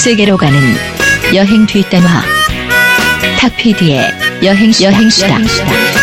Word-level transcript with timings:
세계로 0.00 0.38
가는 0.38 0.58
여행 1.34 1.66
뒷담화 1.66 2.22
탁피디의 3.38 4.00
여행 4.42 4.72
여행수다. 4.80 5.28
여행수다. 5.28 5.99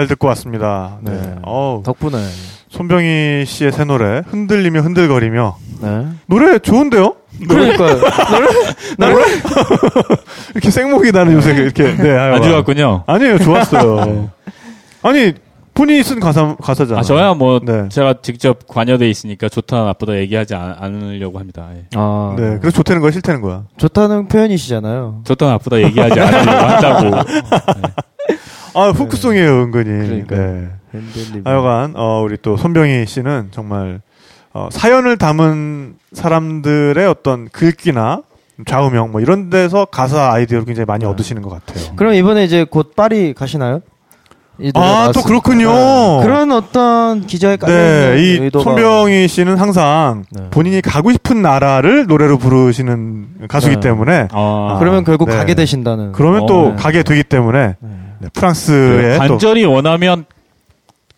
잘 0.00 0.06
듣고 0.06 0.28
왔습니다. 0.28 0.96
네. 1.02 1.12
네. 1.12 1.34
덕분에 1.84 2.16
손병희 2.70 3.44
씨의 3.46 3.70
새 3.70 3.84
노래 3.84 4.22
흔들리며 4.26 4.80
흔들거리며 4.80 5.56
네. 5.82 6.06
노래 6.24 6.58
좋은데요? 6.58 7.16
그러니까 7.46 7.86
노래 8.30 8.48
노래 8.96 9.24
이렇게 10.54 10.70
생목이 10.70 11.12
나는 11.12 11.34
요새 11.34 11.52
이렇게 11.52 11.94
네, 11.96 12.16
안 12.16 12.42
좋았군요. 12.42 13.04
아니에요, 13.06 13.38
좋았어요. 13.40 13.96
네. 14.06 14.28
아니 15.02 15.34
본인이 15.74 16.02
쓴 16.02 16.18
가사 16.18 16.56
가사잖아. 16.56 17.00
아, 17.00 17.02
저야 17.02 17.34
뭐 17.34 17.60
네. 17.62 17.88
제가 17.90 18.14
직접 18.22 18.66
관여돼 18.66 19.08
있으니까 19.10 19.50
좋다 19.50 19.84
나쁘다 19.84 20.16
얘기하지 20.16 20.54
않, 20.54 20.94
으려고 20.94 21.38
합니다. 21.38 21.68
예. 21.74 21.84
아, 21.94 22.34
네. 22.38 22.56
그래서 22.58 22.70
좋다는 22.76 23.02
거야 23.02 23.10
싫다는 23.10 23.42
거야. 23.42 23.64
좋다는 23.76 24.28
표현이시잖아요. 24.28 25.22
좋다 25.24 25.46
나쁘다 25.46 25.80
얘기하지 25.82 26.20
않으려고 26.20 26.66
한다고. 26.66 27.04
네. 27.80 27.92
아 28.74 28.88
후크송이에요 28.90 29.62
은근히. 29.64 30.24
그러니까. 30.24 30.36
네. 30.36 30.68
하여간 31.44 31.94
어, 31.96 32.22
우리 32.24 32.36
또 32.42 32.56
손병희 32.56 33.06
씨는 33.06 33.48
정말 33.52 34.00
어, 34.52 34.68
사연을 34.72 35.16
담은 35.16 35.94
사람들의 36.12 37.06
어떤 37.06 37.48
글귀나 37.48 38.22
좌우명 38.66 39.12
뭐 39.12 39.20
이런 39.20 39.50
데서 39.50 39.84
가사 39.84 40.32
아이디어를 40.32 40.66
굉장히 40.66 40.86
많이 40.86 41.04
네. 41.04 41.10
얻으시는 41.10 41.42
것 41.42 41.50
같아요. 41.50 41.94
그럼 41.96 42.14
이번에 42.14 42.44
이제 42.44 42.64
곧 42.64 42.94
파리 42.96 43.32
가시나요? 43.34 43.80
아, 44.74 45.10
또. 45.14 45.22
그렇군요. 45.22 45.70
네. 45.72 46.20
그런 46.22 46.52
어떤 46.52 47.26
기저에 47.26 47.56
깔려 47.56 47.74
네, 47.74 48.16
이 48.18 48.42
의도가 48.42 48.62
손병희 48.62 49.26
씨는 49.26 49.56
항상 49.56 50.24
네. 50.30 50.50
본인이 50.50 50.82
가고 50.82 51.12
싶은 51.12 51.40
나라를 51.40 52.06
노래로 52.06 52.36
부르시는 52.36 53.46
가수기 53.48 53.76
네. 53.76 53.80
때문에 53.80 54.28
아, 54.32 54.76
그러면 54.78 55.04
결국 55.04 55.30
네. 55.30 55.36
가게 55.36 55.54
되신다는. 55.54 56.12
그러면 56.12 56.42
어, 56.42 56.46
또 56.46 56.68
네. 56.70 56.76
가게 56.76 57.02
되기 57.02 57.22
때문에 57.22 57.76
네. 58.20 58.26
네, 58.26 58.28
프랑스의 58.34 59.14
또 59.14 59.18
간절히 59.18 59.64
원하면 59.64 60.24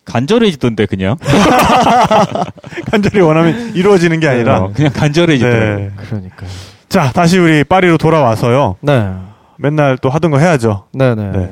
간절해지던데 0.05 0.85
그냥. 0.85 1.17
간절히 2.91 3.21
원하면 3.21 3.71
이루어지는 3.75 4.19
게 4.19 4.27
아니라 4.27 4.59
어, 4.63 4.71
그냥 4.73 4.91
간절해지더라고. 4.93 5.81
네. 5.81 5.91
그러니까. 5.97 6.45
자 6.89 7.11
다시 7.11 7.39
우리 7.39 7.63
파리로 7.63 7.97
돌아와서요. 7.97 8.77
네. 8.81 9.11
맨날 9.57 9.97
또 9.97 10.09
하던 10.09 10.31
거 10.31 10.39
해야죠. 10.39 10.85
네네. 10.93 11.31
네. 11.31 11.49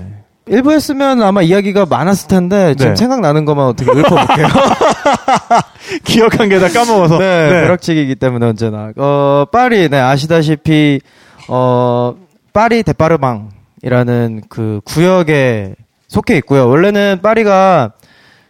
일부 0.48 0.72
했으면 0.74 1.22
아마 1.22 1.42
이야기가 1.42 1.86
많았을 1.86 2.28
텐데 2.28 2.74
지금 2.76 2.94
네. 2.94 2.96
생각나는 2.96 3.46
것만 3.46 3.68
어떻게 3.68 3.90
읊어볼게요. 3.92 4.48
기억한 6.04 6.50
게 6.50 6.60
다 6.60 6.68
까먹어서. 6.68 7.20
네, 7.20 7.50
벼락치기이기 7.50 8.16
때문에 8.16 8.48
언제나. 8.48 8.92
어, 8.98 9.46
파리, 9.52 9.88
네, 9.88 10.00
아시다시피, 10.00 11.00
어, 11.48 12.16
파리 12.54 12.84
데파르망 12.84 13.50
이라는 13.84 14.42
그 14.50 14.82
구역에 14.86 15.76
속해 16.08 16.38
있고요. 16.38 16.68
원래는 16.68 17.20
파리가 17.22 17.94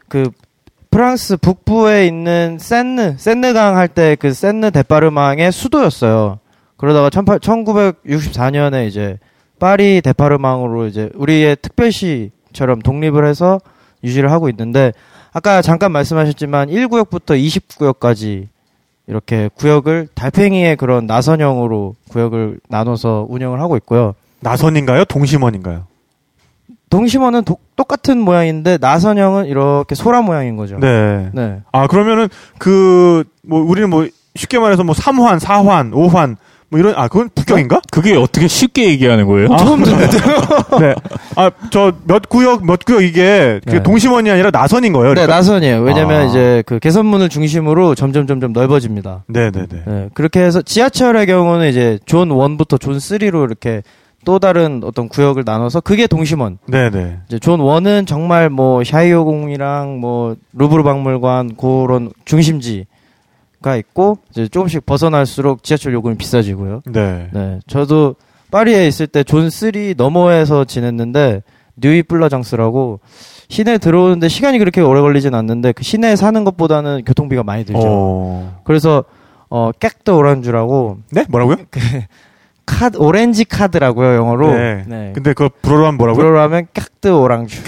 그 0.08 0.30
프랑스 0.90 1.38
북부에 1.38 2.06
있는 2.08 2.58
센느, 2.60 3.16
센느강 3.18 3.78
할 3.78 3.88
때 3.88 4.16
그 4.18 4.34
센느 4.34 4.72
데파르망의 4.72 5.52
수도였어요. 5.52 6.40
그러다가 6.76 7.10
1964년에 7.10 8.88
이제 8.88 9.18
파리 9.60 10.02
데파르망으로 10.02 10.88
이제 10.88 11.10
우리의 11.16 11.56
특별시처럼 11.62 12.80
독립을 12.82 13.26
해서 13.26 13.60
유지를 14.04 14.32
하고 14.32 14.50
있는데 14.50 14.92
아까 15.32 15.62
잠깐 15.62 15.92
말씀하셨지만 15.92 16.70
1구역부터 16.70 17.40
20구역까지 17.40 18.48
이렇게 19.08 19.50
구역을 19.56 20.10
달팽이의 20.14 20.76
그런 20.76 21.06
나선형으로 21.06 21.96
구역을 22.10 22.60
나눠서 22.68 23.28
운영을 23.30 23.62
하고 23.62 23.78
있고요. 23.78 24.16
나선인가요? 24.42 25.06
동심원인가요? 25.06 25.86
동심원은 26.90 27.44
도- 27.46 27.58
똑같은 27.78 28.20
모양인데 28.20 28.78
나선형은 28.82 29.46
이렇게 29.46 29.96
소라 29.96 30.22
모양인 30.22 30.58
거죠. 30.58 30.78
네. 30.80 31.30
네. 31.34 31.60
아, 31.72 31.88
그러면은 31.88 32.28
그, 32.58 33.24
뭐, 33.44 33.62
우리는 33.62 33.90
뭐, 33.90 34.08
쉽게 34.36 34.60
말해서 34.60 34.84
뭐, 34.84 34.94
3환, 34.94 35.40
4환, 35.40 35.92
5환, 35.94 36.36
뭐 36.70 36.80
이런, 36.80 36.94
아, 36.98 37.08
그건 37.08 37.30
북경인가? 37.34 37.80
그게 37.92 38.16
어떻게 38.16 38.48
쉽게 38.48 38.86
얘기하는 38.90 39.26
거예요? 39.26 39.48
처음 39.58 39.84
듣는데. 39.84 40.18
네. 40.82 40.96
아, 41.38 41.50
저, 41.70 41.94
몇 42.06 42.28
구역, 42.28 42.66
몇 42.66 42.84
구역 42.84 43.04
이게, 43.04 43.60
그게 43.64 43.78
네. 43.78 43.84
동심원이 43.84 44.30
아니라 44.30 44.52
나선인 44.52 44.92
거예요? 44.92 45.10
네, 45.14 45.22
그러니까? 45.22 45.36
나선이에요. 45.36 45.82
왜냐면 45.82 46.22
아. 46.22 46.24
이제 46.26 46.62
그 46.66 46.80
개선문을 46.80 47.30
중심으로 47.30 47.96
점점 47.96 48.28
점점 48.28 48.52
넓어집니다. 48.52 49.24
네 49.28 49.50
네네. 49.52 49.68
네, 49.86 50.10
그렇게 50.14 50.42
해서 50.42 50.62
지하철의 50.62 51.26
경우는 51.26 51.70
이제 51.70 52.00
존 52.06 52.30
1부터 52.30 52.80
존 52.80 52.98
3로 52.98 53.46
이렇게 53.46 53.82
또 54.26 54.40
다른 54.40 54.82
어떤 54.84 55.10
구역을 55.10 55.44
나눠서 55.46 55.82
그게 55.82 56.08
동심원. 56.08 56.60
네네. 56.68 57.20
이제 57.28 57.40
존 57.40 57.60
1은 57.60 58.06
정말 58.08 58.50
뭐 58.50 58.84
샤이오 58.84 59.26
궁이랑 59.26 60.00
뭐 60.00 60.36
루브르 60.54 60.84
박물관 60.84 61.56
그런 61.56 62.12
중심지 62.26 62.86
가 63.62 63.76
있고 63.76 64.18
이제 64.32 64.48
조금씩 64.48 64.88
벗어날수록 64.88 65.62
지하철 65.64 65.94
요금이 65.94 66.18
비싸지고요. 66.18 66.82
네. 66.88 67.30
네, 67.32 67.60
저도 67.68 68.16
파리에 68.50 68.88
있을 68.88 69.06
때 69.06 69.24
존 69.24 69.50
3 69.52 69.72
너머에서 69.98 70.66
지냈는데 70.66 71.44
Neuilly 71.78 72.02
Plaisance라고 72.04 73.00
시내 73.50 73.78
들어오는데 73.78 74.30
시간이 74.30 74.58
그렇게 74.58 74.82
오래 74.82 75.00
걸리진 75.02 75.36
않는데 75.36 75.74
그 75.74 75.84
시내에 75.84 76.16
사는 76.16 76.44
것보다는 76.44 77.04
교통비가 77.06 77.44
많이 77.44 77.64
들죠. 77.64 77.82
어. 77.84 78.62
그래서 78.64 79.04
어 79.50 79.72
carte 79.80 80.16
orange라고 80.16 80.98
네? 81.12 81.26
뭐라고요? 81.30 81.58
카드 82.66 82.98
오렌지 82.98 83.46
카드라고요 83.46 84.16
영어로. 84.16 84.54
네. 84.54 84.84
네. 84.88 85.12
근데 85.14 85.34
그거 85.34 85.50
불어로 85.62 85.88
하면 85.88 85.98
뭐라고요? 85.98 86.24
불어로 86.24 86.42
하면 86.42 86.68
carte 86.74 87.10
orange. 87.10 87.64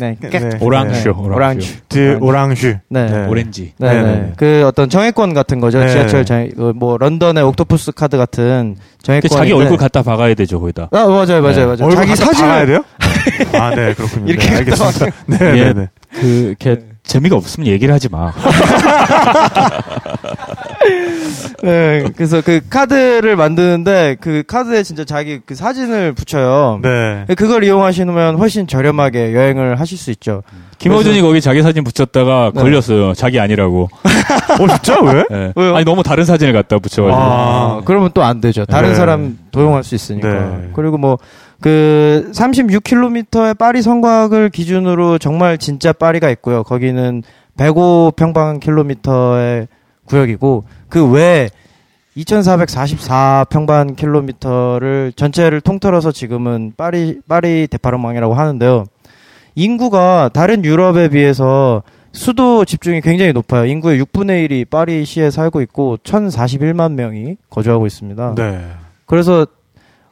네, 0.00 0.16
깍. 0.20 0.30
네. 0.30 0.40
네. 0.40 0.58
orange. 0.60 1.14
orange. 1.16 1.74
carte 1.88 2.18
orange. 2.20 2.78
네. 2.88 3.06
네. 3.06 3.26
오렌지. 3.26 3.72
네, 3.78 3.94
네, 3.94 4.02
네. 4.02 4.12
네. 4.12 4.32
그 4.36 4.64
어떤 4.66 4.88
정액권 4.90 5.34
같은 5.34 5.60
거죠. 5.60 5.78
네. 5.80 5.88
지하철 5.88 6.24
정, 6.24 6.48
어, 6.58 6.72
뭐 6.74 6.98
런던의 6.98 7.44
Octopus 7.44 7.92
카드 7.92 8.16
같은 8.16 8.76
그 8.76 9.02
정액권. 9.04 9.30
자기 9.38 9.52
얼굴 9.52 9.76
갖다 9.76 10.02
박아야 10.02 10.34
되죠 10.34 10.58
거기다. 10.60 10.88
아 10.90 11.06
맞아요, 11.06 11.42
맞아요, 11.42 11.42
네. 11.42 11.64
맞아요. 11.66 11.76
얼굴 11.84 11.96
자기 11.96 12.10
갖다 12.10 12.24
사진을 12.24 12.48
박아야 12.48 12.66
돼요? 12.66 12.84
아, 13.60 13.70
네, 13.74 13.94
그렇군요. 13.94 14.26
이렇게 14.26 14.48
네, 14.50 14.56
알겠습니다. 14.56 15.06
네, 15.26 15.38
예. 15.40 15.64
네, 15.64 15.72
네. 15.74 15.88
그, 16.12 16.26
이렇게 16.26 16.78
재미가 17.04 17.36
없으면 17.36 17.68
얘기를 17.68 17.94
하지 17.94 18.08
마. 18.08 18.32
네, 21.62 22.04
그래서 22.16 22.40
그 22.42 22.60
카드를 22.68 23.36
만드는데 23.36 24.16
그 24.20 24.42
카드에 24.46 24.82
진짜 24.82 25.04
자기 25.04 25.40
그 25.44 25.54
사진을 25.54 26.12
붙여요. 26.12 26.80
네. 26.82 27.24
그걸 27.36 27.64
이용하시면 27.64 28.36
훨씬 28.36 28.66
저렴하게 28.66 29.34
여행을 29.34 29.80
하실 29.80 29.96
수 29.96 30.10
있죠. 30.10 30.42
김호준이 30.78 31.20
거기 31.22 31.40
자기 31.40 31.62
사진 31.62 31.84
붙였다가 31.84 32.52
네. 32.54 32.60
걸렸어요. 32.60 33.14
자기 33.14 33.40
아니라고. 33.40 33.88
어, 34.60 34.68
진짜? 34.68 35.00
왜? 35.00 35.24
예. 35.30 35.52
왜요? 35.56 35.74
아니 35.76 35.84
너무 35.84 36.02
다른 36.02 36.24
사진을 36.24 36.52
갖다 36.52 36.78
붙여가지고. 36.78 37.22
아. 37.22 37.80
그러면 37.84 38.10
또 38.12 38.22
안 38.24 38.40
되죠. 38.40 38.64
다른 38.64 38.88
네. 38.90 38.94
사람 38.94 39.38
도용할 39.50 39.84
수 39.84 39.94
있으니까. 39.94 40.28
네. 40.28 40.70
그리고 40.74 40.96
뭐, 40.98 41.18
그, 41.60 42.30
36km의 42.34 43.56
파리 43.58 43.82
성곽을 43.82 44.48
기준으로 44.50 45.18
정말 45.18 45.58
진짜 45.58 45.92
파리가 45.92 46.30
있고요. 46.30 46.62
거기는 46.62 47.22
105평방킬로미터의 47.58 49.68
구역이고, 50.06 50.64
그 50.88 51.10
외에 51.10 51.48
2444평방킬로미터를 52.16 55.16
전체를 55.16 55.60
통틀어서 55.60 56.12
지금은 56.12 56.74
파리, 56.76 57.18
파리 57.28 57.66
데파르망이라고 57.68 58.34
하는데요. 58.34 58.84
인구가 59.56 60.30
다른 60.32 60.64
유럽에 60.64 61.08
비해서 61.08 61.82
수도 62.12 62.64
집중이 62.64 63.00
굉장히 63.00 63.32
높아요. 63.32 63.66
인구의 63.66 64.00
6분의 64.02 64.48
1이 64.48 64.70
파리시에 64.70 65.30
살고 65.30 65.60
있고 65.62 65.96
1,041만 66.04 66.92
명이 66.92 67.36
거주하고 67.50 67.86
있습니다. 67.86 68.36
네. 68.36 68.64
그래서 69.06 69.46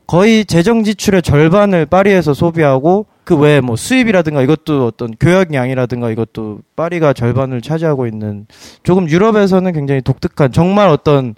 거의 0.08 0.44
재정 0.44 0.82
지출의 0.82 1.22
절반을 1.22 1.87
파리에서 1.87 2.34
소비하고 2.34 3.06
그 3.25 3.37
외에 3.37 3.61
뭐 3.61 3.76
수입이라든가 3.76 4.43
이것도 4.43 4.87
어떤 4.87 5.14
교역량이라든가 5.19 6.11
이것도 6.11 6.61
파리가 6.76 7.12
절반을 7.12 7.61
차지하고 7.62 8.07
있는 8.07 8.47
조금 8.83 9.09
유럽에서는 9.09 9.73
굉장히 9.73 10.00
독특한 10.02 10.50
정말 10.52 10.88
어떤 10.88 11.35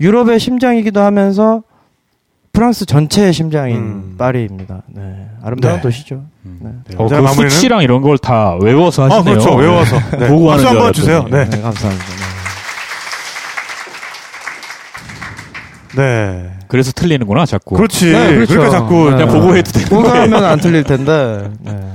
유럽의 0.00 0.38
심장이기도 0.38 1.00
하면서 1.00 1.62
프랑스 2.52 2.86
전체의 2.86 3.32
심장인 3.32 3.76
음. 3.76 4.14
파리입니다. 4.16 4.82
네. 4.86 5.26
아름다운 5.42 5.76
네. 5.76 5.80
도시죠. 5.82 6.24
음. 6.46 6.58
네. 6.62 6.70
네. 6.88 6.96
어, 6.96 7.08
자, 7.08 7.16
그 7.16 7.22
마무리는? 7.22 7.50
수치랑 7.50 7.82
이런 7.82 8.00
걸 8.02 8.16
다 8.18 8.54
외워서 8.62 9.02
아, 9.02 9.06
하시네요. 9.06 9.24
그렇죠. 9.24 9.54
외워서. 9.56 9.98
네. 10.18 10.28
보고 10.28 10.52
하는 10.52 10.64
한번 10.64 10.92
주세요. 10.92 11.24
네. 11.30 11.44
네, 11.50 11.60
감사합니다. 11.60 12.04
네. 15.96 16.50
네. 16.66 16.68
그래서 16.68 16.92
틀리는구나 16.92 17.46
자꾸. 17.46 17.76
그렇지. 17.76 18.12
네, 18.12 18.34
그렇죠. 18.34 18.54
그러니까 18.54 18.78
자꾸. 18.78 19.10
네. 19.10 19.16
그냥 19.16 19.28
보고 19.28 19.56
해도 19.56 19.70
되는 19.72 19.88
거예요. 19.88 20.02
보고하면 20.02 20.44
안 20.44 20.60
틀릴 20.60 20.84
텐데. 20.84 21.50
네. 21.60 21.92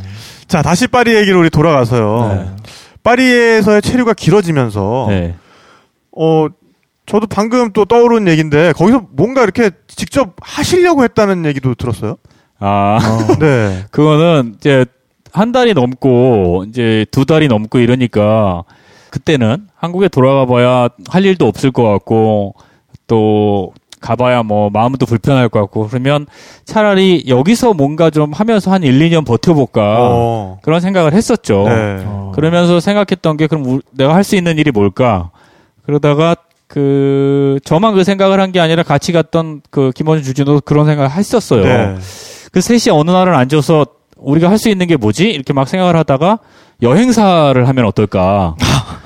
자, 0.48 0.62
다시 0.62 0.88
파리 0.88 1.16
얘기로 1.16 1.40
우리 1.40 1.50
돌아가서요. 1.50 2.34
네. 2.34 2.64
파리에서의 3.04 3.82
체류가 3.82 4.14
길어지면서, 4.14 5.08
네. 5.10 5.36
어, 6.16 6.48
저도 7.06 7.28
방금 7.28 7.72
또 7.72 7.86
떠오른 7.86 8.28
얘기인데, 8.28 8.74
거기서 8.74 9.08
뭔가 9.12 9.44
이렇게 9.44 9.72
직접 9.88 10.36
하시려고 10.42 11.04
했다는 11.04 11.46
얘기도 11.46 11.74
들었어요. 11.76 12.18
아 12.62 13.00
네. 13.40 13.84
그거는 13.92 14.54
이제 14.58 14.86
한 15.34 15.52
달이 15.52 15.74
넘고 15.74 16.66
이제 16.70 17.06
두 17.12 17.26
달이 17.26 17.48
넘고 17.48 17.80
이러니까 17.80 18.64
그때는 19.10 19.68
한국에 19.76 20.08
돌아가 20.08 20.46
봐야 20.46 20.88
할 21.10 21.26
일도 21.26 21.48
없을 21.48 21.72
것 21.72 21.84
같고 21.84 22.54
또 23.08 23.74
가봐야 24.02 24.44
뭐 24.44 24.70
마음도 24.72 25.06
불편할 25.06 25.48
것 25.48 25.60
같고 25.62 25.88
그러면 25.88 26.26
차라리 26.66 27.24
여기서 27.28 27.74
뭔가 27.74 28.10
좀 28.10 28.34
하면서 28.34 28.72
한 28.72 28.84
1, 28.84 28.98
2년 29.00 29.26
버텨볼까 29.26 29.98
어. 30.00 30.60
그런 30.64 30.82
생각을 30.82 31.14
했었죠. 31.14 31.64
네. 31.68 32.04
어. 32.06 32.32
그러면서 32.36 32.80
생각했던 32.80 33.38
게 33.38 33.48
그럼 33.48 33.66
우- 33.68 33.82
내가 33.92 34.14
할 34.16 34.24
수 34.24 34.36
있는 34.36 34.58
일이 34.58 34.72
뭘까? 34.72 35.30
그러다가 35.86 36.36
그 36.68 37.60
저만 37.66 37.94
그 37.96 38.04
생각을 38.04 38.40
한 38.40 38.52
게 38.52 38.60
아니라 38.60 38.82
같이 38.84 39.12
갔던 39.12 39.62
그 39.70 39.92
김원준 39.94 40.24
주진도 40.26 40.62
그런 40.62 40.86
생각을 40.86 41.12
했었어요. 41.12 41.64
네. 41.64 41.96
그 42.52 42.60
셋이 42.62 42.96
어느 42.98 43.12
날은 43.12 43.34
앉아서 43.36 43.86
우리가 44.18 44.50
할 44.50 44.58
수 44.58 44.70
있는 44.70 44.88
게 44.88 44.96
뭐지? 44.98 45.30
이렇게 45.30 45.52
막 45.54 45.68
생각을 45.68 45.96
하다가 45.96 46.40
여행사를 46.82 47.68
하면 47.68 47.86
어떨까? 47.86 48.56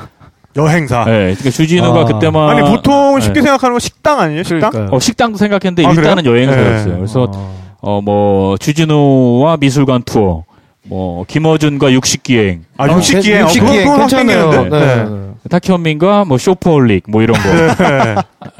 여행사. 0.57 1.03
네, 1.05 1.11
그러니까 1.35 1.49
주진우가 1.49 2.01
아. 2.01 2.05
그때만 2.05 2.49
아니 2.49 2.61
보통 2.69 3.19
쉽게 3.19 3.41
네. 3.41 3.43
생각하는 3.43 3.73
건 3.73 3.79
식당 3.79 4.19
아니에요? 4.19 4.43
식당? 4.43 4.69
그러니까요. 4.71 4.95
어, 4.95 4.99
식당도 4.99 5.37
생각했는데 5.37 5.85
아, 5.85 5.91
일단은 5.91 6.23
그래요? 6.23 6.35
여행사였어요. 6.47 6.93
네. 6.93 6.97
그래서 6.97 7.27
어. 7.29 7.55
어뭐 7.81 8.57
주진우와 8.57 9.57
미술관 9.57 10.03
투어, 10.03 10.43
뭐 10.87 11.25
김어준과 11.27 11.91
육식 11.91 12.23
기행, 12.23 12.63
아 12.77 12.87
육식 12.89 13.19
기행. 13.21 13.43
어, 13.43 13.47
그건- 13.47 13.49
육식 13.49 13.65
기행 13.65 13.83
그건 13.83 14.01
확 14.01 14.07
괜찮아요. 14.07 14.51
땡기는데. 14.51 14.79
네. 14.79 14.95
네. 14.95 15.03
네. 15.09 15.25
타키현민과 15.47 16.25
뭐 16.25 16.39
쇼퍼홀릭 16.39 17.03
뭐 17.07 17.21
이런 17.21 17.37
거 17.37 17.83
네. 17.83 18.15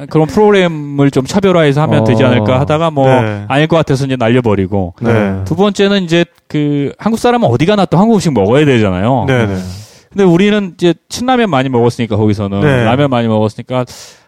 그런 0.07 0.27
프로그램을 0.27 1.09
좀 1.09 1.25
차별화해서 1.25 1.81
하면 1.81 2.01
어. 2.01 2.03
되지 2.03 2.23
않을까 2.23 2.59
하다가 2.59 2.91
뭐 2.91 3.07
네. 3.07 3.45
아닐 3.47 3.65
것 3.67 3.75
같아서 3.77 4.05
이제 4.05 4.15
날려버리고 4.15 4.93
네. 5.01 5.39
두 5.45 5.55
번째는 5.55 6.03
이제 6.03 6.25
그 6.47 6.91
한국 6.99 7.17
사람은 7.17 7.47
어디 7.49 7.65
가나 7.65 7.85
또 7.85 7.97
한국 7.97 8.15
음식 8.15 8.31
먹어야 8.33 8.65
되잖아요. 8.65 9.25
네. 9.27 9.47
네. 10.15 10.23
근데 10.23 10.23
우리는 10.23 10.73
이제 10.75 10.93
신라면 11.09 11.49
많이 11.49 11.69
먹었으니까 11.69 12.15
거기서는 12.15 12.61
네. 12.61 12.83
라면 12.83 13.09
많이 13.09 13.27
먹었으니까 13.27 13.85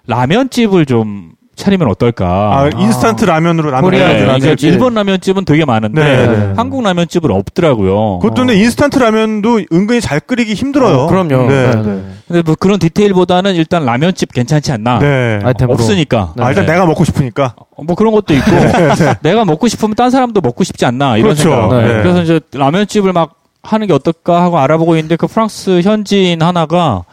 라면집을 0.07 0.85
좀 0.85 1.31
차리면 1.55 1.89
어떨까? 1.89 2.27
아, 2.27 2.69
인스턴트 2.77 3.25
라면으로 3.25 3.71
라면. 3.71 3.89
코리아 3.89 4.37
네. 4.37 4.55
일본 4.61 4.93
라면집은 4.93 5.43
되게 5.43 5.65
많은데 5.65 6.03
네, 6.03 6.27
네. 6.27 6.53
한국 6.55 6.83
라면집은 6.83 7.31
없더라고요. 7.31 8.19
그것도 8.19 8.45
근데 8.45 8.55
인스턴트 8.57 8.99
라면도 8.99 9.61
은근히 9.73 9.99
잘 9.99 10.19
끓이기 10.19 10.53
힘들어요. 10.53 10.99
어, 10.99 11.07
그럼요. 11.07 11.49
네. 11.49 11.71
네, 11.71 11.81
네. 11.81 12.03
근데 12.27 12.41
뭐 12.43 12.53
그런 12.59 12.77
디테일보다는 12.77 13.55
일단 13.55 13.85
라면집 13.85 14.33
괜찮지 14.33 14.71
않나? 14.71 14.99
네. 14.99 15.39
아이템으로. 15.43 15.73
없으니까. 15.73 16.33
아, 16.37 16.49
일단 16.49 16.67
네. 16.67 16.73
내가 16.73 16.85
먹고 16.85 17.03
싶으니까. 17.03 17.55
어, 17.75 17.83
뭐 17.83 17.95
그런 17.95 18.13
것도 18.13 18.35
있고 18.35 18.51
내가 19.23 19.43
먹고 19.43 19.67
싶으면 19.67 19.95
딴 19.95 20.11
사람도 20.11 20.41
먹고 20.41 20.63
싶지 20.63 20.85
않나 20.85 21.17
이런 21.17 21.33
그렇죠. 21.33 21.49
생각. 21.49 21.81
네. 21.81 21.87
그래서 22.03 22.21
이제 22.21 22.39
라면집을 22.53 23.13
막 23.13 23.36
하는 23.63 23.87
게 23.87 23.93
어떨까 23.93 24.41
하고 24.41 24.59
알아보고 24.59 24.95
있는데 24.95 25.15
그 25.15 25.27
프랑스 25.27 25.81
현지인 25.81 26.41
하나가 26.41 27.03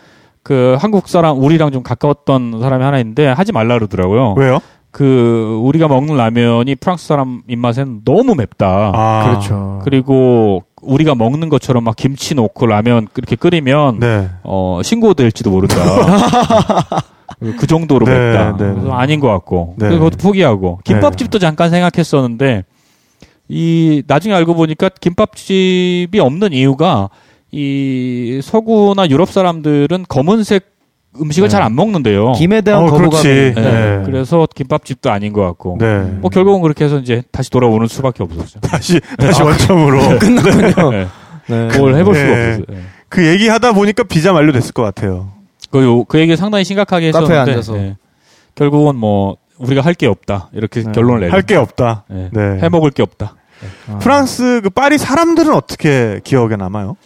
그 0.43 0.77
한국 0.79 1.09
사람 1.09 1.39
우리랑 1.43 1.73
좀 1.73 1.83
가까웠던 1.83 2.61
사람이 2.61 2.85
하나 2.85 2.99
있는데 2.99 3.27
하지 3.27 3.53
말라 3.53 3.75
그러더라고요. 3.75 4.35
왜요? 4.37 4.61
그 4.91 5.59
우리가 5.63 5.89
먹는 5.89 6.17
라면이 6.17 6.77
프랑스 6.77 7.09
사람 7.09 7.43
입맛엔 7.49 8.03
너무 8.05 8.35
맵다. 8.37 8.93
아. 8.95 9.25
그렇죠. 9.27 9.81
그리고 9.83 10.63
우리가 10.83 11.15
먹는 11.17 11.49
것처럼 11.49 11.83
막 11.83 11.97
김치 11.97 12.35
넣고 12.35 12.67
라면 12.67 13.09
그렇게 13.13 13.35
끓이면 13.35 13.99
네. 13.99 14.31
어 14.45 14.81
신고될지도 14.85 15.51
모른다. 15.51 15.77
그 17.59 17.67
정도로 17.67 18.07
네, 18.07 18.13
맵다. 18.17 18.57
네. 18.57 18.73
그래서 18.75 18.93
아닌 18.93 19.19
것 19.19 19.29
같고. 19.29 19.75
네. 19.79 19.87
그래서 19.87 20.05
그것도 20.05 20.19
포기하고. 20.19 20.79
김밥집도 20.85 21.39
잠깐 21.39 21.71
생각했었는데 21.71 22.65
이 23.57 24.03
나중에 24.09 24.35
알고 24.35 24.55
보니까 24.57 24.89
김밥집이 25.01 26.19
없는 26.19 26.53
이유가 26.53 27.09
이 27.53 28.41
서구나 28.43 29.09
유럽 29.09 29.31
사람들은 29.31 30.07
검은색 30.09 30.75
음식을 31.21 31.49
네. 31.49 31.53
잘안 31.53 31.77
먹는데요. 31.77 32.33
김에 32.33 32.61
대한 32.63 32.83
어, 32.83 32.87
거부감이 32.87 33.11
그렇지. 33.23 33.29
네. 33.55 33.55
네. 33.55 34.03
그래서 34.05 34.49
김밥집도 34.53 35.13
아닌 35.13 35.33
것 35.33 35.43
같고. 35.43 35.77
네. 35.79 36.01
뭐 36.21 36.29
결국은 36.31 36.63
그렇게 36.63 36.85
해서 36.87 36.99
이제 36.99 37.23
다시 37.31 37.51
돌아오는 37.51 37.87
수밖에 37.87 38.25
없었죠. 38.25 38.59
다시 38.59 39.01
다시 39.17 39.41
원점으로 39.45 40.01
네. 40.91 41.07
네. 41.47 41.79
뭘 41.79 41.95
해볼 41.95 42.15
수가 42.17 42.27
네. 42.27 42.43
없었어요. 42.47 42.65
네. 42.69 42.77
그 43.09 43.25
얘기 43.29 43.47
하다 43.47 43.75
보니까 43.75 44.03
비자 44.03 44.33
만료됐을 44.33 44.73
것 44.73 44.83
같아요. 44.83 45.29
그, 45.71 45.81
요- 45.85 46.03
그 46.03 46.19
얘기 46.19 46.35
상당히 46.37 46.65
심각하게 46.65 47.09
했었는데 47.09 47.37
앉아서. 47.37 47.75
네. 47.77 47.97
결국은 48.57 48.97
뭐 48.97 49.37
우리가 49.59 49.83
할 49.83 49.95
게 49.95 50.09
없다 50.09 50.51
이렇게 50.53 50.83
네. 50.83 50.91
결론을 50.91 51.21
내려. 51.21 51.33
할게 51.33 51.55
없다. 51.55 52.07
네. 52.11 52.29
네. 52.33 52.59
해먹을 52.61 52.91
게 52.91 53.05
없다. 53.05 53.37
아. 53.89 53.99
프랑스 53.99 54.61
그 54.63 54.71
파리 54.71 54.99
사람들은 54.99 55.53
어떻게 55.55 56.21
기억에 56.25 56.57
남아요? 56.57 56.97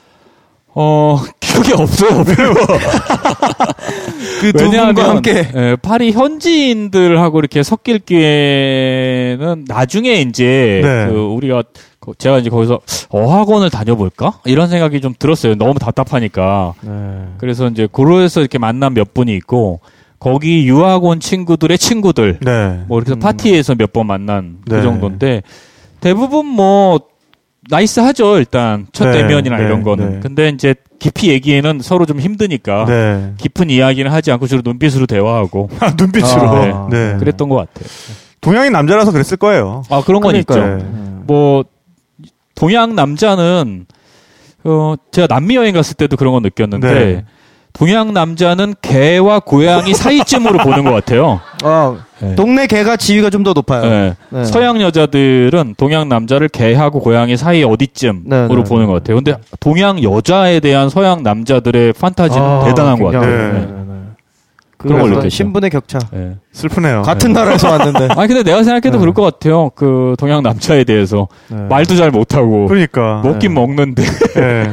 어 0.75 1.21
기억이 1.41 1.73
없어요. 1.73 2.23
별로. 2.25 2.55
그두 4.41 4.71
분과 4.71 5.09
함께 5.11 5.49
예, 5.55 5.77
파리 5.81 6.13
현지인들하고 6.13 7.39
이렇게 7.41 7.63
섞일 7.63 7.99
기회는 8.01 9.65
나중에 9.67 10.21
이제 10.21 10.81
네. 10.85 11.07
그 11.09 11.19
우리가 11.21 11.63
거- 12.01 12.15
제가 12.17 12.39
이제 12.39 12.51
거기서 12.51 12.81
어학원을 13.09 13.71
다녀볼까 13.71 14.41
이런 14.45 14.69
생각이 14.69 15.01
좀 15.01 15.15
들었어요. 15.19 15.55
너무 15.57 15.79
답답하니까. 15.79 16.75
네. 16.83 17.25
그래서 17.39 17.67
이제 17.69 17.89
고로에서 17.91 18.41
이렇게 18.41 18.59
만난 18.59 18.95
몇 18.95 19.15
분이 19.15 19.35
있고 19.37 19.81
거기 20.21 20.67
유학 20.67 21.05
온 21.05 21.21
친구들의 21.21 21.77
친구들 21.79 22.39
네. 22.41 22.81
뭐 22.89 22.99
이렇게 22.99 23.13
해서 23.13 23.21
파티에서 23.21 23.75
몇 23.75 23.93
번 23.93 24.07
만난 24.07 24.59
네. 24.67 24.77
그 24.77 24.83
정도인데 24.83 25.43
대부분 26.01 26.47
뭐 26.47 27.01
nice 27.71 28.01
하죠 28.01 28.39
일단 28.39 28.87
첫 28.93 29.07
네, 29.11 29.19
대면이나 29.19 29.59
네, 29.59 29.65
이런 29.65 29.83
거는 29.83 30.11
네. 30.15 30.21
근데 30.21 30.49
이제 30.49 30.75
깊이 30.99 31.29
얘기에는 31.31 31.81
서로 31.81 32.07
좀 32.07 32.19
힘드니까 32.21 32.85
네. 32.87 33.33
깊은 33.39 33.71
이야기는 33.71 34.11
하지 34.11 34.33
않고 34.33 34.47
주로 34.47 34.63
눈빛으로 34.65 35.07
대화하고 35.07 35.69
아, 35.81 35.93
눈빛으로. 35.99 36.49
아, 36.49 36.89
네. 36.91 37.17
그랬던 37.19 37.49
것 37.49 37.57
같아요. 37.57 37.89
동양인 38.41 38.73
남자라서 38.73 39.13
그랬을 39.13 39.37
거예요. 39.37 39.83
아 39.91 40.03
그런 40.05 40.23
건 40.23 40.37
있죠. 40.37 40.55
그러니까요. 40.55 40.79
네. 40.79 41.11
뭐 41.27 41.65
동양 42.55 42.95
남자는 42.95 43.87
어 44.65 44.95
제가 45.13 45.27
남미 45.27 45.57
여행 45.57 45.75
갔을 45.75 45.95
때도 45.95 46.17
그런 46.17 46.33
거 46.33 46.41
느꼈는데 46.41 46.95
네. 46.95 47.25
동양 47.79 48.13
남자는 48.13 48.75
개와 48.83 49.39
고양이 49.41 49.95
사이쯤으로 49.95 50.59
보는 50.59 50.83
것 50.85 50.93
같아요. 50.93 51.41
아, 51.63 51.97
네. 52.21 52.35
동네 52.35 52.67
개가 52.67 52.97
지위가 52.97 53.31
좀 53.31 53.45
더 53.45 53.53
높아요. 53.53 53.83
네. 53.83 54.15
네. 54.31 54.45
서양 54.45 54.81
여자들은 54.83 55.77
동양 55.77 56.09
남자를 56.09 56.49
개하고 56.49 56.99
고양이 57.01 57.37
사이 57.37 57.63
어디쯤으로 57.63 58.49
네, 58.49 58.49
네. 58.49 58.63
보는 58.65 58.87
것 58.87 58.95
같아요. 58.95 59.17
근데 59.17 59.37
동양 59.61 60.03
여자에 60.03 60.59
대한 60.59 60.89
서양 60.91 61.23
남자들의 61.23 61.93
판타지는 61.93 62.45
아, 62.45 62.65
대단한 62.65 62.99
것 62.99 63.11
굉장히- 63.13 63.27
같아요. 63.27 63.53
네. 63.53 63.59
네. 63.61 63.67
네, 63.67 63.73
네. 63.73 63.95
그런 64.77 65.01
걸 65.01 65.11
느꼈죠. 65.11 65.29
신분의 65.29 65.71
격차. 65.71 65.99
네. 66.11 66.35
슬프네요. 66.53 67.03
같은 67.03 67.33
네. 67.33 67.41
나라에서 67.41 67.71
왔는데. 67.71 68.09
아니 68.19 68.27
근데 68.29 68.43
내가 68.43 68.65
생각해도 68.65 68.91
네. 68.97 68.99
그럴 68.99 69.15
것 69.15 69.23
같아요. 69.23 69.71
그 69.77 70.17
동양 70.19 70.43
남자에 70.43 70.83
대해서 70.83 71.29
네. 71.47 71.57
말도 71.69 71.95
잘 71.95 72.11
못하고 72.11 72.67
그러니까. 72.67 73.21
먹긴 73.25 73.55
먹는데 73.55 74.03
네. 74.35 74.73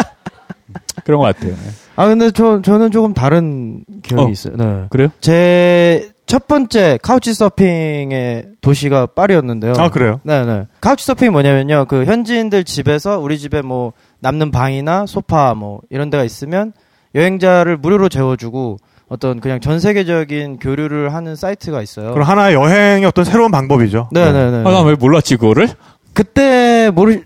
그런 1.04 1.20
것 1.20 1.26
같아요. 1.36 1.52
아 1.96 2.06
근데 2.06 2.30
저 2.30 2.60
저는 2.62 2.90
조금 2.90 3.14
다른 3.14 3.84
기억이 4.02 4.24
어. 4.24 4.28
있어요. 4.28 4.56
네. 4.56 4.84
그래요? 4.90 5.08
제 5.20 6.10
첫 6.26 6.48
번째 6.48 6.98
카우치 7.02 7.34
서핑의 7.34 8.46
도시가 8.60 9.06
파리였는데요. 9.14 9.74
아, 9.78 9.90
그래요? 9.90 10.20
네네. 10.24 10.66
카우치 10.80 11.06
서핑이 11.06 11.30
뭐냐면요. 11.30 11.84
그 11.88 12.04
현지인들 12.04 12.64
집에서 12.64 13.20
우리 13.20 13.38
집에 13.38 13.62
뭐 13.62 13.92
남는 14.18 14.50
방이나 14.50 15.06
소파 15.06 15.54
뭐 15.54 15.80
이런 15.88 16.10
데가 16.10 16.24
있으면 16.24 16.72
여행자를 17.14 17.76
무료로 17.76 18.08
재워주고 18.08 18.78
어떤 19.08 19.38
그냥 19.38 19.60
전 19.60 19.78
세계적인 19.78 20.58
교류를 20.58 21.14
하는 21.14 21.36
사이트가 21.36 21.80
있어요. 21.80 22.10
그럼 22.12 22.26
하나의 22.28 22.56
여행의 22.56 23.04
어떤 23.04 23.24
새로운 23.24 23.52
방법이죠. 23.52 24.08
네네네. 24.10 24.68
아, 24.68 24.72
나 24.72 24.82
왜 24.82 24.96
몰랐지 24.96 25.36
그거를? 25.36 25.68
그때 26.12 26.90
모르 26.92 27.20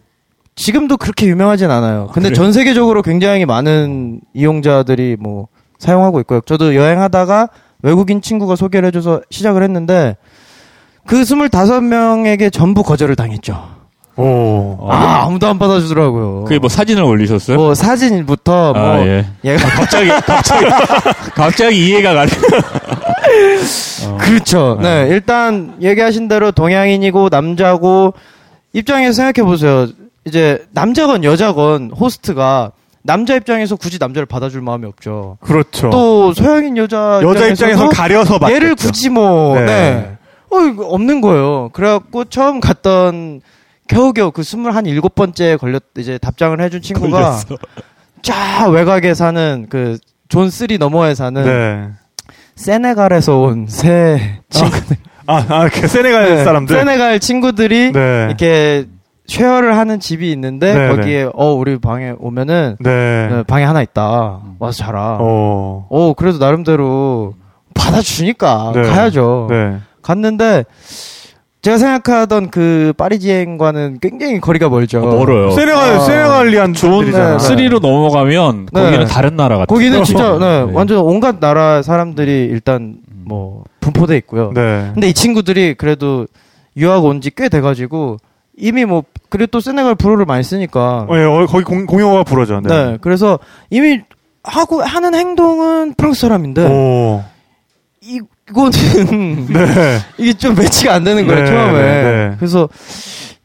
지금도 0.57 0.97
그렇게 0.97 1.27
유명하진 1.27 1.71
않아요. 1.71 2.09
근데 2.13 2.29
그래요? 2.29 2.35
전 2.37 2.53
세계적으로 2.53 3.03
굉장히 3.03 3.47
많은 3.47 4.21
이용자들이 4.35 5.17
뭐 5.19 5.49
사용하고 5.79 6.21
있고요. 6.21 6.41
저도 6.45 6.75
여행하다가 6.75 7.49
외국인 7.83 8.21
친구가 8.21 8.57
소개를 8.57 8.87
해줘서 8.89 9.23
시작을 9.31 9.63
했는데 9.63 10.17
그 11.07 11.23
25명에게 11.23 12.53
전부 12.53 12.83
거절을 12.83 13.17
당했죠. 13.17 13.81
오. 14.17 14.77
아, 14.91 15.25
아무도 15.25 15.47
안 15.47 15.59
받아주더라고요. 15.59 16.45
그게 16.45 16.59
뭐 16.59 16.69
사진을 16.69 17.03
올리셨어요? 17.03 17.57
뭐 17.57 17.75
사진부터 17.75 18.75
뭐 18.75 18.83
아, 18.83 19.07
예. 19.07 19.25
얘가 19.45 19.67
갑자기 19.69 20.09
갑자기 20.09 20.67
갑자기 21.35 21.87
이해가 21.87 22.13
가네. 22.13 22.31
어. 24.07 24.19
그렇죠. 24.21 24.79
네, 24.83 25.07
일단 25.11 25.75
얘기하신 25.81 26.29
대로 26.29 26.51
동양인이고 26.51 27.29
남자고 27.31 28.13
입장에서 28.75 29.13
생각해 29.13 29.47
보세요. 29.47 29.87
이제 30.27 30.65
남자건 30.73 31.25
여자건 31.25 31.91
호스트가 31.91 32.73
남자 33.03 33.35
입장에서 33.35 33.77
굳이 33.77 33.99
남자를 33.99 34.27
받아줄 34.27 34.61
마음이 34.61 34.87
없죠. 34.87 35.39
그렇죠. 35.41 35.89
또 35.91 36.35
서양인 36.35 36.77
여자 36.77 37.21
여자 37.23 37.47
입장에서 37.47 37.89
가려서 37.89 38.39
받 38.39 38.53
얘를 38.53 38.75
굳이 38.75 39.09
뭐 39.09 39.55
네. 39.59 39.65
네. 39.67 40.17
어 40.51 40.61
이거 40.61 40.85
없는 40.87 41.21
거예요. 41.23 41.71
그래갖고 41.73 42.25
처음 42.27 42.61
갔던 42.61 43.41
겨우겨우 43.89 44.31
그 44.33 44.43
스물 44.43 44.75
한 44.75 44.85
일곱 44.87 45.15
번째 45.15 45.57
걸렸 45.57 45.83
이제 45.97 46.19
답장을 46.19 46.61
해준 46.61 46.83
친구가. 46.83 47.41
쫙 48.23 48.67
외곽에 48.69 49.15
사는 49.15 49.67
그 49.71 49.99
zone 50.29 50.49
three 50.49 50.79
너머에 50.79 51.17
사는 51.17 51.43
네. 51.43 51.89
세네갈에서 52.55 53.39
온 53.39 53.67
새 53.67 54.39
친구들, 54.51 54.97
아, 55.27 55.45
아, 55.49 55.69
그 55.69 55.89
세네갈 55.89 56.37
네, 56.37 56.45
사람들. 56.45 56.77
세네갈 56.77 57.19
친구들이 57.19 57.91
네. 57.93 58.27
이렇게 58.29 58.87
쉐어를 59.31 59.77
하는 59.77 60.01
집이 60.01 60.33
있는데 60.33 60.75
네, 60.75 60.89
거기에 60.89 61.29
어 61.35 61.53
우리 61.53 61.79
방에 61.79 62.15
오면은 62.19 62.77
네. 62.81 63.29
네, 63.31 63.43
방에 63.45 63.63
하나 63.65 63.81
있다. 63.81 64.41
와서 64.59 64.77
자라. 64.77 65.19
어, 65.21 65.87
어. 65.89 66.13
그래도 66.17 66.39
나름대로 66.39 67.35
받아주니까 67.75 68.73
네. 68.75 68.83
가야죠. 68.83 69.47
네. 69.49 69.77
갔는데 70.03 70.65
제가 71.63 71.79
생각하던 71.79 72.51
그 72.51 72.93
파리지행과는 72.97 73.99
굉장히 74.01 74.41
거리가 74.41 74.69
멀죠. 74.69 74.99
어, 75.01 75.07
멀어요. 75.15 75.51
세네갈, 75.53 75.91
아, 75.95 76.01
세네갈리안 76.01 76.73
좋은. 76.73 77.11
네. 77.13 77.39
쓰리로 77.39 77.79
넘어가면 77.79 78.69
네. 78.73 78.83
거기는 78.83 79.07
다른 79.07 79.37
나라 79.37 79.59
같아요. 79.59 79.67
거기는 79.67 80.03
진짜 80.03 80.37
네, 80.41 80.65
네. 80.67 80.73
완전 80.73 80.99
온갖 80.99 81.39
나라 81.39 81.83
사람들이 81.83 82.49
일단 82.51 82.97
뭐 83.25 83.63
분포돼 83.81 84.17
있고요. 84.17 84.51
네. 84.55 84.91
근데 84.93 85.09
이 85.09 85.13
친구들이 85.15 85.75
그래도 85.75 86.27
유학 86.77 87.05
온 87.05 87.21
지 87.21 87.31
꽤 87.31 87.49
돼가지고 87.49 88.17
이미 88.57 88.85
뭐 88.85 89.05
그래도 89.29 89.51
또 89.53 89.61
세네갈 89.61 89.95
불어를 89.95 90.25
많이 90.27 90.43
쓰니까 90.43 91.07
어, 91.09 91.17
예, 91.17 91.25
어, 91.25 91.47
거기 91.47 91.65
공, 91.65 91.87
공용어가 91.87 92.25
불어죠. 92.25 92.61
네. 92.61 92.69
네. 92.69 92.99
그래서 93.01 93.39
이미 93.71 94.01
하고 94.43 94.83
하는 94.83 95.15
행동은 95.15 95.95
프랑스 95.95 96.21
사람인데 96.23 96.67
오. 96.67 97.23
이, 98.03 98.21
이거는 98.49 99.47
네. 99.53 99.99
이게 100.19 100.33
좀 100.33 100.55
매치가 100.55 100.95
안 100.95 101.05
되는 101.05 101.27
거예요 101.27 101.45
네, 101.45 101.47
처음에. 101.51 101.73
네, 101.73 102.03
네. 102.03 102.37
그래서 102.39 102.69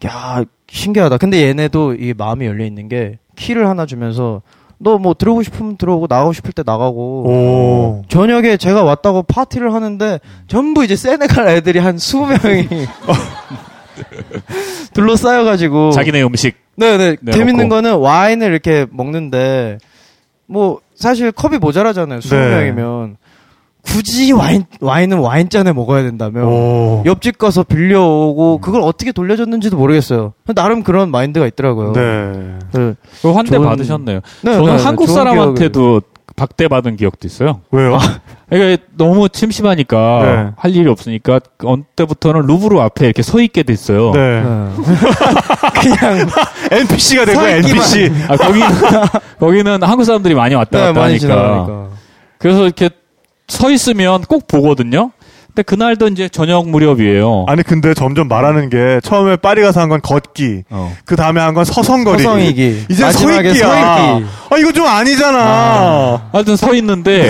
야 0.05 0.43
신기하다. 0.69 1.17
근데 1.17 1.43
얘네도 1.47 1.93
이 1.95 2.13
마음이 2.17 2.45
열려 2.45 2.65
있는 2.65 2.87
게 2.89 3.19
키를 3.35 3.67
하나 3.69 3.85
주면서 3.85 4.41
너 4.77 4.97
뭐 4.97 5.13
들어오고 5.13 5.43
싶으면 5.43 5.77
들어오고 5.77 6.07
나가고 6.09 6.33
싶을 6.33 6.51
때 6.51 6.61
나가고 6.65 7.23
오. 7.27 8.03
저녁에 8.09 8.57
제가 8.57 8.83
왔다고 8.83 9.23
파티를 9.23 9.73
하는데 9.73 10.19
전부 10.47 10.83
이제 10.83 10.95
세네갈 10.97 11.47
애들이 11.47 11.79
한 11.79 11.95
20명이 11.95 12.67
둘러싸여가지고 14.93 15.91
자기네 15.91 16.23
음식. 16.23 16.55
네네 16.77 17.17
네, 17.21 17.31
재밌는 17.31 17.69
먹고. 17.69 17.75
거는 17.75 17.95
와인을 17.97 18.51
이렇게 18.51 18.85
먹는데 18.91 19.77
뭐 20.47 20.79
사실 20.95 21.31
컵이 21.31 21.57
모자라잖아요 21.57 22.19
20명이면 22.19 23.15
굳이 23.81 24.31
와인 24.31 24.65
와인은 24.81 25.19
와인잔에 25.19 25.71
먹어야 25.71 26.03
된다며 26.03 26.45
오. 26.45 27.03
옆집 27.05 27.37
가서 27.37 27.63
빌려오고 27.63 28.57
그걸 28.59 28.81
어떻게 28.81 29.11
돌려줬는지도 29.11 29.77
모르겠어요 29.77 30.33
나름 30.55 30.83
그런 30.83 31.11
마인드가 31.11 31.45
있더라고요 31.47 31.93
네. 31.93 32.31
네. 32.73 32.93
그 33.21 33.31
환대 33.31 33.57
좋은- 33.57 33.63
받으셨네요. 33.65 34.19
네, 34.43 34.53
저는 34.53 34.77
네, 34.77 34.83
한국 34.83 35.07
사람한테도 35.07 36.01
박대 36.35 36.67
받은 36.67 36.97
기억도 36.97 37.27
있어요. 37.27 37.61
왜요? 37.71 37.97
그러니까 38.49 38.83
너무 38.97 39.29
침심하니까 39.29 40.19
네. 40.23 40.51
할 40.57 40.75
일이 40.75 40.89
없으니까 40.89 41.39
어느 41.63 41.83
때부터는 41.95 42.41
루브르 42.41 42.79
앞에 42.79 43.05
이렇게 43.05 43.21
서 43.21 43.39
있게 43.41 43.63
됐어요. 43.63 44.11
네. 44.11 44.41
네. 44.41 44.69
그냥 45.81 46.27
NPC가 46.71 47.25
되고. 47.25 47.41
NPC. 47.41 48.11
아, 48.27 48.35
거기는 48.37 48.67
거기는 49.39 49.83
한국 49.83 50.03
사람들이 50.03 50.35
많이 50.35 50.55
왔다 50.55 50.77
네, 50.77 50.85
갔다 50.87 50.99
많이 50.99 51.13
하니까. 51.13 51.19
지나가니까 51.19 51.87
그래서 52.37 52.65
이렇게 52.65 52.89
서 53.47 53.71
있으면 53.71 54.21
꼭 54.23 54.47
보거든요. 54.47 55.11
근데 55.55 55.63
그날도 55.63 56.09
이제 56.09 56.27
저녁 56.27 56.67
무렵이에요. 56.67 57.45
아니 57.47 57.63
근데 57.63 57.93
점점 57.93 58.27
말하는 58.27 58.69
게 58.69 58.99
처음에 59.01 59.37
파리 59.37 59.61
가서 59.61 59.79
한 59.79 59.87
건 59.87 60.01
걷기, 60.01 60.63
어. 60.69 60.91
그 61.05 61.15
다음에 61.15 61.39
한 61.39 61.53
건 61.53 61.63
서성거리기, 61.63 62.23
서성이기. 62.23 62.85
이제 62.89 63.03
마지막에 63.05 63.53
서있기야. 63.53 63.95
서있기. 63.95 64.25
아 64.51 64.57
이거 64.57 64.71
좀 64.73 64.85
아니잖아. 64.85 66.29
하여튼 66.33 66.57
서 66.57 66.73
있는데 66.75 67.23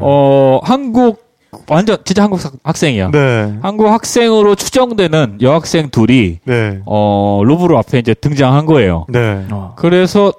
어 0.00 0.60
한국 0.62 1.26
완전 1.66 1.96
진짜 2.04 2.22
한국 2.22 2.44
학- 2.44 2.52
학생이야. 2.62 3.10
네, 3.10 3.54
한국 3.60 3.88
학생으로 3.88 4.54
추정되는 4.54 5.38
여학생 5.42 5.88
둘이 5.90 6.38
네, 6.44 6.78
어 6.86 7.42
루브르 7.44 7.76
앞에 7.76 7.98
이제 7.98 8.14
등장한 8.14 8.66
거예요. 8.66 9.04
네. 9.08 9.44
어. 9.50 9.72
그래서 9.76 10.32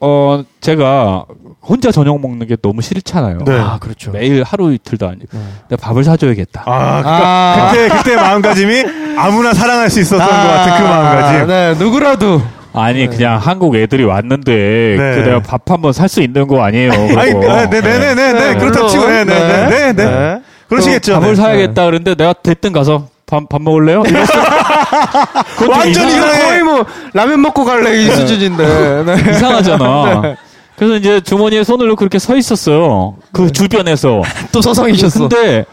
어 0.00 0.42
제가 0.60 1.24
혼자 1.62 1.90
저녁 1.92 2.20
먹는 2.20 2.46
게 2.46 2.56
너무 2.56 2.80
싫잖아요. 2.80 3.38
네. 3.44 3.58
아 3.58 3.78
그렇죠 3.78 4.10
매일 4.12 4.42
하루 4.42 4.72
이틀도 4.72 5.06
아니고 5.06 5.26
네. 5.32 5.38
내가 5.68 5.82
밥을 5.86 6.04
사줘야겠다. 6.04 6.62
아, 6.64 7.02
그러니까 7.02 7.10
아. 7.12 7.70
그때 7.72 7.88
그때 7.96 8.16
마음가짐이 8.16 8.84
아무나 9.18 9.52
사랑할 9.52 9.90
수 9.90 10.00
있었던 10.00 10.26
것 10.26 10.32
같은 10.34 10.78
그 10.78 10.82
마음가짐. 10.88 11.46
네, 11.48 11.74
누구라도. 11.74 12.40
아니 12.72 13.08
그냥 13.08 13.36
한국 13.38 13.74
애들이 13.74 14.04
왔는데 14.04 14.52
네. 14.96 14.96
그 15.16 15.28
내가 15.28 15.40
밥 15.42 15.68
한번 15.70 15.92
살 15.92 16.08
수 16.08 16.22
있는 16.22 16.46
거 16.46 16.62
아니에요. 16.62 16.92
아니. 16.92 17.32
아, 17.46 17.68
네, 17.68 17.80
네, 17.80 17.98
네, 17.98 18.14
네, 18.14 18.32
네, 18.32 18.54
그렇다고 18.54 18.86
치고, 18.88 19.06
네, 19.08 19.24
네, 19.24 19.34
네, 19.68 19.68
네, 19.68 19.92
네. 19.92 20.40
그러시겠죠. 20.68 21.14
밥을 21.14 21.30
네. 21.30 21.34
사야겠다 21.34 21.84
그랬는데 21.84 22.14
내가 22.14 22.32
대뜸 22.32 22.72
가서 22.72 23.08
밥, 23.30 23.48
밥 23.48 23.62
먹을래요? 23.62 24.02
완전 25.70 26.08
이상해. 26.08 26.38
거의 26.42 26.62
뭐 26.62 26.84
라면 27.12 27.40
먹고 27.40 27.64
갈래 27.64 28.02
이 28.02 28.10
수준인데. 28.10 29.04
네. 29.04 29.14
이상하잖아. 29.30 30.36
그래서 30.76 30.96
이제 30.96 31.20
주머니에 31.20 31.62
손을 31.62 31.86
넣고 31.88 31.96
그렇게 31.96 32.18
서 32.18 32.36
있었어요. 32.36 33.16
그 33.32 33.52
주변에서. 33.52 34.22
또 34.50 34.60
서성이셨어. 34.60 35.28
근데 35.28 35.64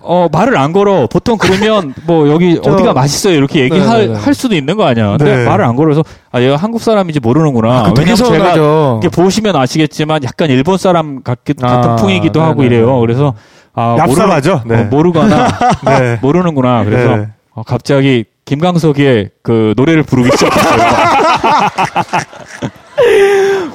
어 0.00 0.26
말을 0.32 0.56
안 0.56 0.72
걸어. 0.72 1.06
보통 1.06 1.36
그러면 1.38 1.92
뭐 2.06 2.28
여기 2.28 2.58
저- 2.62 2.72
어디가 2.72 2.94
맛있어요 2.94 3.34
이렇게 3.34 3.60
얘기할 3.64 4.06
네, 4.08 4.14
네. 4.14 4.18
할 4.18 4.32
수도 4.32 4.54
있는 4.54 4.76
거 4.76 4.84
아니야. 4.86 5.16
근데 5.18 5.36
네. 5.36 5.44
말을 5.44 5.64
안 5.64 5.76
걸어서 5.76 6.02
아 6.32 6.40
얘가 6.40 6.56
한국 6.56 6.80
사람인지 6.80 7.20
모르는구나. 7.20 7.82
그 7.82 7.94
되게 7.94 8.14
왜냐면 8.22 9.00
제가 9.00 9.10
보시면 9.12 9.54
아시겠지만 9.54 10.24
약간 10.24 10.48
일본 10.50 10.78
사람 10.78 11.22
같, 11.22 11.44
같은 11.44 11.64
아, 11.66 11.96
풍이기도 11.96 12.40
하고. 12.40 12.62
이래요. 12.62 12.98
그래서 13.00 13.34
아 13.80 13.94
얍삽하죠. 13.96 14.66
모르, 14.66 14.74
네. 14.76 14.82
어, 14.82 14.84
모르거나 14.90 15.48
네. 15.86 16.18
모르는구나. 16.20 16.82
그래서 16.82 17.16
네. 17.16 17.28
어, 17.54 17.62
갑자기 17.64 18.24
김광석의 18.44 19.30
그 19.44 19.72
노래를 19.76 20.02
부르기 20.02 20.30
시작했어요. 20.36 20.82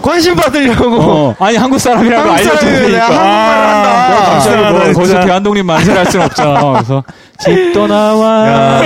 관심 0.01 0.35
받으려고. 0.35 0.99
어, 0.99 1.33
아니 1.39 1.55
한국 1.55 1.79
사람이라고. 1.79 2.29
알려주니까. 2.29 3.05
한국말 3.05 3.69
한다. 3.69 4.25
갑자기 4.25 4.61
뭐. 4.61 4.93
거기서 4.93 5.19
대한독립 5.21 5.65
만세를 5.65 5.99
할 5.99 6.05
수는 6.11 6.25
없잖아. 6.25 6.61
그래서 6.73 7.01
집 7.39 7.71
떠나와 7.73 8.81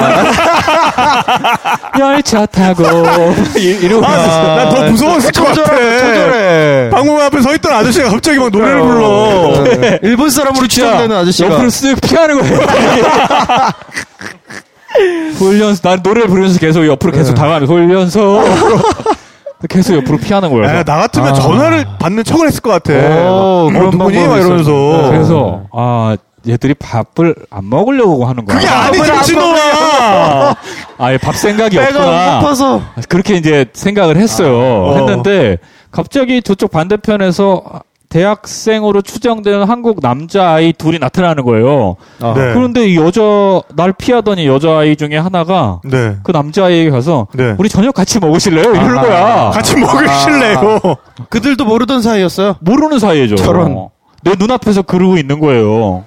열차 2.00 2.46
타고 2.46 2.84
이- 3.58 3.78
이러고 3.82 4.06
아, 4.06 4.10
있었어. 4.18 4.56
난더 4.56 4.92
무서웠을 4.92 5.32
것 5.32 5.44
같아. 5.46 5.64
조절해. 5.66 6.90
방문 6.92 7.20
앞에 7.22 7.42
서 7.42 7.54
있던 7.56 7.74
아저씨가 7.74 8.10
갑자기 8.10 8.38
막 8.40 8.50
노래를 8.52 8.82
불러. 8.82 9.64
네. 9.80 10.00
일본 10.04 10.30
사람으로 10.30 10.68
추정되는 10.68 11.16
아저씨가. 11.16 11.50
옆으로 11.54 11.68
쓱 11.70 12.02
피하는 12.08 12.40
거예요. 12.40 12.60
훈련소 15.38 15.82
난 15.88 16.00
노래를 16.04 16.28
부르면서 16.28 16.60
계속 16.60 16.86
옆으로 16.86 17.12
계속 17.12 17.34
네. 17.36 17.42
당하면 17.42 17.68
훈련소 17.68 18.44
계속 19.70 19.96
옆으로 19.96 20.18
피하는 20.18 20.50
거예요. 20.52 20.66
야, 20.66 20.84
나 20.84 20.98
같으면 20.98 21.30
아. 21.30 21.34
전화를 21.34 21.86
받는 22.00 22.24
척을 22.24 22.48
했을 22.48 22.62
것 22.62 22.70
같아. 22.72 22.94
오, 22.94 23.70
막, 23.72 23.80
그런 23.80 23.88
어, 23.88 23.92
누구니? 23.92 24.28
막 24.28 24.38
이러면서. 24.38 25.08
그래서 25.12 25.62
아 25.74 26.16
얘들이 26.48 26.74
밥을 26.76 27.36
안 27.50 27.70
먹으려고 27.70 28.26
하는 28.26 28.46
거야. 28.46 28.58
그게 28.58 28.68
아니지, 28.68 29.12
미친놈아! 29.12 30.56
아예 30.98 31.18
밥 31.18 31.36
생각이 31.36 31.76
배가 31.78 31.88
없구나. 32.00 32.40
고파서. 32.40 32.82
그렇게 33.10 33.36
이제 33.36 33.66
생각을 33.74 34.18
했어요. 34.18 34.58
어. 34.58 34.96
했는데 34.98 35.58
갑자기 35.92 36.42
저쪽 36.42 36.72
반대편에서 36.72 37.64
대학생으로 38.10 39.02
추정되는 39.02 39.66
한국 39.66 40.00
남자아이 40.02 40.72
둘이 40.72 40.98
나타나는 40.98 41.44
거예요. 41.44 41.98
아. 42.22 42.34
네. 42.34 42.54
그런데 42.54 42.88
이 42.88 42.96
여자 42.96 43.22
날 43.76 43.92
피하더니 43.92 44.48
여자아이 44.48 44.96
중에 44.96 45.18
하나가 45.18 45.82
네. 45.84 46.16
그 46.24 46.32
남자아이에게 46.32 46.90
가서 46.90 47.28
네. 47.34 47.56
우리 47.58 47.68
저녁 47.68 47.94
같이 47.94 48.20
먹으실래요? 48.20 48.72
이러는 48.72 48.98
아. 48.98 49.02
거야. 49.02 49.50
같이 49.52 49.76
먹으실래요? 49.76 50.80
그들도 51.30 51.66
모르던 51.66 52.02
사이였어요. 52.02 52.56
모르는 52.62 53.00
사이죠. 53.00 53.36
저런. 53.36 53.90
내 54.24 54.34
눈앞에서 54.40 54.82
그러고 54.84 55.18
있는 55.18 55.40
거예요. 55.42 56.06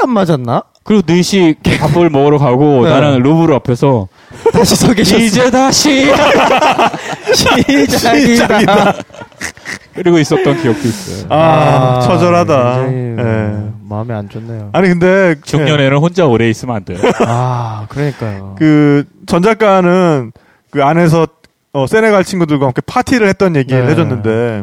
안 0.00 0.10
맞았나? 0.10 0.62
그리고 0.82 1.02
넷이 1.06 1.54
밥을 1.78 2.10
먹으러 2.10 2.38
가고 2.38 2.84
네. 2.84 2.90
나는 2.90 3.22
루브르 3.22 3.54
앞에서 3.56 4.08
다시 4.52 4.76
서 4.76 4.92
계셨어. 4.92 5.18
이제 5.18 5.50
다시 5.50 6.06
시작이다. 7.34 8.94
그리고 9.94 10.18
있었던 10.18 10.62
기억도 10.62 10.88
있어요. 10.88 11.26
아, 11.28 12.00
처절하다. 12.00 12.86
굉장히, 12.86 13.16
예. 13.18 13.70
마음에 13.88 14.14
안 14.14 14.28
좋네요. 14.28 14.70
아니, 14.72 14.88
근데. 14.88 15.34
중년에는 15.42 15.98
혼자 15.98 16.26
오래 16.26 16.48
있으면 16.48 16.76
안 16.76 16.84
돼요. 16.84 16.98
아, 17.26 17.86
그러니까요. 17.88 18.54
그, 18.58 19.04
전 19.26 19.42
작가는 19.42 20.32
그 20.70 20.82
안에서 20.84 21.26
어, 21.72 21.86
세네갈 21.86 22.24
친구들과 22.24 22.66
함께 22.66 22.80
파티를 22.84 23.28
했던 23.28 23.54
얘기를 23.56 23.84
네. 23.84 23.90
해줬는데, 23.92 24.62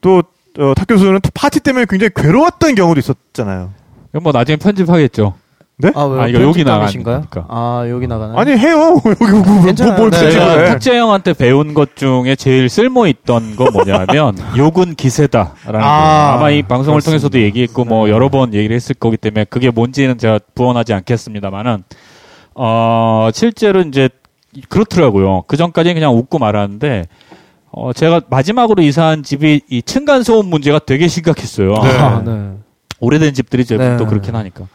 또, 0.00 0.22
어, 0.58 0.74
탁 0.76 0.86
교수는 0.86 1.20
파티 1.34 1.60
때문에 1.60 1.86
굉장히 1.88 2.10
괴로웠던 2.14 2.74
경우도 2.74 3.00
있었잖아요. 3.00 3.70
이건 4.16 4.22
뭐 4.22 4.32
나중에 4.32 4.56
편집하겠죠. 4.56 5.34
네? 5.78 5.92
아, 5.94 6.04
왜 6.04 6.22
아, 6.22 6.26
이거 6.26 6.40
여기? 6.40 6.64
나가니까. 6.64 7.24
아, 7.48 7.84
여기 7.90 8.06
나가나요? 8.06 8.38
아니 8.38 8.52
해요. 8.52 8.96
여기 9.04 9.50
뭐, 9.50 9.62
괜찮아요. 9.62 9.98
뭘 9.98 10.10
네. 10.10 10.30
제가. 10.30 10.64
탁재 10.64 10.96
형한테 10.96 11.34
배운 11.34 11.74
것 11.74 11.96
중에 11.96 12.34
제일 12.34 12.70
쓸모 12.70 13.06
있던 13.08 13.56
거 13.56 13.70
뭐냐면 13.70 14.38
욕은 14.56 14.94
기세다라는 14.94 15.80
아, 15.82 16.32
거. 16.32 16.38
아마 16.38 16.48
이 16.50 16.62
방송을 16.62 16.94
그렇습니다. 16.94 17.04
통해서도 17.04 17.42
얘기했고 17.42 17.84
뭐 17.84 18.06
네. 18.06 18.12
여러 18.12 18.30
번 18.30 18.54
얘기를 18.54 18.74
했을 18.74 18.94
거기 18.98 19.18
때문에 19.18 19.44
그게 19.44 19.68
뭔지는 19.68 20.16
제가 20.16 20.40
부언하지 20.54 20.94
않겠습니다만은 20.94 21.84
어 22.54 23.28
실제로 23.34 23.82
이제 23.82 24.08
그렇더라고요. 24.70 25.42
그 25.46 25.58
전까지는 25.58 25.94
그냥 25.94 26.14
웃고 26.16 26.38
말았는데 26.38 27.04
어 27.70 27.92
제가 27.92 28.22
마지막으로 28.30 28.82
이사한 28.82 29.24
집이 29.24 29.60
이 29.68 29.82
층간 29.82 30.22
소음 30.22 30.46
문제가 30.46 30.78
되게 30.78 31.06
심각했어요. 31.06 31.74
아, 31.84 32.22
네. 32.24 32.52
오래된 33.00 33.34
집들이 33.34 33.62
이제 33.62 33.76
네. 33.76 33.96
또 33.96 34.06
그렇긴 34.06 34.34
하니까. 34.34 34.66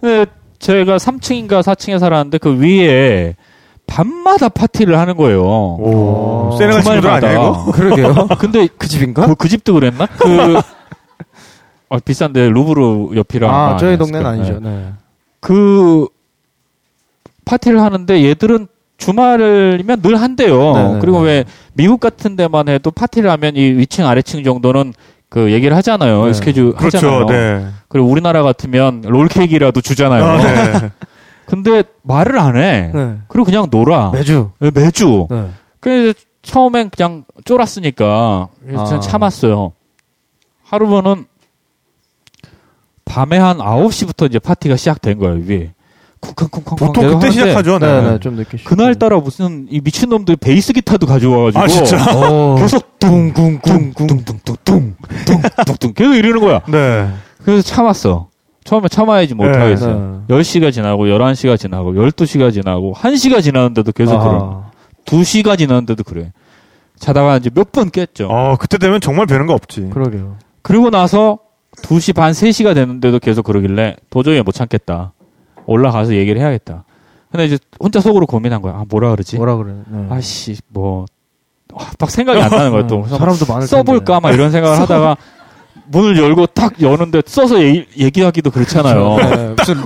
근데 0.00 0.26
제가 0.58 0.96
3층인가 0.96 1.62
4층에 1.62 1.98
살았는데 1.98 2.38
그 2.38 2.58
위에 2.58 3.36
밤마다 3.86 4.48
파티를 4.48 4.98
하는 4.98 5.16
거예요. 5.16 5.42
오, 5.42 6.56
세네갈 6.58 6.82
친구들. 6.82 7.10
아니야 7.10 7.32
이거? 7.32 7.64
그러게요. 7.72 8.28
근데 8.38 8.68
그 8.78 8.88
집인가? 8.88 9.26
그, 9.26 9.34
그 9.34 9.48
집도 9.48 9.74
그랬나? 9.74 10.06
그 10.06 10.56
어, 11.88 11.98
비싼데 12.04 12.48
루브르 12.50 13.16
옆이라. 13.16 13.50
아, 13.50 13.76
저희 13.76 13.98
동네는 13.98 14.24
아니죠. 14.26 14.60
네. 14.60 14.92
그 15.40 16.06
파티를 17.44 17.80
하는데 17.80 18.24
얘들은 18.24 18.68
주말이면 18.98 20.00
늘 20.00 20.20
한대요. 20.20 20.72
네네. 20.74 20.98
그리고 21.00 21.18
왜 21.20 21.44
미국 21.74 21.98
같은 21.98 22.36
데만 22.36 22.68
해도 22.68 22.92
파티를 22.92 23.28
하면 23.30 23.56
이 23.56 23.62
위층 23.62 24.06
아래층 24.06 24.44
정도는 24.44 24.94
그 25.32 25.50
얘기를 25.50 25.74
하잖아요. 25.78 26.26
네. 26.26 26.32
스케줄 26.34 26.74
그렇죠. 26.74 26.98
하잖아요. 26.98 27.26
네. 27.26 27.66
그리고 27.88 28.06
우리나라 28.06 28.42
같으면 28.42 29.00
롤케이크라도 29.00 29.80
주잖아요. 29.80 30.22
아, 30.22 30.36
네. 30.36 30.90
근데 31.46 31.84
말을 32.02 32.38
안 32.38 32.56
해. 32.56 32.90
네. 32.94 33.16
그리고 33.28 33.46
그냥 33.46 33.68
놀아. 33.70 34.10
매주. 34.10 34.50
네, 34.58 34.70
매주. 34.74 35.26
네. 35.30 35.48
그래서 35.80 36.12
처음엔 36.42 36.90
그냥 36.90 37.24
쫄았으니까 37.46 38.48
그래서 38.62 38.96
아. 38.96 39.00
참았어요. 39.00 39.72
하루는 40.64 41.24
밤에 43.06 43.38
한 43.38 43.56
9시부터 43.56 44.28
이제 44.28 44.38
파티가 44.38 44.76
시작된 44.76 45.18
거예요, 45.18 45.42
위에. 45.46 45.72
쿵쾅쿵쾅 46.22 46.76
보통 46.76 47.08
그때 47.18 47.30
시작하죠. 47.30 47.78
네, 47.78 48.00
네. 48.00 48.10
네, 48.12 48.18
좀 48.20 48.36
늦게. 48.36 48.58
그날 48.64 48.94
따라 48.94 49.18
무슨 49.18 49.66
이 49.70 49.80
미친 49.80 50.08
놈들 50.08 50.36
베이스 50.36 50.72
기타도 50.72 51.06
가져와가지고 51.06 51.60
아 51.62 51.66
진짜. 51.66 51.98
어. 52.16 52.54
계속 52.58 52.98
둥둥둥둥. 53.00 53.92
뚱뚱뚱뚱뚱뚱 53.94 55.92
계속 55.94 56.14
이러는 56.14 56.40
거야. 56.40 56.60
네. 56.68 57.10
그래서 57.44 57.62
참았어. 57.62 58.28
처음에 58.64 58.86
참아야지 58.88 59.34
네. 59.34 59.44
못하겠어요. 59.44 60.24
10시가 60.28 60.72
지나고 60.72 61.06
11시가 61.06 61.58
지나고 61.58 61.92
12시가 61.92 62.52
지나고 62.52 62.94
1시가 62.94 63.42
지나는데도 63.42 63.90
계속 63.92 64.20
아. 64.20 64.70
그래. 65.04 65.18
2시가 65.20 65.58
지나는데도 65.58 66.04
그래. 66.04 66.32
자다가 67.00 67.38
이제 67.38 67.50
몇 67.52 67.72
번 67.72 67.90
깼죠. 67.90 68.28
어 68.30 68.56
그때 68.60 68.78
되면 68.78 69.00
정말 69.00 69.26
배는 69.26 69.48
거 69.48 69.54
없지. 69.54 69.90
그러게요. 69.92 70.36
그리고 70.62 70.90
나서 70.90 71.38
2시 71.82 72.14
반, 72.14 72.30
3시가 72.32 72.74
됐는데도 72.76 73.18
계속 73.18 73.42
그러길래 73.44 73.96
도저히 74.10 74.40
못 74.42 74.52
참겠다. 74.52 75.12
올라가서 75.66 76.14
얘기를 76.14 76.40
해야겠다. 76.40 76.84
근데 77.30 77.46
이제 77.46 77.58
혼자 77.80 78.00
속으로 78.00 78.26
고민한 78.26 78.60
거야. 78.62 78.74
아, 78.74 78.84
뭐라 78.88 79.10
그러지? 79.12 79.36
뭐라 79.36 79.56
그래? 79.56 79.72
네. 79.88 80.06
아씨, 80.10 80.56
뭐, 80.68 81.06
아, 81.74 81.86
막 81.98 82.10
생각이 82.10 82.40
안 82.40 82.50
나는 82.50 82.70
거야, 82.72 82.86
또. 82.86 83.04
사람도 83.08 83.46
많을 83.46 83.60
텐데. 83.60 83.66
써볼까? 83.66 84.20
막 84.20 84.32
이런 84.32 84.50
생각을 84.50 84.78
하다가 84.80 85.16
문을 85.86 86.18
열고 86.18 86.46
탁 86.48 86.80
여는데 86.82 87.22
써서 87.26 87.62
얘기, 87.62 88.22
하기도 88.22 88.50
그렇잖아요. 88.50 89.16
네, 89.16 89.54
무슨 89.56 89.76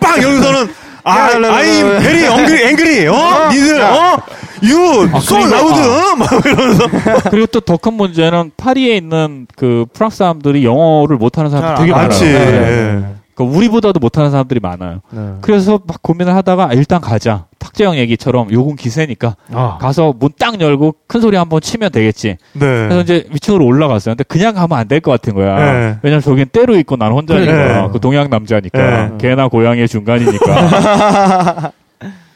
빵 0.00 0.22
여기서는 0.22 0.68
아, 1.04 1.28
I'm 1.28 1.38
라. 1.40 1.60
very 1.60 2.26
angry, 2.26 2.62
angry. 2.64 3.06
어? 3.06 3.48
니들, 3.50 3.80
어? 3.80 4.18
You, 4.62 5.08
아, 5.12 5.18
so 5.18 5.36
loud. 5.38 6.18
막 6.18 6.46
이러면서. 6.46 6.84
그리고 7.30 7.46
또 7.46 7.60
더 7.60 7.76
큰 7.76 7.92
문제는 7.94 8.52
파리에 8.56 8.96
있는 8.96 9.46
그 9.54 9.84
프랑스 9.92 10.16
사람들이 10.16 10.64
영어를 10.64 11.16
못하는 11.18 11.50
사람들이 11.50 11.76
되게 11.86 11.92
많아요. 11.92 12.08
많지. 12.08 12.24
네, 12.24 12.32
네, 12.32 12.46
예. 12.56 13.00
네. 13.00 13.14
그러니까 13.36 13.56
우리보다도 13.56 14.00
못하는 14.00 14.30
사람들이 14.30 14.60
많아요. 14.60 15.00
네. 15.10 15.34
그래서 15.42 15.78
막 15.86 16.02
고민을 16.02 16.34
하다가 16.34 16.70
아, 16.70 16.72
일단 16.72 17.00
가자. 17.00 17.44
탁재영 17.58 17.96
얘기처럼 17.98 18.50
요금 18.52 18.74
기세니까 18.76 19.36
아. 19.52 19.76
가서 19.80 20.14
문 20.18 20.30
딱 20.38 20.60
열고 20.60 20.94
큰 21.06 21.20
소리 21.20 21.36
한번 21.36 21.60
치면 21.60 21.90
되겠지. 21.92 22.36
그래서 22.58 22.94
네. 22.96 23.00
이제 23.00 23.26
위층으로 23.30 23.64
올라갔어요. 23.66 24.14
근데 24.14 24.24
그냥 24.24 24.54
가면 24.54 24.78
안 24.78 24.88
될 24.88 25.00
것 25.00 25.10
같은 25.10 25.34
거야. 25.34 25.56
네. 25.72 25.98
왜냐면 26.02 26.20
저긴 26.22 26.46
때로 26.46 26.76
있고 26.78 26.96
난 26.96 27.12
혼자니까. 27.12 27.52
네. 27.52 27.88
그 27.92 28.00
동양 28.00 28.30
남자니까. 28.30 28.78
네. 29.08 29.12
개나 29.18 29.48
고양이의 29.48 29.88
중간이니까. 29.88 31.72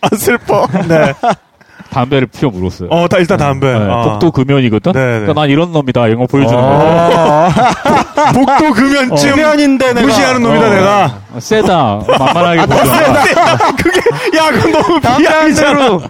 아, 0.03 0.09
슬퍼. 0.17 0.67
네. 0.89 1.13
담배를 1.91 2.29
피워 2.29 2.51
물었어요. 2.53 2.89
어, 2.91 3.09
다, 3.09 3.19
일단 3.19 3.39
담배. 3.39 3.67
네, 3.67 3.79
아. 3.91 4.03
복도 4.03 4.31
금연이거든. 4.31 4.93
네, 4.93 4.99
네. 4.99 5.07
그러니까 5.21 5.33
난 5.35 5.51
이런 5.51 5.73
놈이다. 5.73 6.07
이런 6.07 6.21
거 6.21 6.27
보여주는 6.27 6.61
거야. 6.61 6.71
아, 6.71 8.33
복도 8.33 8.73
금연쯤. 8.73 9.35
금연인데 9.35 9.93
내가 9.95 10.07
무시하는 10.07 10.43
놈이다, 10.43 10.67
어. 10.67 10.71
내가. 10.71 11.19
어, 11.35 11.41
세다. 11.41 12.01
만만하게 12.19 12.61
보자. 12.67 13.25
그게, 13.77 14.01
야, 14.39 14.51
그건 14.53 14.73
너무 14.73 15.01
비하이잖아. 15.01 15.79
대로. 15.79 16.01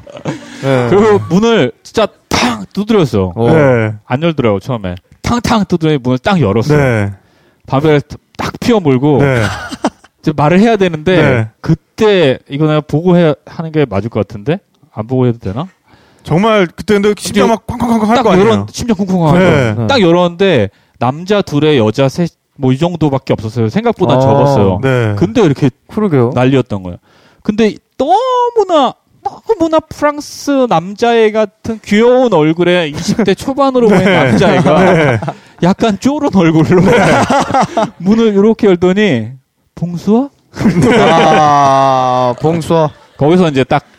네. 0.62 0.86
그리고 0.90 1.20
문을 1.30 1.72
진짜 1.82 2.06
탕 2.28 2.64
두드렸어. 2.72 3.32
어. 3.34 3.50
네. 3.50 3.94
안 4.06 4.22
열더라고 4.22 4.60
처음에. 4.60 4.94
탕탕 5.22 5.64
두드려 5.66 5.98
문을 6.02 6.18
딱 6.18 6.40
열었어. 6.40 6.76
네. 6.76 7.12
담배를 7.66 8.02
딱 8.36 8.52
피워 8.60 8.80
물고 8.80 9.18
네. 9.22 9.42
이제 10.20 10.32
말을 10.36 10.60
해야 10.60 10.76
되는데 10.76 11.16
네. 11.16 11.48
그때 11.60 12.38
이거 12.48 12.66
내가 12.66 12.80
보고 12.80 13.16
해 13.16 13.34
하는 13.46 13.72
게 13.72 13.86
맞을 13.88 14.10
것 14.10 14.26
같은데 14.26 14.58
안 14.92 15.06
보고 15.06 15.26
해도 15.26 15.38
되나? 15.38 15.66
정말 16.22 16.66
그때 16.66 16.94
근데 16.94 17.14
심장 17.18 17.48
막 17.48 17.66
쾅쾅쾅쾅 17.66 18.10
할딱거 18.10 18.30
아니에요. 18.32 18.66
심장 18.70 18.96
쿵쿵하고 18.96 19.38
네. 19.38 19.86
딱 19.86 20.00
열었는데 20.00 20.70
남자 20.98 21.42
둘에 21.42 21.78
여자 21.78 22.08
셋 22.08 22.30
뭐 22.56 22.72
이 22.74 22.78
정도밖에 22.78 23.32
없었어요. 23.32 23.70
생각보다 23.70 24.16
어. 24.18 24.20
적었어요. 24.20 24.80
네. 24.82 25.14
근데 25.16 25.40
이렇게 25.42 25.70
그러게요. 25.88 26.32
난리였던 26.34 26.82
거예요. 26.82 26.98
근데 27.42 27.74
너무나 27.96 28.92
너무나 29.22 29.80
프랑스 29.80 30.66
남자애 30.68 31.30
같은 31.32 31.80
귀여운 31.82 32.34
얼굴에 32.34 32.90
20대 32.92 33.34
초반으로 33.36 33.88
보이는 33.88 34.04
남자애가 34.12 34.92
네. 34.92 35.20
약간 35.62 35.98
쫄은 35.98 36.34
얼굴로 36.34 36.82
문을 37.96 38.34
이렇게 38.34 38.66
열더니 38.66 39.30
Bonsoir? 39.74 40.28
아, 41.18 42.34
bonsoir. 42.40 42.90
거기서 43.16 43.48
이제 43.48 43.64
딱 43.64 43.82
어, 43.84 43.89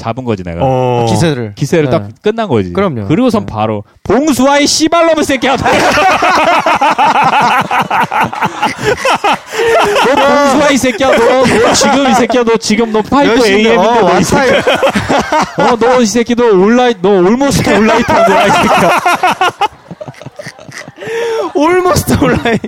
잡은 0.00 0.24
거지 0.24 0.42
내가. 0.42 0.60
어. 0.62 1.06
기세를. 1.08 1.52
기세를 1.54 1.84
네. 1.86 1.90
딱 1.90 2.08
끝난 2.22 2.48
거지. 2.48 2.72
그럼요. 2.72 3.06
그리고선 3.06 3.44
네. 3.46 3.52
바로 3.52 3.84
봉수아의 4.02 4.66
씨발놈의 4.66 5.24
새끼야. 5.24 5.56
너 10.06 10.14
bonsoir 10.14 10.70
이 10.70 10.76
새끼야. 10.76 11.10
너, 11.16 11.44
너 11.44 11.72
지금 11.74 12.10
이 12.10 12.14
새끼야. 12.14 12.44
너 12.44 12.56
지금 12.56 12.92
너 12.92 13.02
five 13.02 13.32
열심히, 13.32 13.66
AM인데 13.68 13.76
어, 13.88 14.00
너이 14.10 14.24
새끼. 14.24 14.52
어, 15.60 15.76
너 15.76 16.00
이 16.00 16.06
새끼 16.06 16.34
너 16.34 16.44
온라인 16.46 16.94
너 17.02 17.10
almost 17.10 17.68
all 17.76 17.89
night 17.89 18.10
한 18.10 18.24
거야 18.26 18.46
이 18.46 18.50
새끼야. 18.50 19.00
Almost 21.54 22.24
all 22.24 22.35
night. 22.35 22.58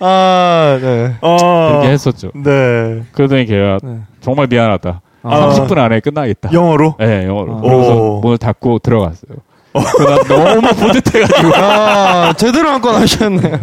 아, 0.00 0.78
네. 0.80 1.14
어. 1.20 1.36
그렇게 1.72 1.88
했었죠. 1.90 2.30
네. 2.34 3.02
그러더니 3.12 3.46
걔가 3.46 3.78
네. 3.82 3.98
정말 4.20 4.46
미안하다. 4.48 5.00
아. 5.24 5.48
30분 5.50 5.78
안에 5.78 6.00
끝나겠다. 6.00 6.52
영어로? 6.52 6.94
네, 6.98 7.26
영어로. 7.26 7.52
아. 7.52 7.56
오. 7.62 8.20
문을 8.22 8.38
닫고 8.38 8.78
들어갔어요. 8.80 9.38
그나 9.72 10.22
너무 10.28 10.68
뿌듯해가지고 10.68 11.52
아, 11.60 12.32
제대로 12.36 12.68
한 12.70 12.80
건 12.80 12.94
하셨네요. 12.96 13.58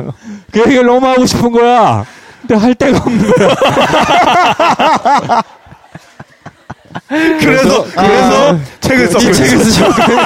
그 0.51 0.59
얘기를 0.59 0.85
너무 0.85 1.07
하고 1.07 1.25
싶은 1.25 1.51
거야. 1.51 2.03
근데 2.41 2.55
할 2.55 2.73
데가 2.75 2.97
없는 2.97 3.31
거야. 3.31 3.49
그래서, 7.39 7.85
그래서 7.95 8.57
책을 8.81 9.07
썼고. 9.07 9.29
이 9.29 9.33
책을 9.33 9.57
쓰셨군요. 9.59 10.17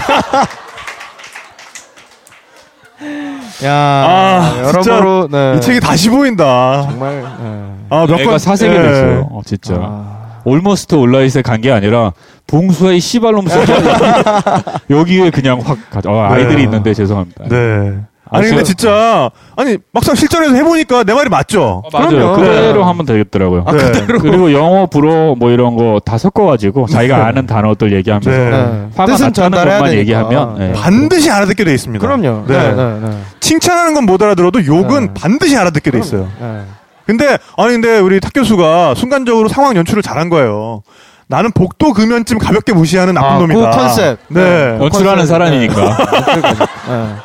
야, 3.66 3.72
아, 3.72 4.56
여러모로, 4.64 5.28
네. 5.30 5.56
이 5.58 5.62
책이 5.62 5.80
다시 5.80 6.10
보인다. 6.10 6.82
정말, 6.90 7.22
네. 7.22 7.74
아, 7.90 8.06
몇 8.08 8.24
건. 8.24 8.40
사색이 8.40 8.74
예. 8.74 8.82
됐어요. 8.82 9.28
어, 9.32 9.42
진짜. 9.46 9.76
아, 9.78 10.15
올머스트 10.46 10.96
온라인에 10.96 11.42
간 11.44 11.62
게 11.62 11.72
아니라 11.72 12.12
봉수의 12.48 13.00
씨발놈 13.00 13.48
새끼야. 13.48 13.78
여기에 14.90 15.32
그냥 15.32 15.60
확 15.64 15.78
가져. 15.90 16.12
어, 16.12 16.22
아이들이 16.32 16.58
네. 16.58 16.64
있는데 16.64 16.94
죄송합니다. 16.94 17.46
네. 17.50 17.98
아니, 18.30 18.48
아, 18.48 18.50
근데 18.50 18.58
저- 18.58 18.64
진짜, 18.64 19.30
아니, 19.56 19.78
막상 19.94 20.16
실전에서 20.16 20.56
해보니까 20.56 21.04
내 21.04 21.14
말이 21.14 21.30
맞죠? 21.30 21.84
어, 21.86 21.90
맞아요. 21.94 22.10
그럼요. 22.10 22.36
그대로 22.38 22.80
네. 22.80 22.84
하면 22.84 23.06
되겠더라고요. 23.06 23.66
네. 23.72 24.06
그리고 24.20 24.52
영어, 24.52 24.88
불어 24.88 25.36
뭐 25.36 25.52
이런 25.52 25.76
거 25.76 26.00
다 26.04 26.18
섞어가지고 26.18 26.88
자기가 26.88 27.26
아는 27.26 27.46
단어들 27.46 27.94
얘기하면서 27.94 28.30
네. 28.30 28.50
네. 28.50 28.88
화가 28.96 29.06
뜻은 29.14 29.26
났다는 29.28 29.34
전달해야 29.34 29.78
것만. 29.78 29.94
얘기하면 29.94 30.56
네. 30.58 30.74
반드시 30.74 31.30
알아듣게 31.30 31.64
돼 31.66 31.74
있습니다. 31.76 32.06
그럼요. 32.06 32.46
네. 32.48 32.58
네, 32.58 32.74
네, 32.76 33.00
네. 33.00 33.18
칭찬하는 33.40 33.94
건 33.94 34.06
못 34.06 34.22
알아들어도 34.22 34.66
욕은 34.66 35.08
네. 35.08 35.14
반드시 35.16 35.56
알아듣게 35.56 35.92
돼 35.92 36.00
있어요. 36.00 36.28
네. 36.40 36.62
근데 37.06 37.38
아니 37.58 37.72
근데 37.74 38.00
우리 38.00 38.20
탁 38.20 38.34
교수가 38.34 38.96
순간적으로 38.96 39.48
상황 39.48 39.76
연출을 39.76 40.02
잘한 40.02 40.30
거예요. 40.30 40.82
나는 41.28 41.52
복도 41.52 41.92
금연쯤 41.94 42.38
가볍게 42.38 42.72
무시하는 42.74 43.14
나쁜 43.16 43.30
아, 43.30 43.40
놈이다. 43.40 43.70
그 43.72 43.78
컨셉. 43.78 44.20
네. 44.30 44.78
연출하는 44.80 45.26
컨셉, 45.26 45.28
사람이니까. 45.28 45.76
네. 46.88 47.16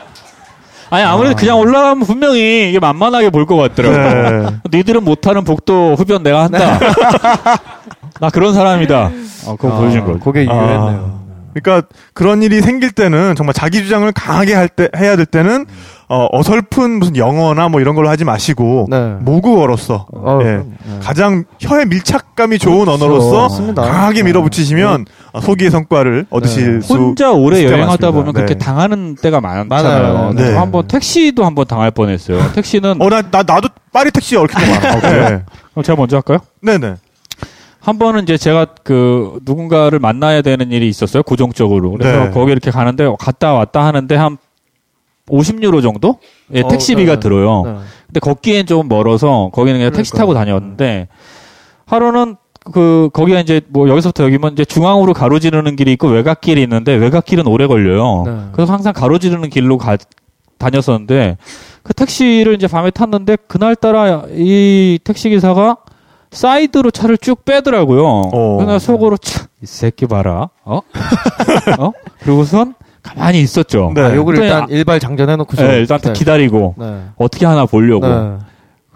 아니 0.92 1.04
아무래도 1.04 1.36
그냥 1.36 1.58
올라가면 1.58 2.04
분명히 2.06 2.68
이게 2.70 2.78
만만하게 2.80 3.30
볼 3.30 3.46
것 3.46 3.56
같더라고. 3.56 3.96
네. 4.50 4.56
니들은 4.78 5.04
못하는 5.04 5.44
복도 5.44 5.94
흡연 5.96 6.22
내가 6.22 6.44
한다. 6.44 6.78
나 8.20 8.28
그런 8.30 8.52
사람이다. 8.54 9.10
어, 9.46 9.56
그거 9.56 9.76
보여준 9.76 10.04
거. 10.04 10.18
그게 10.18 10.44
유효했네요. 10.44 11.19
그러니까 11.54 11.86
그런 12.14 12.42
일이 12.42 12.60
생길 12.60 12.90
때는 12.92 13.34
정말 13.36 13.54
자기 13.54 13.82
주장을 13.82 14.10
강하게 14.12 14.54
할 14.54 14.68
때 14.68 14.88
해야 14.96 15.16
될 15.16 15.26
때는 15.26 15.66
어, 16.08 16.26
어설픈 16.32 16.98
무슨 16.98 17.16
영어나 17.16 17.68
뭐 17.68 17.80
이런 17.80 17.94
걸로 17.94 18.08
하지 18.08 18.24
마시고 18.24 18.86
네. 18.90 19.14
모국어로서 19.20 20.06
어, 20.12 20.38
예. 20.42 20.44
그럼, 20.44 20.74
네. 20.84 20.98
가장 21.02 21.44
혀의 21.60 21.86
밀착감이 21.86 22.58
좋은 22.58 22.88
언어로서 22.88 23.42
맞습니다. 23.42 23.82
강하게 23.82 24.18
네. 24.22 24.22
밀어붙이시면 24.24 25.06
어, 25.32 25.40
소기의 25.40 25.70
성과를 25.70 26.26
얻으실 26.30 26.82
수 26.82 26.94
혼자 26.94 27.30
오래 27.32 27.58
여행하다 27.64 27.86
많습니다. 27.86 28.10
보면 28.12 28.32
그렇게 28.32 28.54
네. 28.54 28.58
당하는 28.58 29.16
때가 29.16 29.40
많잖아요. 29.40 30.32
네. 30.34 30.52
저 30.52 30.58
한번 30.60 30.86
택시도 30.88 31.44
한번 31.44 31.66
당할 31.66 31.90
뻔했어요. 31.90 32.52
택시는 32.54 33.00
어, 33.00 33.08
나, 33.08 33.22
나, 33.22 33.42
나도 33.42 33.68
파리 33.92 34.10
택시에 34.10 34.38
얽힌 34.38 34.58
거 34.58 34.88
많아. 34.88 35.00
네. 35.30 35.42
어, 35.74 35.82
제가 35.82 35.96
먼저 35.96 36.16
할까요? 36.16 36.38
네네. 36.62 36.94
한 37.80 37.98
번은 37.98 38.24
이제 38.24 38.36
제가 38.36 38.66
그 38.84 39.40
누군가를 39.44 39.98
만나야 39.98 40.42
되는 40.42 40.70
일이 40.70 40.88
있었어요. 40.88 41.22
고정적으로. 41.22 41.92
그래서 41.92 42.24
네. 42.24 42.30
거기 42.30 42.52
이렇게 42.52 42.70
가는데 42.70 43.08
갔다 43.18 43.54
왔다 43.54 43.84
하는데 43.84 44.14
한 44.14 44.36
50유로 45.28 45.80
정도? 45.82 46.18
예, 46.54 46.60
어, 46.60 46.68
택시비가 46.68 47.14
네. 47.14 47.20
들어요. 47.20 47.62
네. 47.64 47.76
근데 48.06 48.20
걷기엔 48.20 48.66
좀 48.66 48.88
멀어서 48.88 49.50
거기는 49.52 49.78
그냥 49.78 49.92
택시 49.92 50.12
타고. 50.12 50.34
다녔는데 50.34 51.08
하루는 51.86 52.36
그 52.72 53.08
거기가 53.12 53.40
이제 53.40 53.62
뭐 53.68 53.88
여기서부터 53.88 54.24
여기면 54.24 54.52
이제 54.52 54.64
중앙으로 54.64 55.14
가로지르는 55.14 55.76
길이 55.76 55.92
있고 55.92 56.08
외곽길이 56.08 56.62
있는데 56.62 56.94
외곽길은 56.94 57.46
오래 57.46 57.66
걸려요. 57.66 58.24
네. 58.26 58.36
그래서 58.52 58.72
항상 58.72 58.92
가로지르는 58.92 59.48
길로 59.48 59.78
가, 59.78 59.96
다녔었는데 60.58 61.38
그 61.82 61.94
택시를 61.94 62.54
이제 62.54 62.66
밤에 62.66 62.90
탔는데 62.90 63.36
그날따라 63.48 64.24
이 64.32 64.98
택시 65.02 65.30
기사가 65.30 65.78
사이드로 66.30 66.90
차를 66.90 67.18
쭉 67.18 67.44
빼더라고요. 67.44 68.04
어. 68.32 68.56
그래서 68.56 68.72
나 68.72 68.78
속으로 68.78 69.16
참, 69.16 69.46
이 69.62 69.66
새끼 69.66 70.06
봐라. 70.06 70.48
어? 70.64 70.80
어? 71.78 71.92
그리고선 72.20 72.74
가만히 73.02 73.40
있었죠. 73.40 73.92
네. 73.94 74.02
아, 74.02 74.14
요걸 74.14 74.38
일단 74.38 74.68
일발 74.68 75.00
장전해놓고서. 75.00 75.62
네, 75.66 75.78
일단 75.78 75.98
네. 75.98 76.12
기다리고 76.12 76.74
네. 76.78 77.00
어떻게 77.16 77.46
하나 77.46 77.66
보려고. 77.66 78.06
네. 78.06 78.38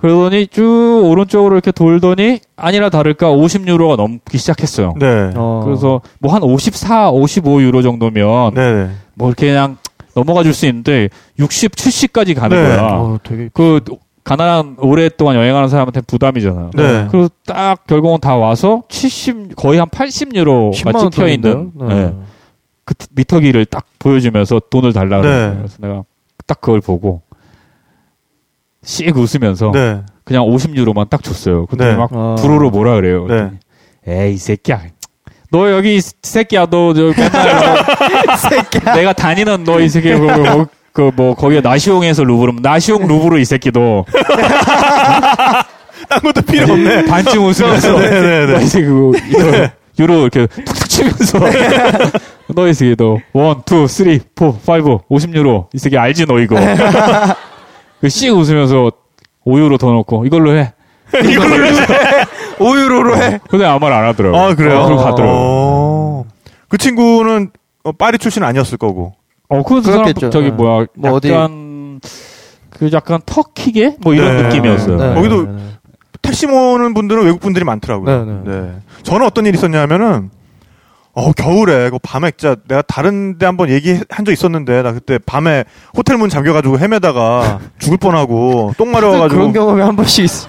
그러더니 0.00 0.46
쭉 0.48 1.00
오른쪽으로 1.04 1.54
이렇게 1.54 1.72
돌더니 1.72 2.40
아니라 2.56 2.90
다를까 2.90 3.28
50유로가 3.32 3.96
넘기 3.96 4.36
시작했어요. 4.36 4.94
네. 5.00 5.30
어. 5.34 5.62
그래서 5.64 6.02
뭐 6.20 6.34
한 6.34 6.42
54, 6.42 7.10
55유로 7.12 7.82
정도면 7.82 8.52
네네. 8.54 8.90
뭐 9.14 9.28
이렇게 9.28 9.46
그냥 9.48 9.78
넘어가 10.14 10.42
줄 10.42 10.52
수 10.52 10.66
있는데 10.66 11.08
60, 11.38 11.72
70까지 11.72 12.34
가는 12.38 12.56
네. 12.56 12.62
거야. 12.76 12.82
어, 12.92 13.18
되게. 13.24 13.48
그 13.54 13.80
가난한 14.24 14.76
오랫동안 14.78 15.36
여행하는 15.36 15.68
사람한테 15.68 16.00
부담이잖아요. 16.02 16.70
네. 16.74 17.08
그리고 17.10 17.28
딱 17.46 17.86
결국은 17.86 18.18
다 18.20 18.36
와서 18.36 18.82
70 18.88 19.54
거의 19.54 19.78
한 19.78 19.88
80유로가 19.88 20.72
10만 20.74 20.96
원 20.96 21.10
찍혀 21.10 21.28
있는 21.28 21.72
돈인데요? 21.78 21.88
네. 21.88 22.14
그 22.86 22.94
미터기를 23.10 23.66
딱 23.66 23.84
보여주면서 23.98 24.60
돈을 24.70 24.92
달라 24.94 25.18
네. 25.20 25.22
그래요. 25.28 25.54
그래서 25.58 25.76
내가 25.80 26.04
딱 26.46 26.60
그걸 26.60 26.80
보고 26.80 27.22
씩 28.82 29.16
웃으면서 29.16 29.70
네. 29.72 30.02
그냥 30.24 30.44
50유로만 30.44 31.08
딱 31.10 31.22
줬어요. 31.22 31.66
근데 31.66 31.90
네. 31.90 31.96
막 31.96 32.10
어. 32.12 32.36
불어로 32.38 32.70
뭐라 32.70 32.94
그래요. 32.96 33.26
네. 33.26 33.50
에이 34.06 34.34
이 34.34 34.36
새끼야. 34.38 34.80
너 35.50 35.70
여기 35.70 35.96
이 35.96 36.00
새끼야 36.00 36.66
너 36.66 36.92
저 36.94 37.12
맨날 37.14 37.74
뭐 38.84 38.94
내가 38.94 39.12
다니는 39.12 39.64
너 39.64 39.80
이 39.80 39.88
새끼 39.88 40.12
그뭐 40.12 40.66
그 40.94 41.10
뭐 41.16 41.34
거기에 41.34 41.60
나시옹에서 41.60 42.22
루브르면 42.24 42.62
나시옹 42.62 43.06
루브르 43.08 43.38
이 43.40 43.44
새끼도 43.44 44.06
딴 46.08 46.20
것도 46.22 46.40
필요 46.42 46.72
없네. 46.72 47.04
반쯤 47.06 47.44
웃으면서 47.44 47.98
네, 47.98 48.08
네, 48.10 48.46
네. 48.46 48.52
너이 48.52 48.64
새끼 48.66 48.86
그 48.86 49.12
이거 49.28 49.68
유로 49.98 50.20
이렇게 50.22 50.46
툭툭 50.46 50.88
치면서 50.88 51.38
너 52.54 52.68
이 52.68 52.74
새끼 52.74 52.94
너 52.96 53.18
one, 53.32 53.62
two, 53.64 53.86
three, 53.88 54.20
four, 54.36 54.56
five, 54.58 54.98
50유로 55.10 55.66
이 55.74 55.78
새끼 55.78 55.98
알지 55.98 56.26
너 56.26 56.38
이거 56.38 56.56
그씩 58.00 58.32
웃으면서 58.32 58.92
5유로 59.46 59.78
더 59.80 59.90
넣고 59.92 60.24
이걸로 60.26 60.56
해. 60.56 60.72
이걸로 61.24 61.66
해. 61.66 61.72
5유로로 62.58 63.16
해. 63.20 63.40
근데 63.50 63.64
아무 63.64 63.80
말 63.80 63.92
안 63.92 64.04
하더라고. 64.06 64.36
아, 64.36 64.54
그래요? 64.54 64.84
그리고 64.86 65.02
가더라고. 65.02 65.32
어. 65.32 66.24
그 66.68 66.78
친구는 66.78 67.50
어, 67.82 67.92
파리 67.92 68.18
출신 68.18 68.42
아니었을 68.44 68.78
거고. 68.78 69.14
어, 69.58 69.62
그 69.62 69.80
사람 69.82 70.02
그렇겠죠. 70.04 70.30
저기 70.30 70.46
네. 70.46 70.52
뭐야, 70.52 70.86
뭐 70.96 71.12
어디- 71.12 71.30
약간 71.30 72.00
그 72.70 72.90
약간 72.92 73.20
터키계 73.24 73.96
뭐 74.00 74.14
이런 74.14 74.36
네. 74.36 74.42
느낌이었어요. 74.44 74.96
네. 74.96 75.14
거기도 75.14 75.42
네, 75.44 75.52
네. 75.52 75.62
택시 76.22 76.46
모는 76.46 76.94
분들은 76.94 77.24
외국 77.24 77.40
분들이 77.40 77.64
많더라고요. 77.64 78.24
네, 78.24 78.50
네. 78.50 78.72
저는 79.02 79.26
어떤 79.26 79.46
일이 79.46 79.56
있었냐면은 79.56 80.30
어 81.16 81.30
겨울에 81.32 81.90
그 81.90 81.98
밤에 82.02 82.32
진짜 82.36 82.56
내가 82.66 82.82
다른데 82.82 83.46
한번 83.46 83.68
얘기한 83.68 84.24
적 84.26 84.32
있었는데 84.32 84.82
나 84.82 84.92
그때 84.92 85.18
밤에 85.24 85.62
호텔 85.96 86.16
문 86.16 86.28
잠겨가지고 86.28 86.80
헤매다가 86.80 87.60
죽을 87.78 87.98
뻔하고 87.98 88.72
똥 88.76 88.90
마려워가지고 88.90 89.38
그런 89.38 89.52
경험이 89.52 89.82
한 89.82 89.94
번씩 89.94 90.24
있어. 90.24 90.48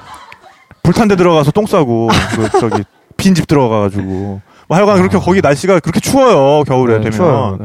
불탄 0.82 1.08
데 1.08 1.16
들어가서 1.16 1.52
똥 1.52 1.68
싸고 1.68 2.10
그 2.36 2.60
저기 2.60 2.84
빈 3.18 3.36
집 3.36 3.46
들어가가지고 3.48 4.02
뭐 4.04 4.42
하여간 4.78 4.98
그렇게 4.98 5.18
거기 5.20 5.40
날씨가 5.42 5.80
그렇게 5.82 6.00
추워요 6.00 6.64
겨울에 6.64 6.94
네, 6.96 7.00
되면 7.00 7.12
추워요. 7.12 7.60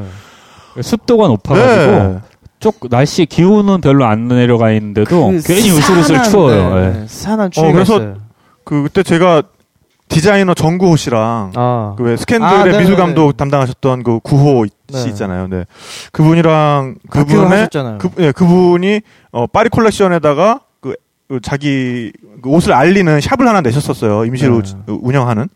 네. 0.75 0.83
습도가 0.83 1.27
높아가지고 1.29 1.93
네. 1.93 2.19
쪽 2.59 2.89
날씨 2.91 3.27
기온은 3.27 3.81
별로 3.81 4.05
안 4.05 4.29
내려가 4.29 4.71
있는데도 4.73 5.31
그 5.31 5.43
괜히 5.43 5.71
으슬으슬 5.71 6.23
추워요. 6.25 6.75
네, 6.75 6.81
예. 6.81 6.91
네. 6.91 7.05
산한 7.07 7.51
추위가 7.51 7.71
어, 7.71 7.73
그래서 7.73 7.97
있어요. 7.97 8.17
그 8.65 8.83
그때 8.83 9.03
제가 9.03 9.43
디자이너 10.09 10.55
정구호 10.55 10.97
씨랑 10.97 11.53
아. 11.55 11.95
그왜 11.97 12.17
스캔들의 12.17 12.75
아. 12.75 12.79
미술 12.79 12.97
감독 12.97 13.37
담당하셨던 13.37 14.03
그 14.03 14.21
구호 14.23 14.67
씨 14.67 14.73
네. 15.05 15.09
있잖아요. 15.11 15.47
네. 15.49 15.65
그분이랑 16.13 16.97
그분의. 17.09 17.69
그, 17.99 18.11
예, 18.19 18.33
그분이 18.33 19.01
어, 19.33 19.47
파리 19.47 19.69
콜렉션에다가 19.69 20.61
그, 20.81 20.95
그 21.29 21.41
자기 21.41 22.13
그 22.43 22.51
옷을 22.51 22.73
알리는 22.73 23.21
샵을 23.21 23.47
하나 23.49 23.61
내셨었어요. 23.61 24.25
임시로 24.27 24.63
네. 24.63 24.73
운영하는. 24.89 25.49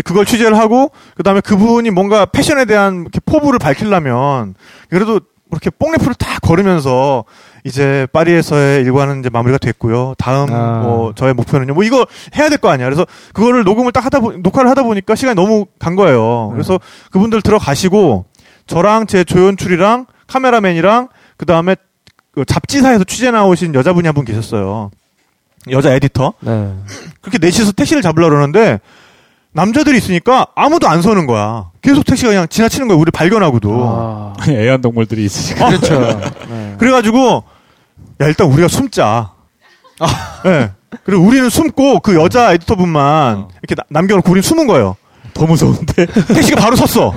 이제 0.00 0.02
그걸 0.02 0.24
취재를 0.24 0.56
하고 0.58 0.90
그다음에 1.14 1.40
그분이 1.40 1.90
뭔가 1.90 2.24
패션에 2.24 2.64
대한 2.64 3.02
이렇게 3.02 3.20
포부를 3.20 3.58
밝히려면 3.58 4.54
그래도 4.88 5.20
이렇게 5.52 5.68
뽕레프를 5.70 6.14
딱 6.14 6.40
걸으면서 6.40 7.24
이제 7.64 8.06
파리에서의 8.12 8.82
일과는 8.84 9.20
이제 9.20 9.30
마무리가 9.30 9.58
됐고요. 9.58 10.14
다음 10.16 10.52
아. 10.52 10.80
뭐 10.82 11.12
저의 11.14 11.34
목표는요. 11.34 11.74
뭐 11.74 11.82
이거 11.84 12.06
해야 12.36 12.48
될 12.48 12.58
거 12.58 12.68
아니야. 12.70 12.86
그래서 12.86 13.04
그거를 13.34 13.64
녹음을 13.64 13.90
딱 13.92 14.04
하다 14.04 14.20
보 14.20 14.32
녹화를 14.32 14.70
하다 14.70 14.84
보니까 14.84 15.14
시간이 15.16 15.34
너무 15.34 15.66
간 15.78 15.96
거예요. 15.96 16.50
그래서 16.52 16.78
그분들 17.10 17.42
들어가시고 17.42 18.26
저랑 18.68 19.06
제 19.08 19.24
조연출이랑 19.24 20.06
카메라맨이랑 20.28 21.08
그다음에 21.36 21.74
그 22.32 22.44
잡지사에서 22.44 23.02
취재 23.04 23.30
나오신 23.32 23.74
여자분이 23.74 24.06
한 24.06 24.14
분 24.14 24.24
계셨어요. 24.24 24.90
여자 25.70 25.92
에디터. 25.92 26.34
네. 26.40 26.72
그렇게 27.20 27.38
넷이서 27.38 27.72
택시를 27.72 28.02
잡으려고 28.02 28.30
그러는데 28.30 28.78
남자들이 29.52 29.98
있으니까 29.98 30.46
아무도 30.54 30.88
안 30.88 31.02
서는 31.02 31.26
거야. 31.26 31.70
계속 31.82 32.04
택시가 32.04 32.28
그냥 32.30 32.46
지나치는 32.48 32.88
거야. 32.88 32.98
우리 32.98 33.10
발견하고도. 33.10 33.82
아. 33.84 34.34
애완동물들이 34.48 35.24
있으니까. 35.24 35.68
그렇죠. 35.68 36.00
네. 36.48 36.76
그래가지고 36.78 37.44
야 38.20 38.26
일단 38.26 38.46
우리가 38.48 38.68
숨자. 38.68 39.32
아. 39.98 40.06
네. 40.44 40.70
그리고 41.04 41.22
우리는 41.24 41.48
숨고 41.50 42.00
그 42.00 42.14
여자 42.14 42.52
에디터분만 42.52 43.48
이렇게 43.62 43.74
나- 43.74 43.84
남겨놓고 43.88 44.30
우리는 44.30 44.42
숨은 44.42 44.66
거예요. 44.66 44.96
더 45.34 45.46
무서운데. 45.46 46.06
택시가 46.06 46.60
바로 46.60 46.76
섰어. 46.76 47.12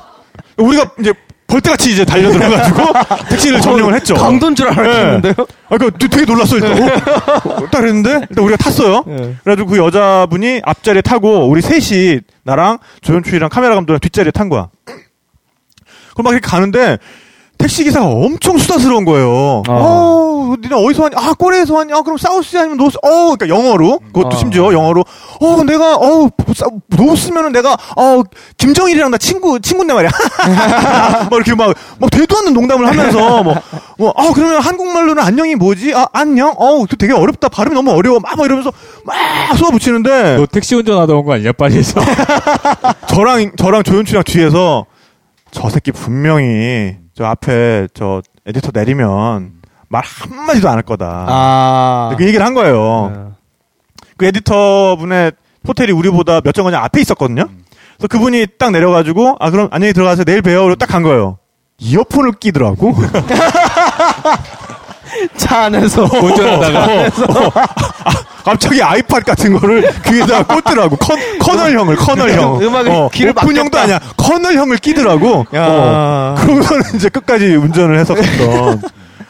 우리가 0.58 0.90
이제 1.00 1.12
벌떼같이 1.48 1.92
이제 1.92 2.04
달려 2.04 2.30
들어가지고 2.30 2.82
택시를 3.30 3.60
점령을 3.60 3.94
했죠. 3.94 4.14
강도인 4.14 4.54
줄 4.54 4.68
알았는데요? 4.68 5.34
아, 5.70 5.78
그 5.78 5.90
되게 5.98 6.24
놀랐어 6.24 6.56
일단. 6.56 6.82
어? 6.82 7.66
딱 7.70 7.80
그랬는데 7.80 8.26
일단 8.30 8.44
우리가 8.44 8.56
탔어요. 8.58 9.02
네. 9.06 9.34
그래가지고 9.42 9.70
그 9.70 9.78
여자분이 9.78 10.60
앞자리에 10.62 11.00
타고 11.02 11.48
우리 11.48 11.62
셋이 11.62 12.20
나랑 12.44 12.78
조연출이랑 13.00 13.48
카메라 13.48 13.74
감독이랑 13.74 13.98
뒷자리에 14.00 14.30
탄 14.30 14.50
거야. 14.50 14.68
그럼 14.84 16.24
막 16.24 16.32
이렇게 16.32 16.46
가는데 16.46 16.98
택시 17.58 17.82
기사가 17.84 18.06
엄청 18.06 18.56
수다스러운 18.56 19.04
거예요. 19.04 19.28
어. 19.28 19.62
어, 19.68 20.54
니네 20.62 20.74
어디서 20.74 21.02
왔냐? 21.02 21.16
아, 21.18 21.34
꼬레에서 21.34 21.74
왔냐? 21.74 21.96
아, 21.96 22.02
그럼 22.02 22.16
사우스 22.16 22.56
아니면 22.56 22.76
노스? 22.78 22.96
어, 23.02 23.36
그러니까 23.36 23.48
영어로. 23.48 23.98
그것도 24.12 24.28
어. 24.28 24.38
심지어 24.38 24.72
영어로. 24.72 25.04
어, 25.40 25.64
내가 25.64 25.96
어, 25.96 26.28
사- 26.54 26.66
노스면은 26.86 27.52
내가 27.52 27.76
어, 27.96 28.22
김정일이랑 28.56 29.10
나 29.10 29.18
친구 29.18 29.60
친구인데 29.60 29.92
말이야. 29.92 30.10
막 31.28 31.32
이렇게 31.32 31.54
막, 31.56 31.74
막 31.98 32.10
되도 32.10 32.38
않는 32.38 32.54
농담을 32.54 32.86
하면서 32.86 33.42
뭐, 33.42 33.54
뭐, 33.98 34.14
아, 34.16 34.30
그러면 34.34 34.60
한국말로는 34.60 35.22
안녕이 35.22 35.56
뭐지? 35.56 35.92
아, 35.94 36.06
안녕? 36.12 36.54
어우, 36.56 36.86
또 36.86 36.96
되게 36.96 37.12
어렵다. 37.12 37.48
발음이 37.48 37.74
너무 37.74 37.90
어려워. 37.90 38.20
막, 38.20 38.36
막 38.36 38.44
이러면서 38.44 38.70
막 39.04 39.16
쏘아붙이는데 39.56 40.36
너 40.36 40.46
택시 40.46 40.74
운전하다 40.76 41.12
온 41.12 41.24
거 41.24 41.34
아니야 41.34 41.50
파리에서? 41.52 42.00
저랑 43.08 43.52
저랑 43.56 43.82
조윤추랑 43.82 44.22
뒤에서 44.24 44.86
저 45.50 45.68
새끼 45.70 45.90
분명히 45.92 46.96
저 47.18 47.24
앞에 47.24 47.88
저 47.94 48.22
에디터 48.46 48.70
내리면 48.72 49.54
말 49.88 50.04
한마디도 50.04 50.68
안 50.68 50.76
할 50.76 50.82
거다. 50.82 51.26
아. 51.28 52.14
그 52.16 52.24
얘기를 52.24 52.46
한 52.46 52.54
거예요. 52.54 53.12
네. 53.12 53.20
그 54.16 54.24
에디터 54.26 54.94
분의 55.00 55.32
호텔이 55.66 55.90
우리보다 55.90 56.40
몇 56.42 56.52
정거장 56.52 56.84
앞에 56.84 57.00
있었거든요. 57.00 57.46
그래서 57.96 58.06
그분이 58.08 58.46
딱 58.56 58.70
내려가지고 58.70 59.36
아 59.40 59.50
그럼 59.50 59.66
안녕히 59.72 59.92
들어가세요. 59.92 60.24
내일 60.24 60.42
봬요. 60.42 60.62
그러고 60.62 60.76
딱 60.76 60.86
간 60.86 61.02
거예요. 61.02 61.38
이어폰을 61.78 62.34
끼더라고. 62.38 62.94
차 65.36 65.64
안에서. 65.64 66.04
운전하다가 66.04 67.10
갑자기 68.44 68.82
아이팟 68.82 69.20
같은 69.20 69.58
거를 69.58 69.90
귀에다 70.06 70.44
꽂더라고. 70.44 70.96
커, 70.96 71.14
커널형을 71.40 71.96
커널형. 71.96 72.60
음악을 72.62 73.08
귀를 73.12 73.32
오픈형도. 73.32 73.78
아니야. 73.78 73.98
커널형을 74.16 74.76
끼더라고. 74.78 75.46
야. 75.54 75.66
어. 75.68 76.34
그러고서는 76.38 76.82
이제 76.94 77.08
끝까지 77.08 77.54
운전을 77.56 77.98
했었던 77.98 78.24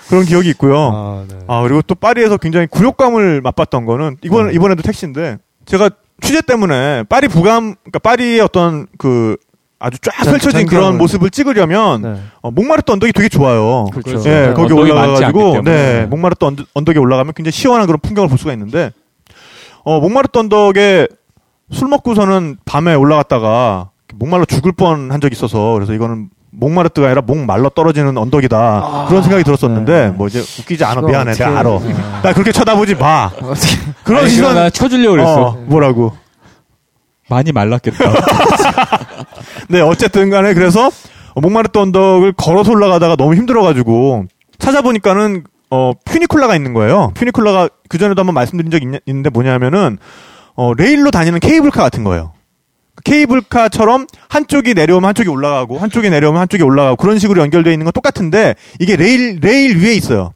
그런 0.08 0.24
기억이 0.24 0.48
있고요. 0.50 0.76
아, 0.94 1.24
네. 1.28 1.38
아 1.48 1.62
그리고 1.62 1.82
또 1.82 1.94
파리에서 1.94 2.36
굉장히 2.38 2.66
굴욕감을 2.66 3.40
맛봤던 3.42 3.84
거는 3.84 4.16
이번 4.22 4.52
이번에도 4.54 4.82
택시인데 4.82 5.36
제가 5.66 5.90
취재 6.20 6.40
때문에 6.40 7.04
파리 7.08 7.28
부감 7.28 7.74
그러니까 7.82 7.98
파리의 7.98 8.40
어떤 8.40 8.86
그 8.96 9.36
아주 9.80 9.98
쫙 10.00 10.12
전- 10.24 10.32
펼쳐진 10.32 10.66
그런 10.66 10.98
모습을 10.98 11.30
찍으려면 11.30 12.02
네. 12.02 12.20
어, 12.42 12.50
몽마르트 12.50 12.90
언덕이 12.90 13.12
되게 13.12 13.28
좋아요. 13.28 13.86
그렇죠. 13.92 14.18
예, 14.28 14.48
네, 14.48 14.52
거기 14.54 14.72
올라가가지고. 14.72 15.62
네, 15.62 16.06
몽마르트 16.06 16.44
언덕, 16.44 16.66
언덕에 16.74 16.98
올라가면 16.98 17.32
굉장히 17.34 17.52
시원한 17.52 17.86
그런 17.86 18.00
풍경을 18.00 18.28
볼 18.28 18.38
수가 18.38 18.52
있는데 18.54 18.90
어, 19.84 20.00
몽마르트 20.00 20.36
언덕에 20.38 21.06
술 21.70 21.88
먹고서는 21.88 22.56
밤에 22.64 22.94
올라갔다가 22.94 23.90
목말라 24.14 24.46
죽을 24.46 24.72
뻔 24.72 25.10
한 25.12 25.20
적이 25.20 25.34
있어서 25.34 25.74
그래서 25.74 25.92
이거는 25.92 26.30
목마르트가 26.50 27.06
아니라 27.08 27.20
목 27.20 27.36
말라 27.38 27.68
떨어지는 27.74 28.16
언덕이다 28.16 29.04
그런 29.08 29.22
생각이 29.22 29.44
들었었는데 29.44 29.92
네. 29.92 30.08
뭐 30.08 30.26
이제 30.28 30.40
웃기지 30.40 30.82
않아 30.82 31.02
미안해 31.02 31.32
내가 31.34 31.58
알아 31.60 31.70
나 32.22 32.32
그렇게 32.32 32.50
쳐다보지 32.52 32.94
마. 32.96 33.30
그런 34.02 34.22
아니, 34.22 34.30
시선 34.30 34.54
나 34.54 34.70
쳐주려고 34.70 35.12
그랬어. 35.12 35.42
어, 35.48 35.52
뭐라고 35.66 36.16
많이 37.28 37.52
말랐겠다. 37.52 37.98
네, 39.68 39.80
어쨌든 39.80 40.30
간에 40.30 40.54
그래서 40.54 40.90
어, 41.34 41.40
목마르트 41.40 41.78
언덕을 41.78 42.32
걸어서 42.32 42.72
올라가다가 42.72 43.16
너무 43.16 43.34
힘들어가지고 43.34 44.26
찾아보니까는 44.58 45.44
어, 45.70 45.92
funicular가 46.04 46.56
있는 46.56 46.72
거예요. 46.72 47.12
funicular가 47.14 47.68
그전에도 47.88 48.20
한번 48.20 48.34
말씀드린 48.34 48.70
적이 48.70 48.86
있, 49.06 49.12
는데 49.12 49.30
뭐냐면은 49.30 49.98
어, 50.54 50.72
레일로 50.74 51.10
다니는 51.10 51.40
케이블카 51.40 51.82
같은 51.82 52.04
거예요. 52.04 52.32
케이블카처럼 53.04 54.06
한쪽이 54.28 54.74
내려오면 54.74 55.08
한쪽이 55.08 55.28
올라가고 55.28 55.78
한쪽이 55.78 56.10
내려오면 56.10 56.40
한쪽이 56.40 56.62
올라가고 56.62 56.96
그런 56.96 57.18
식으로 57.18 57.40
연결되어 57.42 57.72
있는 57.72 57.84
건 57.84 57.92
똑같은데 57.92 58.54
이게 58.80 58.96
레일 58.96 59.38
레일 59.40 59.78
위에 59.78 59.94
있어요. 59.94 60.32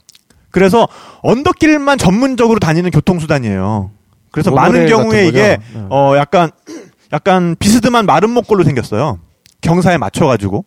그래서 0.51 0.87
언덕길만 1.23 1.99
전문적으로 1.99 2.61
다니는 2.61 2.91
교통수단이에요. 2.91 3.91
그래서 4.31 4.51
많은 4.51 4.87
경우에 4.87 5.27
이게? 5.27 5.59
네. 5.75 5.87
어 5.91 6.15
약간 6.17 6.51
약간 7.13 7.57
비스듬한 7.59 8.07
마름모꼴로 8.07 8.65
생겼어요. 8.65 9.19
경사에 9.61 9.99
맞춰가지고. 9.99 10.65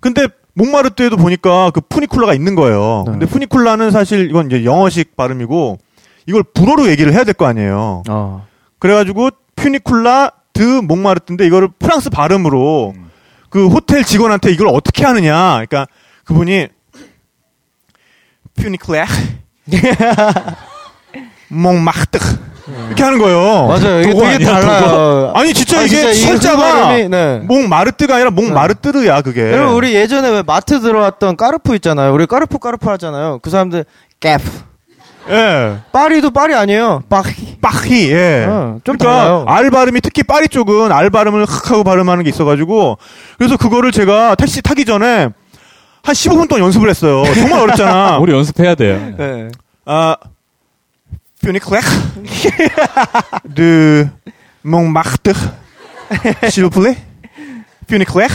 근데 0.00 0.26
목마르트에도 0.54 1.16
보니까 1.16 1.70
그 1.70 1.80
푸니쿨라가 1.80 2.34
있는 2.34 2.54
거예요. 2.54 3.04
네. 3.06 3.12
근데 3.12 3.26
푸니쿨라는 3.26 3.90
사실 3.90 4.28
이건 4.28 4.46
이제 4.46 4.64
영어식 4.64 5.16
발음이고 5.16 5.78
이걸 6.26 6.42
불어로 6.42 6.88
얘기를 6.88 7.12
해야 7.12 7.24
될 7.24 7.34
거 7.34 7.46
아니에요. 7.46 8.02
어. 8.08 8.46
그래가지고 8.78 9.30
퓨니쿨라 9.56 10.32
드 10.52 10.62
목마르트인데 10.62 11.46
이거를 11.46 11.68
프랑스 11.78 12.10
발음으로 12.10 12.94
그 13.48 13.68
호텔 13.68 14.04
직원한테 14.04 14.50
이걸 14.50 14.68
어떻게 14.68 15.04
하느냐. 15.04 15.52
그러니까 15.64 15.86
그분이 16.24 16.68
퓨니클레 18.56 19.04
몽마르트 21.48 22.18
이렇게 22.86 23.02
하는 23.02 23.18
거예요. 23.18 23.66
맞아요. 23.66 24.00
이게 24.00 24.12
되게 24.12 24.26
아니야, 24.26 24.60
달라요. 24.60 25.32
아니 25.34 25.52
진짜 25.54 25.78
아, 25.78 25.82
이게 25.82 25.96
진짜 25.96 26.10
이 26.10 26.20
철자가 26.20 26.96
네. 26.96 27.38
몽 27.44 27.68
마르트가 27.68 28.14
아니라 28.16 28.30
몽마르트르야 28.30 29.22
그게. 29.22 29.52
여러분 29.52 29.74
우리 29.74 29.94
예전에 29.94 30.28
왜 30.30 30.42
마트 30.42 30.80
들어왔던 30.80 31.36
까르푸 31.36 31.74
있잖아요. 31.76 32.12
우리 32.12 32.26
까르푸 32.26 32.58
까르푸 32.58 32.90
하잖아요. 32.90 33.38
그 33.42 33.50
사람들 33.50 33.84
Carrefour. 34.20 34.44
예. 35.28 35.76
파리도 35.92 36.30
파리 36.30 36.54
아니에요. 36.54 37.02
파리. 37.08 37.30
빠히 37.60 38.10
예. 38.10 38.46
어, 38.48 38.78
좀 38.84 38.96
그러니까 38.96 39.22
달라요. 39.22 39.44
R 39.46 39.70
발음이 39.70 40.00
특히 40.00 40.22
파리 40.22 40.48
쪽은 40.48 40.90
R 40.92 41.10
발음을 41.10 41.44
흑 41.44 41.70
하고 41.70 41.84
발음하는 41.84 42.24
게 42.24 42.30
있어가지고 42.30 42.98
그래서 43.38 43.56
그거를 43.56 43.92
제가 43.92 44.34
택시 44.34 44.62
타기 44.62 44.84
전에 44.84 45.28
한 46.02 46.14
15분 46.14 46.48
동안 46.48 46.64
연습을 46.64 46.88
했어요. 46.88 47.22
정말 47.34 47.60
어렵잖아. 47.60 48.18
우리 48.22 48.32
연습해야 48.32 48.74
돼요. 48.74 49.12
네. 49.18 49.48
아 49.84 50.16
funiculaire 51.42 51.82
de 53.54 54.10
Montmartre 54.62 55.32
s'il 56.50 56.64
vous 56.64 56.78
plaît 56.78 56.96
funiculaire 57.86 58.30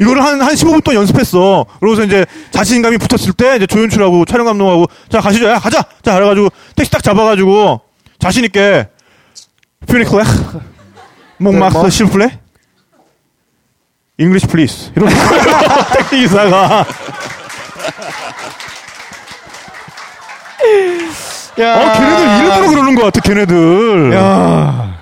이거를 0.00 0.24
한, 0.24 0.40
한 0.40 0.54
15분 0.54 0.82
동안 0.84 1.00
연습했어. 1.00 1.66
그러고서 1.80 2.04
이제 2.04 2.24
자신감이 2.52 2.98
붙었을 2.98 3.32
때 3.32 3.56
이제 3.56 3.66
조연출하고 3.66 4.24
촬영 4.26 4.46
감독하고 4.46 4.86
자 5.08 5.20
가시죠. 5.20 5.46
야 5.48 5.58
가자. 5.58 5.82
자 6.02 6.14
그래가지고 6.14 6.50
택시 6.76 6.90
딱 6.90 7.02
잡아가지고 7.02 7.80
자신 8.18 8.44
있게 8.44 8.88
funiculaire 9.86 10.26
Montmartre 11.38 11.78
뭐? 11.78 11.90
s'il 11.90 12.05
vous 12.05 12.19
plaît 12.19 12.38
English 14.18 14.46
please 14.48 14.92
이런 14.96 15.08
택시 15.96 16.16
기사가 16.16 16.84
야. 21.60 21.74
아 21.74 21.92
걔네들 21.92 22.44
일부러 22.44 22.70
그러는 22.70 22.94
것 22.94 23.02
같아 23.04 23.20
걔네들 23.20 24.12
야. 24.14 24.98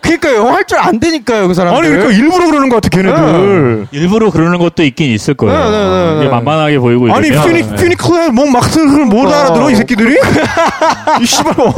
그러니까 0.00 0.34
영어 0.36 0.52
할줄 0.52 0.78
안 0.78 1.00
되니까요, 1.00 1.48
그 1.48 1.54
사람들. 1.54 1.80
아니 1.80 1.88
그러니까 1.90 2.12
일부러 2.16 2.46
그러는 2.46 2.68
것 2.68 2.76
같아 2.76 2.88
걔네들. 2.90 3.88
일부러 3.90 4.30
그러는 4.30 4.58
것도 4.58 4.84
있긴 4.84 5.10
있을 5.10 5.34
거예요. 5.34 5.58
네, 5.58 5.70
네, 5.70 5.70
네, 5.88 6.14
네. 6.14 6.20
이게 6.20 6.28
만만하게 6.30 6.78
보이고 6.78 7.12
아니 7.12 7.26
이러면, 7.26 7.44
퓨니 7.48 7.62
네. 7.62 7.74
퓨니클레 7.74 8.28
뭐 8.30 8.46
막스를 8.48 9.04
못 9.06 9.26
어. 9.26 9.28
알아들어 9.34 9.68
이 9.70 9.74
새끼들이? 9.74 10.16
이 11.20 11.26
씨발 11.26 11.54
어? 11.60 11.74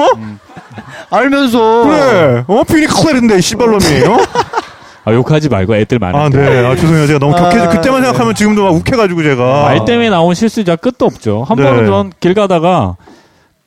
알면서. 1.11 1.85
그래 1.85 2.45
어 2.47 2.65
퓨니클레인데 2.65 3.39
이 3.39 3.41
씨발놈이 3.41 4.05
어? 4.09 4.19
아, 5.07 5.13
욕하지 5.15 5.49
말고 5.49 5.75
애들 5.77 5.99
많은데. 5.99 6.39
아 6.39 6.51
네. 6.51 6.67
아 6.67 6.77
죄송해요 6.77 7.07
제가 7.07 7.19
너무 7.19 7.35
격해 7.35 7.61
아, 7.61 7.69
그때만 7.71 8.03
네. 8.03 8.07
생각하면 8.09 8.35
지금도 8.35 8.63
막 8.65 8.75
욱해가지고 8.75 9.23
제가 9.23 9.63
말 9.63 9.85
때문에 9.87 10.11
나온 10.11 10.35
실수자 10.35 10.77
끝도 10.77 11.07
없죠. 11.07 11.47
한 11.49 11.57
네. 11.57 11.63
번은 11.63 11.87
전길 11.87 12.35
가다가 12.35 12.97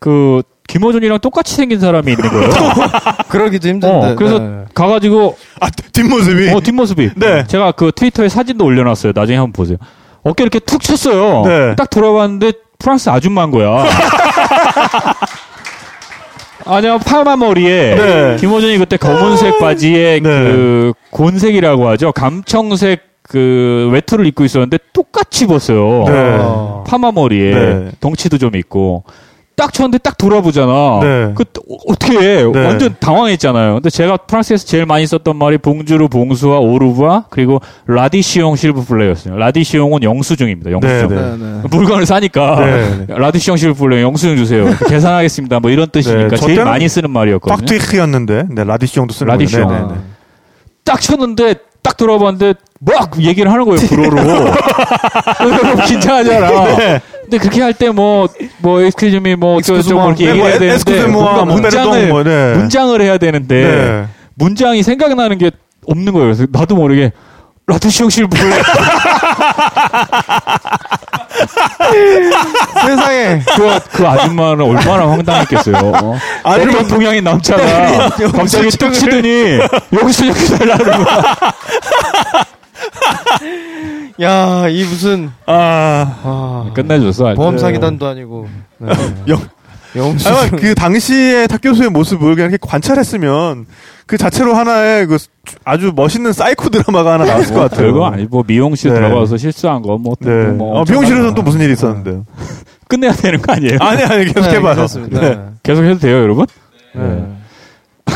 그 0.01 0.41
김호준이랑 0.67 1.19
똑같이 1.19 1.55
생긴 1.55 1.79
사람이 1.79 2.11
있는 2.11 2.29
거예요. 2.29 2.49
그러기도 3.29 3.69
힘든데. 3.69 4.11
어, 4.11 4.15
그래서 4.15 4.39
네. 4.39 4.65
가가지고 4.73 5.37
아 5.59 5.69
뒷모습이 5.69 6.49
어 6.49 6.59
뒷모습이. 6.59 7.11
네. 7.15 7.45
제가 7.45 7.73
그 7.73 7.91
트위터에 7.95 8.27
사진도 8.27 8.65
올려놨어요. 8.65 9.13
나중에 9.15 9.37
한번 9.37 9.53
보세요. 9.53 9.77
어깨 10.23 10.43
이렇게 10.43 10.57
툭 10.59 10.81
쳤어요. 10.81 11.43
네. 11.45 11.75
딱 11.75 11.89
돌아봤는데 11.91 12.53
프랑스 12.79 13.09
아줌마인 13.09 13.51
거야. 13.51 13.85
아니야 16.65 16.97
파마 16.97 17.35
머리에 17.35 17.95
네. 17.95 18.37
김호준이 18.39 18.77
그때 18.79 18.97
검은색 18.97 19.59
바지에 19.59 20.19
네. 20.19 20.21
그 20.21 20.93
곤색이라고 21.11 21.89
하죠. 21.89 22.11
감청색 22.11 23.01
그 23.21 23.89
외투를 23.93 24.25
입고 24.25 24.45
있었는데 24.45 24.79
똑같이 24.93 25.43
입었어요. 25.45 26.05
네. 26.07 26.37
어. 26.39 26.83
파마 26.87 27.11
머리에 27.11 27.53
네. 27.53 27.91
덩치도 27.99 28.39
좀 28.39 28.55
있고 28.55 29.03
딱 29.55 29.71
쳤는데 29.73 29.99
딱 29.99 30.17
돌아보잖아. 30.17 30.99
네. 31.01 31.31
그 31.35 31.43
어- 31.69 31.77
어떻게 31.87 32.17
해? 32.17 32.43
네. 32.43 32.65
완전 32.65 32.95
당황했잖아요. 32.99 33.75
근데 33.75 33.89
제가 33.89 34.17
프랑스에서 34.17 34.65
제일 34.65 34.85
많이 34.85 35.05
썼던 35.05 35.35
말이 35.35 35.57
봉주르 35.59 36.07
봉수와 36.07 36.59
오르부와 36.59 37.25
그리고 37.29 37.59
라디시옹 37.85 38.55
실브플레였어요. 38.55 39.35
라디시옹은 39.37 40.03
영수증입니다. 40.03 40.71
영수증. 40.71 41.07
네, 41.09 41.15
네, 41.15 41.37
네. 41.37 41.61
물건을 41.69 42.05
사니까 42.05 42.59
네. 42.65 43.05
라디시옹 43.09 43.57
실브플레 43.57 44.01
영수증 44.01 44.35
주세요. 44.37 44.65
계산하겠습니다. 44.89 45.59
뭐 45.59 45.69
이런 45.69 45.87
뜻이니까 45.89 46.29
네, 46.29 46.35
저 46.37 46.47
제일 46.47 46.63
많이 46.63 46.87
쓰는 46.89 47.11
말이었거든요. 47.11 47.57
빡트이크였는데 47.57 48.45
네 48.49 48.63
라디시형도 48.63 49.13
쓰는. 49.13 49.37
네, 49.37 49.45
네, 49.45 49.57
네. 49.65 49.93
딱 50.83 50.99
쳤는데 50.99 51.55
딱 51.83 51.97
들어봤는데 51.97 52.53
막 52.79 53.11
얘기를 53.21 53.51
하는 53.51 53.65
거예요 53.65 53.79
불어로. 53.87 54.51
긴장하잖아. 55.87 57.01
근데 57.23 57.37
그렇게 57.37 57.61
할 57.61 57.73
때 57.73 57.89
뭐 57.91 58.27
뭐 58.59 58.81
엑스큐즈미 58.81 59.35
뭐 59.35 59.55
어쩌고 59.57 59.93
뭐 59.93 60.07
이렇게 60.09 60.25
네, 60.25 60.33
뭐 60.33 60.47
얘기해야 60.49 60.59
되는데 60.59 61.07
뭔가 61.07 61.45
뭐 61.45 61.55
문장을 61.55 62.07
뭐, 62.07 62.23
네. 62.23 62.53
문장을 62.55 63.01
해야 63.01 63.17
되는데 63.17 63.55
네. 63.63 64.05
문장이 64.35 64.83
생각나는 64.83 65.37
게 65.37 65.51
없는 65.87 66.13
거예요. 66.13 66.27
그래서 66.27 66.45
나도 66.51 66.75
모르게 66.75 67.11
라투시옹실 67.71 68.27
불러 68.27 68.53
세상에. 72.85 73.41
그, 73.55 73.79
그 73.91 74.07
아줌마는 74.07 74.61
얼마나 74.65 75.09
황당했겠어요. 75.09 75.75
어? 75.77 76.17
어떤 76.43 76.87
동양인 76.87 77.23
남자가 77.23 78.09
갑자기 78.33 78.69
뚝 78.77 78.91
치더니 78.91 79.59
여기서 79.93 80.25
이렇게 80.25 80.45
달라는 80.57 81.03
거야. 81.03 81.35
야, 84.21 84.67
이 84.67 84.83
무슨 84.83 85.31
아, 85.45 86.17
아, 86.23 86.71
끝내줬어. 86.73 87.33
보험 87.35 87.57
사기단도 87.57 88.05
아니고. 88.07 88.47
네. 88.79 88.93
아마 90.25 90.49
그 90.49 90.73
당시에 90.75 91.47
탁 91.47 91.59
교수의 91.61 91.89
모습을 91.89 92.35
그냥 92.35 92.51
이렇게 92.51 92.65
관찰했으면 92.65 93.65
그 94.05 94.17
자체로 94.17 94.53
하나의 94.53 95.05
그 95.07 95.17
아주 95.65 95.91
멋있는 95.95 96.33
사이코 96.33 96.69
드라마가 96.69 97.13
하나 97.13 97.25
나왔을 97.25 97.53
것뭐 97.53 97.67
같아요. 97.67 97.81
별거 97.91 98.05
아니 98.07 98.25
뭐 98.25 98.43
미용실 98.45 98.93
네. 98.93 98.99
들어가서 98.99 99.37
실수한 99.37 99.81
거 99.81 99.97
뭐 99.97 100.15
네. 100.19 100.45
뭐 100.47 100.79
어, 100.79 100.83
미용실에서는 100.87 101.33
또 101.33 101.41
무슨 101.41 101.61
일이 101.61 101.73
있었는데요? 101.73 102.25
끝내야 102.87 103.13
되는 103.13 103.41
거 103.41 103.53
아니에요? 103.53 103.77
아니, 103.79 104.03
아니, 104.03 104.25
계속 104.25 104.49
네, 104.49 104.57
해봐요. 104.57 104.85
네. 104.85 105.19
네. 105.21 105.39
계속 105.63 105.83
해도 105.85 105.97
돼요, 105.99 106.17
여러분? 106.17 106.45
네. 106.93 107.25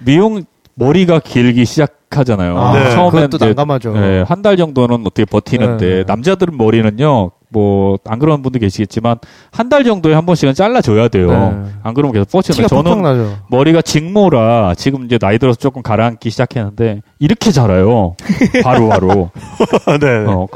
미용 0.00 0.42
머리가 0.74 1.20
길기 1.20 1.64
시작하잖아요. 1.64 2.58
아, 2.58 2.72
네. 2.78 2.90
처음엔 2.90 3.30
그것도 3.30 3.44
난감하죠. 3.46 3.94
한달 4.26 4.56
정도는 4.56 5.02
어떻게 5.02 5.24
버티는데 5.24 5.86
네. 5.86 6.04
남자들은 6.06 6.56
머리는요. 6.56 7.30
뭐 7.52 7.96
안 8.04 8.18
그런 8.18 8.42
분도 8.42 8.58
계시겠지만 8.58 9.18
한 9.50 9.68
달 9.68 9.84
정도에 9.84 10.14
한 10.14 10.26
번씩은 10.26 10.54
잘라줘야 10.54 11.08
돼요. 11.08 11.28
네. 11.30 11.70
안 11.82 11.94
그러면 11.94 12.12
계속 12.12 12.30
뻗치는데 12.30 12.68
저는 12.68 13.02
나죠. 13.02 13.38
머리가 13.48 13.80
직모라 13.82 14.74
지금 14.76 15.04
이제 15.04 15.18
나이 15.18 15.38
들어서 15.38 15.58
조금 15.58 15.82
가라앉기 15.82 16.28
시작했는데 16.30 17.02
이렇게 17.18 17.50
자라요. 17.50 18.16
바로 18.64 18.88
바로. 18.88 19.30
네. 20.00 20.24
어. 20.26 20.46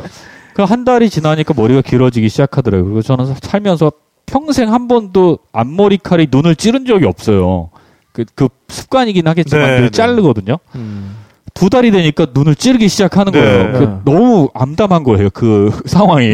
그한 0.54 0.84
달이 0.84 1.10
지나니까 1.10 1.54
머리가 1.56 1.82
길어지기 1.82 2.28
시작하더라고요. 2.28 2.84
그리고 2.84 3.02
저는 3.02 3.34
살면서 3.42 3.92
평생 4.26 4.72
한 4.72 4.88
번도 4.88 5.38
앞머리칼이 5.52 6.28
눈을 6.30 6.56
찌른 6.56 6.84
적이 6.86 7.06
없어요. 7.06 7.70
그, 8.12 8.24
그 8.34 8.48
습관이긴 8.68 9.28
하겠지만 9.28 9.66
네, 9.66 9.72
늘 9.76 9.82
네. 9.82 9.90
자르거든요. 9.90 10.58
음. 10.74 11.16
두 11.56 11.70
달이 11.70 11.90
되니까 11.90 12.26
눈을 12.34 12.54
찌르기 12.54 12.86
시작하는 12.88 13.32
네. 13.32 13.40
거예요. 13.40 13.72
그 13.72 13.78
네. 13.84 13.98
너무 14.04 14.50
암담한 14.54 15.02
거예요. 15.04 15.30
그 15.32 15.70
상황이. 15.86 16.28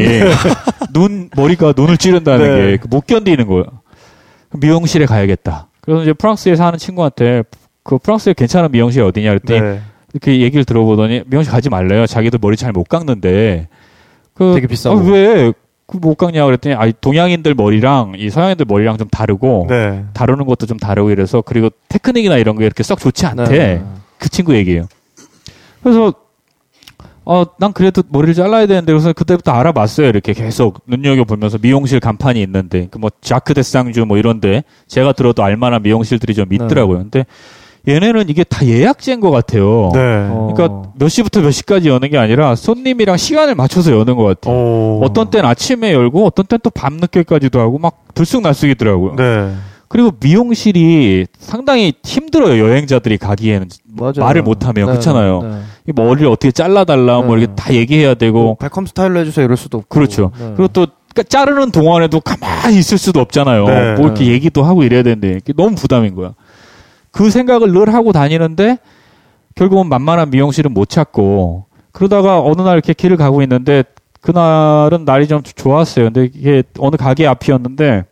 눈, 0.93 1.29
머리가 1.35 1.73
눈을 1.75 1.97
찌른다는 1.97 2.71
네. 2.71 2.77
게못 2.77 3.07
견디는 3.07 3.47
거예요. 3.47 3.63
미용실에 4.51 5.05
가야겠다. 5.05 5.67
그래서 5.81 6.03
이제 6.03 6.13
프랑스에 6.13 6.55
사는 6.55 6.77
친구한테 6.77 7.43
그 7.83 7.97
프랑스에 7.97 8.33
괜찮은 8.33 8.71
미용실이 8.71 9.03
어디냐 9.03 9.29
그랬더니 9.29 9.61
네. 9.61 9.79
이렇게 10.13 10.41
얘기를 10.41 10.65
들어보더니 10.65 11.23
미용실 11.25 11.51
가지 11.51 11.69
말래요. 11.69 12.05
자기들 12.05 12.39
머리 12.41 12.55
잘 12.57 12.71
못 12.73 12.83
깎는데. 12.89 13.67
그, 14.33 14.51
되게 14.55 14.67
비싸고. 14.67 14.99
아, 14.99 15.03
왜? 15.03 15.53
그못 15.85 16.17
깎냐 16.17 16.45
그랬더니 16.45 16.75
아 16.75 16.89
동양인들 16.91 17.53
머리랑 17.55 18.13
이 18.17 18.29
서양인들 18.29 18.65
머리랑 18.67 18.97
좀 18.97 19.07
다르고 19.09 19.67
네. 19.69 20.03
다루는 20.13 20.45
것도 20.45 20.65
좀 20.65 20.77
다르고 20.79 21.11
이래서 21.11 21.41
그리고 21.41 21.69
테크닉이나 21.89 22.37
이런 22.37 22.57
게 22.57 22.65
이렇게 22.65 22.83
썩 22.83 22.99
좋지 22.99 23.25
않대. 23.25 23.43
네. 23.49 23.83
그 24.17 24.29
친구 24.29 24.55
얘기예요. 24.55 24.87
그래서 25.83 26.13
어, 27.25 27.45
난 27.57 27.71
그래도 27.71 28.03
머리를 28.09 28.33
잘라야 28.33 28.65
되는데 28.67 28.91
그래서 28.91 29.13
그때부터 29.13 29.51
알아봤어요. 29.51 30.07
이렇게 30.09 30.33
계속 30.33 30.81
눈여겨 30.87 31.23
보면서 31.23 31.57
미용실 31.61 31.99
간판이 31.99 32.41
있는데 32.41 32.87
그 32.91 32.99
뭐 32.99 33.09
자크 33.21 33.53
데쌍주 33.53 34.05
뭐 34.05 34.17
이런데 34.17 34.63
제가 34.87 35.13
들어도 35.13 35.43
알만한 35.43 35.83
미용실들이 35.83 36.33
좀 36.33 36.51
있더라고요. 36.51 36.97
근데 36.99 37.25
얘네는 37.87 38.29
이게 38.29 38.43
다 38.45 38.65
예약제인 38.65 39.19
것 39.21 39.29
같아요. 39.31 39.91
네. 39.93 39.99
어. 40.29 40.53
그러니까 40.53 40.89
몇 40.95 41.07
시부터 41.09 41.41
몇 41.41 41.51
시까지 41.51 41.89
여는 41.89 42.09
게 42.11 42.17
아니라 42.17 42.55
손님이랑 42.55 43.17
시간을 43.17 43.55
맞춰서 43.55 43.91
여는 43.97 44.15
것 44.15 44.23
같아요. 44.23 44.55
오. 44.55 45.01
어떤 45.03 45.29
때는 45.29 45.49
아침에 45.49 45.93
열고 45.93 46.25
어떤 46.25 46.45
때는 46.45 46.59
또 46.63 46.69
밤늦게까지도 46.69 47.59
하고 47.59 47.79
막 47.79 48.05
들쑥날쑥이더라고요. 48.13 49.15
네. 49.15 49.53
그리고 49.89 50.11
미용실이 50.21 51.27
상당히 51.37 51.93
힘들어요. 52.03 52.57
여행자들이 52.63 53.17
가기에는 53.17 53.67
맞아요. 53.95 54.13
말을 54.17 54.41
못하면 54.43 54.85
네, 54.85 54.91
그렇잖아요. 54.91 55.61
머리를 55.91 56.27
어떻게 56.27 56.51
잘라달라 56.51 57.21
뭐 57.21 57.35
네. 57.35 57.41
이렇게 57.41 57.55
다 57.55 57.73
얘기해야 57.73 58.09
뭐 58.09 58.15
되고 58.15 58.57
백컴 58.59 58.85
스타일로 58.85 59.19
해주세요 59.19 59.45
이럴 59.45 59.57
수도 59.57 59.79
없고. 59.79 59.89
그렇죠. 59.89 60.31
네. 60.39 60.53
그리고 60.55 60.67
또 60.69 60.87
그러니까 61.13 61.23
자르는 61.29 61.71
동안에도 61.71 62.19
가만히 62.21 62.77
있을 62.79 62.97
수도 62.97 63.19
없잖아요. 63.19 63.65
네. 63.65 63.93
뭐 63.95 64.05
이렇게 64.05 64.27
얘기도 64.27 64.63
하고 64.63 64.83
이래야 64.83 65.03
되는데 65.03 65.39
너무 65.55 65.75
부담인 65.75 66.15
거야. 66.15 66.33
그 67.11 67.29
생각을 67.29 67.71
늘 67.71 67.93
하고 67.93 68.11
다니는데 68.11 68.77
결국은 69.55 69.87
만만한 69.87 70.29
미용실은 70.31 70.73
못 70.73 70.89
찾고 70.89 71.65
그러다가 71.91 72.41
어느 72.41 72.61
날 72.61 72.73
이렇게 72.73 72.93
길을 72.93 73.17
가고 73.17 73.43
있는데 73.43 73.83
그날은 74.21 75.05
날이 75.05 75.27
좀 75.27 75.43
좋았어요. 75.43 76.05
근데 76.05 76.29
이게 76.33 76.63
어느 76.79 76.95
가게 76.95 77.27
앞이었는데 77.27 78.05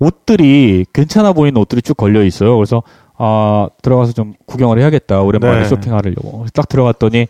옷들이 0.00 0.86
괜찮아 0.92 1.32
보이는 1.32 1.60
옷들이 1.60 1.82
쭉 1.82 1.96
걸려 1.96 2.24
있어요. 2.24 2.56
그래서 2.56 2.82
아 3.18 3.68
들어가서 3.82 4.12
좀 4.12 4.34
구경을 4.46 4.78
해야겠다. 4.78 5.20
오랜만에 5.22 5.60
네. 5.60 5.64
쇼핑하려고 5.64 6.46
딱 6.54 6.68
들어갔더니 6.68 7.26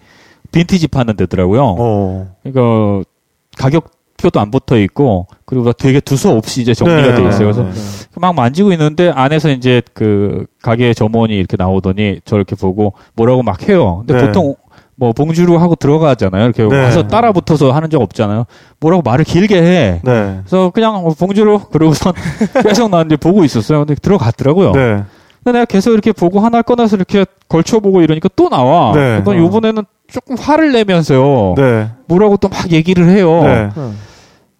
빈티지 0.53 0.89
파는 0.89 1.17
데더라고요. 1.17 1.77
어. 1.79 2.35
그러니까 2.43 3.09
가격표도 3.57 4.39
안 4.39 4.51
붙어 4.51 4.79
있고 4.79 5.27
그리고 5.47 5.73
되게 5.73 6.01
두서없이 6.01 6.61
이제 6.61 6.75
정리가 6.75 7.09
네. 7.09 7.15
돼 7.15 7.29
있어요. 7.29 7.53
그래서 7.53 7.65
네. 7.65 7.71
막 8.17 8.35
만지고 8.35 8.73
있는데 8.73 9.11
안에서 9.11 9.51
이제 9.51 9.83
그 9.95 10.47
가게 10.63 10.93
점원이 10.93 11.35
이렇게 11.35 11.57
나오더니 11.57 12.21
저렇게 12.25 12.55
보고 12.55 12.93
뭐라고 13.15 13.43
막 13.43 13.69
해요. 13.69 14.05
근데 14.07 14.21
네. 14.21 14.27
보통 14.27 14.57
뭐 14.95 15.13
봉주루 15.13 15.57
하고 15.57 15.77
들어가잖아요. 15.77 16.45
이렇게 16.45 16.65
네. 16.65 16.83
와서 16.83 17.07
따라 17.07 17.33
붙어서 17.33 17.71
하는 17.71 17.89
적 17.89 18.03
없잖아요. 18.03 18.45
뭐라고 18.81 19.03
말을 19.03 19.25
길게 19.25 19.57
해. 19.57 20.01
네. 20.03 20.41
그래서 20.41 20.71
그냥 20.71 20.97
어, 20.97 21.11
봉주루 21.11 21.61
그러고선 21.71 22.13
계속 22.65 22.91
나 22.91 23.03
이제 23.03 23.17
보고 23.17 23.45
있었어요. 23.45 23.87
근데 23.87 23.95
들어갔더라고요. 23.95 24.73
네. 24.73 25.05
근데 25.45 25.59
내가 25.59 25.65
계속 25.65 25.93
이렇게 25.93 26.13
보고 26.13 26.41
하나 26.41 26.63
꺼내서 26.63 26.97
이렇게 26.97 27.25
걸쳐보고 27.49 28.03
이러니까 28.03 28.29
또 28.37 28.49
나와. 28.49 28.93
네. 28.95 29.21
그래서 29.25 29.37
요번에는 29.37 29.85
조금 30.11 30.37
화를 30.37 30.73
내면서요. 30.73 31.55
네. 31.57 31.89
뭐라고 32.07 32.37
또 32.37 32.49
막 32.49 32.71
얘기를 32.73 33.09
해요. 33.09 33.43
네. 33.45 33.69
네. 33.75 33.91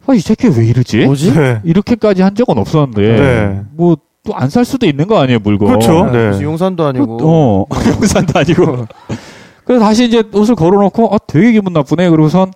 아, 0.07 0.15
이 0.15 0.21
새끼 0.21 0.49
왜 0.49 0.65
이러지? 0.67 1.05
뭐지? 1.05 1.35
네. 1.35 1.61
이렇게까지 1.65 2.23
한 2.23 2.35
적은 2.35 2.57
없었는데 2.57 3.03
네. 3.21 3.61
뭐또 3.77 4.35
안 4.35 4.49
살 4.49 4.65
수도 4.65 4.87
있는 4.87 5.07
거 5.07 5.21
아니에요 5.21 5.39
물건 5.43 5.69
그렇죠. 5.69 6.07
네. 6.07 6.13
네. 6.13 6.29
무슨 6.29 6.43
용산도 6.49 6.87
아니고. 6.87 7.19
어 7.23 7.67
용산도 7.87 8.39
아니고 8.39 8.87
그래서 9.65 9.85
다시 9.85 10.07
이제 10.07 10.23
옷을 10.33 10.55
걸어놓고 10.55 11.15
아 11.15 11.19
되게 11.27 11.53
기분 11.53 11.75
나쁘네 11.75 12.09
그러고선 12.09 12.53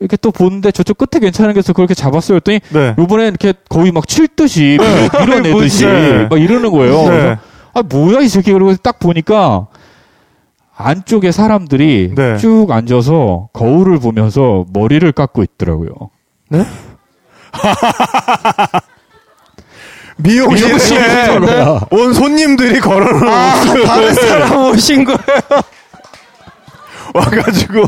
이렇게 0.00 0.16
또 0.16 0.32
보는데 0.32 0.72
저쪽 0.72 0.98
끝에 0.98 1.20
괜찮은 1.20 1.54
게 1.54 1.60
있어 1.60 1.72
그렇게 1.72 1.94
잡았어요 1.94 2.40
그랬더니 2.40 2.60
네. 2.72 2.94
요번에 2.98 3.28
이렇게 3.28 3.52
거의 3.68 3.92
막 3.92 4.06
칠 4.08 4.26
듯이 4.26 4.76
밀어내듯이 5.20 5.86
네. 5.86 6.26
막 6.28 6.40
이러는 6.40 6.70
거예요 6.72 7.08
네. 7.10 7.36
아 7.78 7.82
뭐야 7.82 8.20
이 8.20 8.28
새끼 8.28 8.52
그러고 8.52 8.74
딱 8.76 8.98
보니까 8.98 9.68
안쪽에 10.76 11.32
사람들이 11.32 12.12
네. 12.14 12.36
쭉 12.38 12.70
앉아서 12.70 13.48
거울을 13.52 13.98
보면서 13.98 14.64
머리를 14.72 15.10
깎고 15.12 15.42
있더라고요 15.42 15.92
미용실에 20.18 20.68
미용실에 20.68 21.38
온 21.90 22.12
손님들이 22.12 22.80
걸어놓은 22.80 23.22
옷을 23.22 23.84
다른 23.84 24.14
사람 24.14 24.64
오신 24.66 25.04
거예요. 25.04 25.18
와가지고 27.14 27.84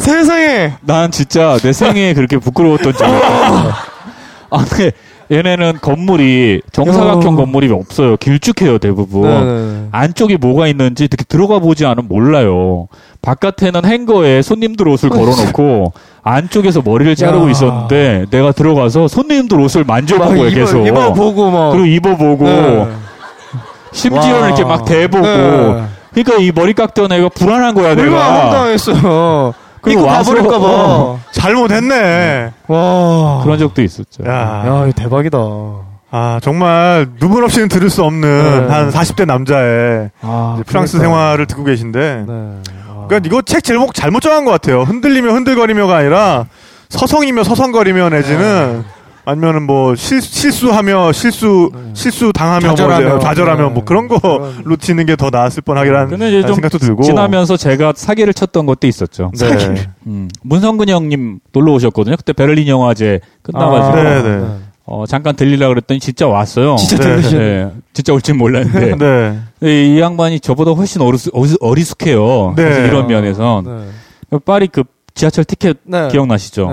세상에. 0.00 0.74
난 0.82 1.10
진짜 1.10 1.58
내 1.62 1.72
생애에 1.72 2.14
그렇게 2.14 2.38
부끄러웠던 2.38 2.92
적이 2.92 3.12
없어. 3.12 3.72
아, 4.50 4.64
근데 4.68 4.92
얘네는 5.30 5.78
건물이 5.80 6.62
정사각형 6.72 7.32
야. 7.32 7.36
건물이 7.36 7.70
없어요. 7.72 8.16
길쭉해요, 8.16 8.78
대부분. 8.78 9.22
네. 9.22 9.88
안쪽에 9.92 10.36
뭐가 10.36 10.66
있는지 10.68 11.04
이렇게 11.04 11.24
들어가 11.24 11.58
보지 11.58 11.86
않으면 11.86 12.08
몰라요. 12.08 12.88
바깥에는 13.22 13.84
행거에 13.84 14.42
손님들 14.42 14.86
옷을 14.88 15.08
걸어놓고 15.08 15.92
안쪽에서 16.22 16.82
머리를 16.84 17.16
자르고 17.16 17.46
야. 17.46 17.50
있었는데 17.50 18.26
내가 18.30 18.52
들어가서 18.52 19.08
손님들 19.08 19.58
옷을 19.60 19.84
거예요, 20.34 20.50
계속. 20.50 20.86
입어보고 20.86 21.50
막. 21.50 21.70
그리고 21.72 21.86
입어보고 21.86 22.44
네. 22.44 22.88
심지어는 23.92 24.40
와. 24.40 24.46
이렇게 24.48 24.64
막 24.64 24.84
대보고 24.84 25.26
네. 25.26 25.84
그러니까 26.12 26.36
이 26.38 26.52
머리 26.54 26.74
깎던 26.74 27.10
애가 27.12 27.30
불안한 27.30 27.74
거야, 27.74 27.90
얼마나 27.90 28.04
내가. 28.04 28.40
황당했어. 28.44 29.54
그리고 29.84 30.00
입고 30.00 30.10
와서- 30.10 30.32
가버릴까 30.34 30.58
봐. 30.58 30.66
어. 30.66 31.20
잘못했네. 31.32 32.50
와. 32.68 33.40
그런 33.44 33.58
적도 33.58 33.82
있었죠. 33.82 34.24
야. 34.26 34.32
야, 34.66 34.84
이거 34.86 34.92
대박이다. 34.96 35.38
아, 36.10 36.38
정말 36.42 37.08
눈물 37.18 37.44
없이는 37.44 37.68
들을 37.68 37.90
수 37.90 38.04
없는 38.04 38.66
네. 38.68 38.72
한 38.72 38.90
40대 38.90 39.26
남자의 39.26 40.10
아, 40.22 40.60
프랑스 40.66 40.96
그러니까요. 40.98 41.18
생활을 41.20 41.46
듣고 41.46 41.64
계신데. 41.64 42.24
네. 42.26 42.34
아. 42.88 43.04
그러니까 43.08 43.26
이거 43.28 43.42
책 43.42 43.64
제목 43.64 43.94
잘못 43.94 44.20
정한 44.20 44.44
것 44.44 44.50
같아요. 44.52 44.82
흔들리며 44.82 45.32
흔들거리며가 45.32 45.96
아니라 45.96 46.46
서성이며 46.88 47.42
서성거리며 47.44 48.10
내지는 48.10 48.84
아니면은 49.26 49.62
뭐 49.62 49.94
실, 49.94 50.20
실수하며 50.20 51.12
실수 51.12 51.70
실수 51.94 52.32
당하며 52.32 52.66
뭐 52.68 52.76
좌절하며. 52.76 53.16
이제 53.16 53.24
좌절하며 53.24 53.68
네. 53.68 53.70
뭐 53.74 53.84
그런 53.84 54.06
거로 54.08 54.76
치는 54.78 55.06
게 55.06 55.16
더 55.16 55.30
나았을 55.30 55.62
뻔하기란 55.62 56.08
근데 56.08 56.28
이제 56.28 56.42
좀 56.42 56.54
생각도 56.56 56.78
들고. 56.78 57.02
지나면서 57.04 57.56
제가 57.56 57.92
사기를 57.96 58.34
쳤던 58.34 58.66
것도 58.66 58.86
있었죠. 58.86 59.30
네. 59.38 59.86
음, 60.06 60.28
문성근 60.42 60.88
형님 60.88 61.38
놀러 61.52 61.72
오셨거든요. 61.72 62.16
그때 62.16 62.32
베를린 62.32 62.68
영화제 62.68 63.20
끝나가지고 63.42 63.96
아, 63.96 64.02
네, 64.02 64.22
네. 64.22 64.46
어, 64.86 65.04
잠깐 65.06 65.34
들리려 65.36 65.68
그랬더니 65.68 66.00
진짜 66.00 66.26
왔어요. 66.26 66.76
진짜 66.76 66.96
네. 66.98 67.02
들으시네. 67.04 67.38
네, 67.40 67.70
진짜 67.94 68.12
올 68.12 68.20
줄 68.20 68.34
몰랐는데 68.34 68.96
네. 68.96 69.38
네, 69.60 69.86
이 69.86 69.98
양반이 70.00 70.40
저보다 70.40 70.72
훨씬 70.72 71.00
어리숙, 71.00 71.32
어리숙, 71.60 72.06
해요 72.06 72.52
네. 72.56 72.86
이런 72.88 73.06
면에서 73.06 73.62
네. 73.64 74.38
파리 74.44 74.66
그 74.66 74.82
지하철 75.14 75.44
티켓 75.44 75.78
네. 75.84 76.08
기억나시죠? 76.08 76.68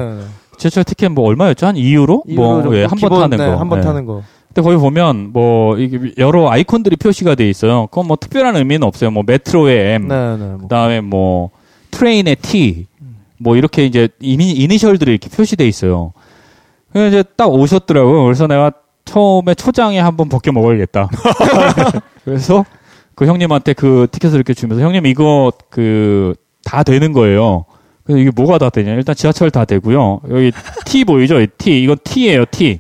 지하철 0.58 0.84
티켓 0.84 1.10
뭐 1.10 1.28
얼마였죠? 1.28 1.66
한 1.66 1.76
2유로? 1.76 2.34
뭐 2.36 2.60
예, 2.76 2.84
좀한번 2.88 2.98
기본, 2.98 3.20
타는 3.22 3.38
네, 3.38 3.46
거. 3.48 3.56
한번 3.58 3.80
예. 3.80 3.84
타는 3.84 4.06
거. 4.06 4.24
근데 4.48 4.62
거기 4.62 4.76
보면 4.78 5.32
뭐 5.32 5.78
이게 5.78 6.14
여러 6.18 6.50
아이콘들이 6.50 6.98
표시가 6.98 7.36
돼 7.36 7.50
있어요. 7.50 7.88
그건 7.88 8.08
뭐 8.08 8.18
특별한 8.18 8.56
의미는 8.58 8.86
없어요. 8.86 9.12
뭐 9.12 9.24
메트로의 9.26 9.94
M, 9.96 10.08
네, 10.08 10.38
네. 10.38 10.46
뭐. 10.46 10.58
그다음에 10.60 11.02
뭐 11.02 11.50
트레인의 11.92 12.36
T, 12.38 12.88
뭐 13.38 13.56
이렇게 13.56 13.86
이제 13.86 14.10
이니, 14.20 14.52
이니셜들이 14.52 15.12
이렇게 15.12 15.30
표시돼 15.30 15.68
있어요. 15.68 16.14
그래서 16.92 17.08
이제 17.08 17.30
딱 17.38 17.50
오셨더라고요. 17.52 18.24
그래서 18.26 18.48
내가 18.48 18.72
처음에 19.06 19.56
초장에 19.56 20.00
한번 20.00 20.30
벗겨 20.30 20.52
먹어야겠다. 20.52 21.10
그래서 22.26 22.66
그 23.16 23.26
형님한테 23.26 23.74
그 23.74 24.08
티켓을 24.12 24.36
이렇게 24.36 24.54
주면서 24.54 24.84
형님 24.84 25.06
이거 25.06 25.52
그 25.70 26.36
다 26.64 26.84
되는 26.84 27.14
거예요. 27.14 27.66
그래서 28.04 28.20
이게 28.20 28.32
뭐가 28.36 28.58
다 28.58 28.70
되냐? 28.70 28.94
일단 28.94 29.16
지하철 29.16 29.52
다 29.52 29.66
되고요. 29.66 30.22
여기 30.30 30.52
T 30.86 31.04
보이죠? 31.04 31.40
이 31.42 31.48
T 31.58 31.84
이건 31.84 31.98
T예요. 32.04 32.46
T. 32.52 32.80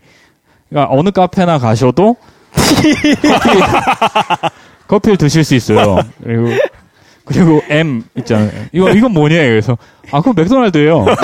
그러니까 0.70 0.94
어느 0.94 1.12
카페나 1.12 1.58
가셔도 1.60 2.16
커피 2.54 2.94
커피를 4.88 5.18
드실 5.18 5.44
수 5.44 5.56
있어요. 5.56 6.00
그리고 6.24 6.50
그리고 7.26 7.62
M 7.70 8.04
있잖아요. 8.18 8.50
이거 8.72 8.90
이건 8.92 9.14
뭐냐? 9.14 9.36
그래서 9.36 9.78
아 10.12 10.20
그건 10.20 10.36
맥도날드예요. 10.36 11.06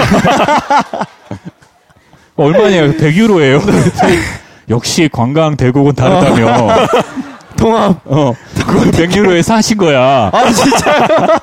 얼마냐? 2.36 2.88
100유로예요. 2.94 3.62
역시 4.70 5.10
관광 5.12 5.58
대국은 5.58 5.96
다르다며. 5.96 6.88
통합. 7.58 8.00
어, 8.06 8.34
그걸 8.56 8.92
100유로에 8.92 9.42
사신 9.42 9.78
거야. 9.78 10.30
아, 10.32 10.52
진짜. 10.52 11.40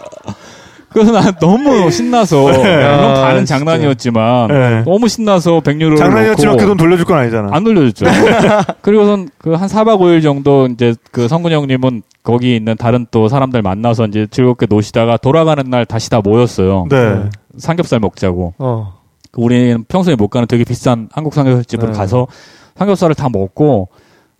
그래서 0.95 1.13
난 1.13 1.35
너무 1.41 1.91
신나서 1.93 2.41
물론 2.41 2.65
아, 2.67 3.15
반은. 3.15 3.45
장난이었지만 3.45 4.49
네. 4.49 4.83
너무 4.85 5.09
신나서 5.09 5.61
100유로를 5.61 5.99
장난이었지만 5.99 6.57
그 6.57 6.67
돈 6.67 6.77
돌려줄 6.79 7.05
건 7.05 7.19
아니잖아. 7.19 7.49
안 7.53 7.65
돌려줬죠. 7.65 8.07
그리고선 8.81 9.29
그 9.39 9.55
한 9.57 9.69
4박 9.69 9.99
5일 10.01 10.23
정도 10.23 10.67
이제 10.69 10.95
그 11.11 11.29
성근 11.29 11.53
형님은 11.53 12.03
거기 12.23 12.57
있는 12.57 12.77
다른 12.77 13.07
또 13.11 13.29
사람들 13.29 13.61
만나서 13.61 14.07
이제 14.07 14.27
즐겁게 14.31 14.67
노시다가 14.71 15.17
돌아가는 15.19 15.63
날 15.69 15.85
다시 15.85 16.09
다 16.09 16.21
모였어요. 16.23 16.87
네. 16.89 17.25
삼겹살 17.59 18.01
먹자고. 18.01 18.55
어. 18.59 18.95
그 19.33 19.43
우리는 19.43 19.85
평소에 19.89 20.15
못 20.15 20.29
가는 20.29 20.47
되게 20.47 20.63
비싼 20.65 21.09
한국 21.13 21.35
삼겹살집으로 21.35 21.91
네. 21.93 21.99
가서 21.99 22.29
삼겹살을 22.77 23.15
다 23.17 23.29
먹고 23.29 23.89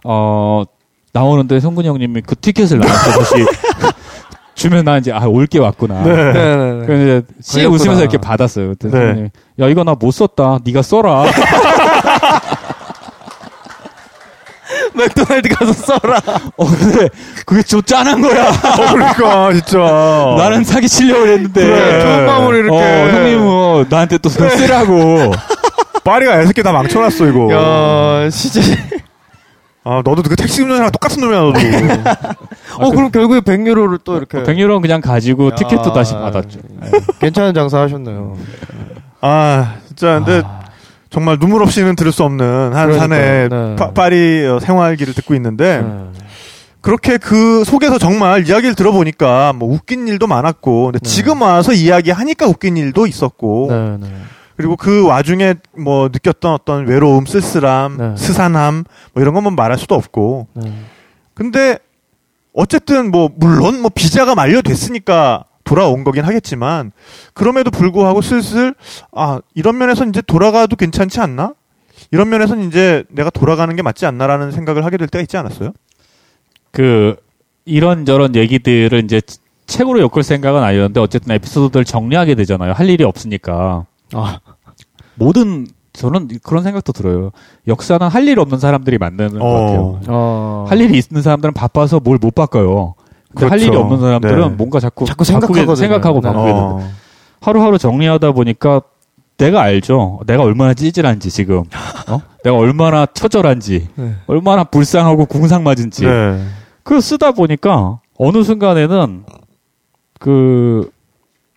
어 0.05 0.63
나오는데 1.13 1.59
성근 1.61 1.85
형님이 1.85 2.23
그 2.27 2.35
티켓을 2.37 2.79
나한테 2.79 3.11
다시 3.19 3.35
주면 4.65 4.85
나 4.85 4.97
이제 4.99 5.13
아 5.13 5.27
올 5.27 5.47
게 5.47 5.59
왔구나. 5.59 6.03
네. 6.03 6.13
네, 6.15 6.33
네, 6.33 6.57
네. 6.81 6.87
그래서 6.87 7.03
이제 7.03 7.23
씩. 7.43 7.71
웃으면서 7.71 8.01
이렇게 8.03 8.17
받았어요. 8.19 8.69
그때 8.71 8.89
네. 8.89 9.31
야 9.61 9.69
이거 9.69 9.85
나 9.85 9.95
못 9.95 10.11
썼다. 10.11 10.59
네가 10.65 10.81
써라. 10.83 11.25
맥도날드 14.95 15.49
가서 15.51 15.73
써라. 15.73 16.21
어 16.57 16.67
근데 16.67 17.09
그게 17.45 17.63
좀 17.63 17.83
짠한 17.83 18.21
거야. 18.23 18.49
어, 18.49 18.93
그러니까 18.93 19.53
진짜. 19.53 19.79
나는 20.39 20.65
사기 20.65 20.89
치려고 20.89 21.27
했는데. 21.27 21.65
그래. 21.65 22.01
좋은 22.01 22.27
마음으로 22.27 22.57
이렇게. 22.57 22.77
어, 22.77 23.09
형님은 23.09 23.87
나한테 23.91 24.19
또 24.19 24.29
쓰라고. 24.29 25.33
파리가 26.05 26.41
애새끼 26.43 26.63
다 26.63 26.73
망쳐놨어 26.73 27.27
이거. 27.27 27.51
야, 27.53 28.31
진짜. 28.31 28.61
아 29.85 30.03
너도 30.05 30.23
그 30.23 30.35
택시 30.35 30.63
운전이랑 30.63 30.91
똑같은 30.93 31.21
놈이야 31.21 31.41
너도. 31.41 31.59
어, 32.81 32.91
그럼 32.91 33.11
결국에 33.11 33.41
100유로를 33.41 34.01
또 34.03 34.17
이렇게. 34.17 34.43
100유로는 34.43 34.81
그냥 34.81 35.01
가지고 35.01 35.49
야. 35.51 35.55
티켓도 35.55 35.93
다시 35.93 36.15
받았죠. 36.15 36.59
네. 36.81 36.91
괜찮은 37.21 37.53
장사 37.53 37.81
하셨네요. 37.81 38.37
아 39.21 39.75
진짜 39.87 40.19
근데 40.19 40.43
정말 41.11 41.39
눈물 41.39 41.63
없이는 41.63 41.97
들을 41.97 42.13
수 42.13 42.25
없는 42.25 42.73
한. 42.75 42.99
산의 42.99 43.49
네. 43.51 43.77
파, 43.77 43.91
파리 43.93 44.47
어, 44.47 44.59
생활기를 44.59 45.13
듣고 45.15 45.35
있는데 45.35 45.83
네. 45.83 46.21
그렇게 46.81 47.17
그 47.19 47.65
속에서 47.65 47.99
정말 47.99 48.49
이야기를 48.49 48.75
들어보니까 48.75 49.53
뭐 49.55 49.73
웃긴 49.73 50.09
일도 50.09 50.27
많았고 50.27 50.85
근데 50.87 50.99
네. 50.99 51.09
지금 51.09 51.43
와서 51.43 51.73
이야기하니까 51.73 52.47
웃긴 52.47 52.77
일도 52.77 53.07
있었고 53.07 53.69
네, 53.71 53.97
네. 54.01 54.07
그리고 54.57 54.77
그 54.77 55.07
와중에 55.07 55.55
뭐 55.77 56.09
느꼈던 56.13 56.53
어떤 56.53 56.87
외로움, 56.87 57.27
쓸쓸함, 57.27 57.97
네. 57.97 58.17
스산함 58.17 58.85
뭐 59.13 59.23
이런 59.23 59.35
건뭐 59.35 59.51
말할 59.51 59.79
수도 59.79 59.95
없고 59.95 60.49
네. 60.55 60.73
근데 61.35 61.79
어쨌든 62.53 63.11
뭐 63.11 63.31
물론 63.35 63.81
뭐 63.81 63.91
비자가 63.93 64.35
만료됐으니까 64.35 65.45
돌아온 65.65 66.05
거긴 66.05 66.25
하겠지만 66.25 66.93
그럼에도 67.33 67.71
불구하고 67.71 68.21
슬슬 68.21 68.75
아 69.13 69.41
이런 69.55 69.79
면에서 69.79 70.05
이제 70.05 70.23
돌아가도 70.23 70.77
괜찮지 70.77 71.21
않나? 71.21 71.55
이런 72.11 72.29
면에서는 72.29 72.69
이제 72.69 73.05
내가 73.09 73.31
돌아가는 73.31 73.75
게 73.75 73.83
맞지 73.83 74.07
않나라는 74.07 74.53
생각을 74.53 74.85
하게 74.85 74.99
될 74.99 75.09
때가 75.09 75.23
있지 75.23 75.37
않았어요? 75.37 75.73
그 76.71 77.17
이런저런 77.65 78.37
얘기들을 78.37 79.03
이제 79.05 79.21
책으로 79.67 80.01
엮을 80.01 80.23
생각은 80.23 80.63
아니었는데 80.63 81.01
어쨌든 81.01 81.33
에피소드들 81.33 81.85
정리하게 81.85 82.35
되잖아요. 82.35 82.73
할 82.73 82.89
일이 82.91 83.05
없으니까. 83.05 83.87
아, 84.13 84.39
모든 85.17 85.67
저는 85.93 86.29
그런 86.43 86.63
생각도 86.65 86.93
들어요. 86.93 87.31
역사는 87.69 88.09
할 88.09 88.27
일 88.29 88.39
없는 88.41 88.59
사람들이 88.59 88.99
만드는 88.99 89.39
것 89.39 89.45
어. 89.45 89.53
같아요. 89.61 90.01
어. 90.09 90.65
할 90.69 90.81
일이 90.81 90.99
있는 91.01 91.23
사람들은 91.23 91.55
바빠서 91.55 92.01
뭘 92.01 92.19
못 92.21 92.35
바꿔요. 92.35 92.95
근데 93.31 93.47
할 93.49 93.59
그렇죠. 93.59 93.67
일이 93.67 93.77
없는 93.77 94.01
사람들은 94.01 94.41
네. 94.41 94.49
뭔가 94.57 94.81
자꾸 94.81 95.05
자꾸 95.05 95.25
생각하거든요. 95.25 95.75
생각하고 95.77 96.21
네. 96.21 96.29
바꾸게 96.29 96.53
돼요. 96.53 96.79
어. 96.81 96.91
하루하루 97.41 97.79
정리하다 97.79 98.33
보니까 98.33 98.81
내가 99.37 99.63
알죠. 99.63 100.21
내가 100.27 100.43
얼마나 100.45 100.75
찌질한지 100.75 101.31
지금. 101.31 101.65
어? 102.09 102.21
내가 102.45 102.57
얼마나 102.57 103.07
처절한지. 103.07 103.89
네. 103.97 104.15
얼마나 104.27 104.65
불쌍하고 104.65 105.27
궁상 105.27 105.63
맞은지. 105.65 106.05
네. 106.07 106.45
그걸 106.85 107.01
쓰다 107.03 107.33
보니까 107.33 108.01
어느 108.19 108.43
순간에는 108.45 109.25
그 110.21 110.89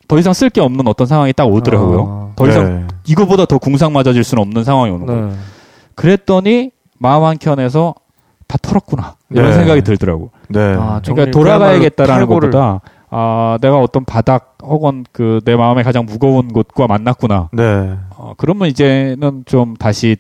더 0.08 0.18
이상 0.18 0.34
쓸 0.34 0.49
게 0.49 0.62
없는 0.62 0.88
어떤 0.88 1.05
상황이 1.08 1.34
딱 1.34 1.45
오더라고요. 1.45 2.30
아. 2.32 2.34
더 2.36 2.47
이상 2.47 2.66
네. 2.66 2.95
이거보다 3.08 3.45
더 3.45 3.58
궁상 3.58 3.93
맞아질 3.93 4.24
수는 4.24 4.41
없는 4.41 4.64
상황이 4.64 4.91
오는 4.91 5.05
거예요. 5.05 5.28
네. 5.28 5.34
그랬더니 5.95 6.72
마음 6.99 7.24
한 7.24 7.38
켠에서 7.38 7.95
다 8.47 8.58
털었구나 8.62 9.16
이런 9.32 9.47
네. 9.49 9.53
생각이 9.53 9.82
들더라고. 9.82 10.32
네. 10.49 10.60
아, 10.80 11.01
그러니까 11.03 11.32
돌아가야겠다라는 11.32 12.26
탈고를- 12.26 12.51
것보다 12.51 12.82
아 13.10 13.58
내가 13.62 13.78
어떤 13.80 14.03
바닥 14.05 14.58
혹은 14.64 15.05
그 15.12 15.39
내 15.45 15.55
마음에 15.55 15.84
가장 15.84 16.05
무거운 16.05 16.51
곳과 16.53 16.88
만났구나. 16.88 17.49
네. 17.53 17.95
어, 18.18 18.34
그러면 18.38 18.68
이제는 18.70 19.43
좀 19.45 19.76
다시 19.76 20.18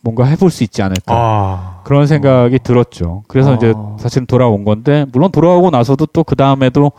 뭔가 0.00 0.24
해볼 0.24 0.50
수 0.50 0.62
있지 0.64 0.82
않을까. 0.82 1.02
아. 1.14 1.80
그런 1.84 2.06
생각이 2.06 2.58
들었죠. 2.60 3.22
그래서 3.28 3.52
아. 3.52 3.54
이제 3.54 3.74
사실은 3.98 4.26
돌아온 4.26 4.64
건데 4.64 5.06
물론 5.12 5.30
돌아오고 5.32 5.70
나서도 5.70 6.06
또 6.06 6.22
그 6.24 6.36
다음에도 6.36 6.92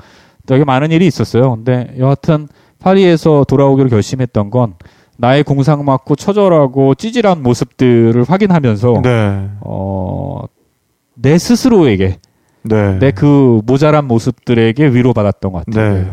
되게 0.50 0.64
많은 0.64 0.92
일이 0.92 1.06
있었어요. 1.06 1.58
근데 1.58 1.94
여하튼 2.00 2.48
파리에서 2.80 3.46
돌아오기로 3.48 3.88
결심했던 3.88 4.50
건 4.50 4.74
나의 5.16 5.44
공상 5.44 5.86
맞고 5.86 6.16
처절하고 6.16 6.96
찌질한 6.96 7.44
모습들을 7.44 8.24
확인하면서 8.28 9.02
네. 9.04 9.48
어, 9.62 10.46
내 11.14 11.38
스스로에게 11.38 12.18
네. 12.64 12.98
내그 12.98 13.62
모자란 13.64 14.06
모습들에게 14.06 14.88
위로받았던 14.88 15.52
것 15.52 15.66
같아요. 15.66 15.94
네. 15.94 16.12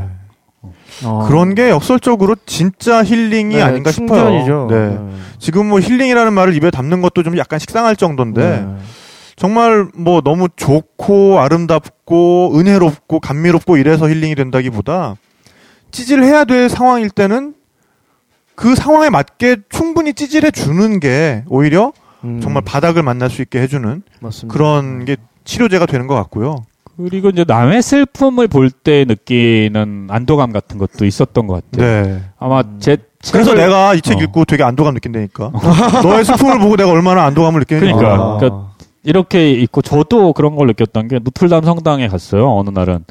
어. 1.04 1.24
그런 1.26 1.54
게 1.54 1.70
역설적으로 1.70 2.36
진짜 2.44 3.02
힐링이 3.02 3.54
네, 3.54 3.62
아닌가 3.62 3.90
싶어요. 3.90 4.08
충전이죠. 4.08 4.68
네. 4.70 4.98
지금 5.38 5.66
뭐 5.68 5.80
힐링이라는 5.80 6.30
말을 6.34 6.54
입에 6.56 6.70
담는 6.70 7.00
것도 7.00 7.22
좀 7.22 7.38
약간 7.38 7.58
식상할 7.58 7.96
정도인데 7.96 8.42
네. 8.42 8.66
정말 9.36 9.86
뭐 9.94 10.20
너무 10.22 10.48
좋고 10.56 11.38
아름답고 11.40 12.52
은혜롭고 12.58 13.20
감미롭고 13.20 13.76
이래서 13.76 14.08
힐링이 14.08 14.34
된다기보다 14.34 15.16
찌질해야 15.90 16.44
될 16.44 16.68
상황일 16.68 17.10
때는 17.10 17.54
그 18.54 18.74
상황에 18.74 19.10
맞게 19.10 19.56
충분히 19.68 20.14
찌질해 20.14 20.50
주는 20.50 20.98
게 21.00 21.44
오히려 21.48 21.92
음, 22.24 22.40
정말 22.40 22.62
바닥을 22.64 23.02
만날 23.02 23.28
수 23.28 23.42
있게 23.42 23.60
해주는 23.60 24.02
맞습니다. 24.20 24.52
그런 24.52 25.04
게 25.04 25.16
치료제가 25.44 25.84
되는 25.86 26.06
것 26.06 26.14
같고요. 26.14 26.64
그리고 26.96 27.28
이제 27.28 27.44
남의 27.46 27.82
슬픔을 27.82 28.48
볼 28.48 28.70
때 28.70 29.04
느끼는 29.06 30.06
안도감 30.10 30.50
같은 30.52 30.78
것도 30.78 31.04
있었던 31.04 31.46
것 31.46 31.62
같아요. 31.70 32.06
네. 32.06 32.22
아마 32.38 32.64
제 32.78 32.96
그래서 33.30 33.52
책을- 33.52 33.56
내가 33.58 33.92
이책 33.94 34.16
어. 34.16 34.22
읽고 34.22 34.44
되게 34.46 34.62
안도감 34.62 34.94
느낀다니까. 34.94 35.52
너의 36.02 36.24
슬픔을 36.24 36.58
보고 36.58 36.76
내가 36.76 36.90
얼마나 36.90 37.24
안도감을 37.26 37.60
느끼는지. 37.60 37.92
그러니까. 37.92 38.14
아. 38.24 38.36
그러니까 38.38 38.65
이렇게 39.06 39.52
있고 39.52 39.82
저도 39.82 40.32
그런 40.32 40.56
걸 40.56 40.66
느꼈던 40.66 41.08
게 41.08 41.18
노틀담 41.20 41.64
성당에 41.64 42.08
갔어요. 42.08 42.50
어느 42.56 42.70
날은 42.70 43.04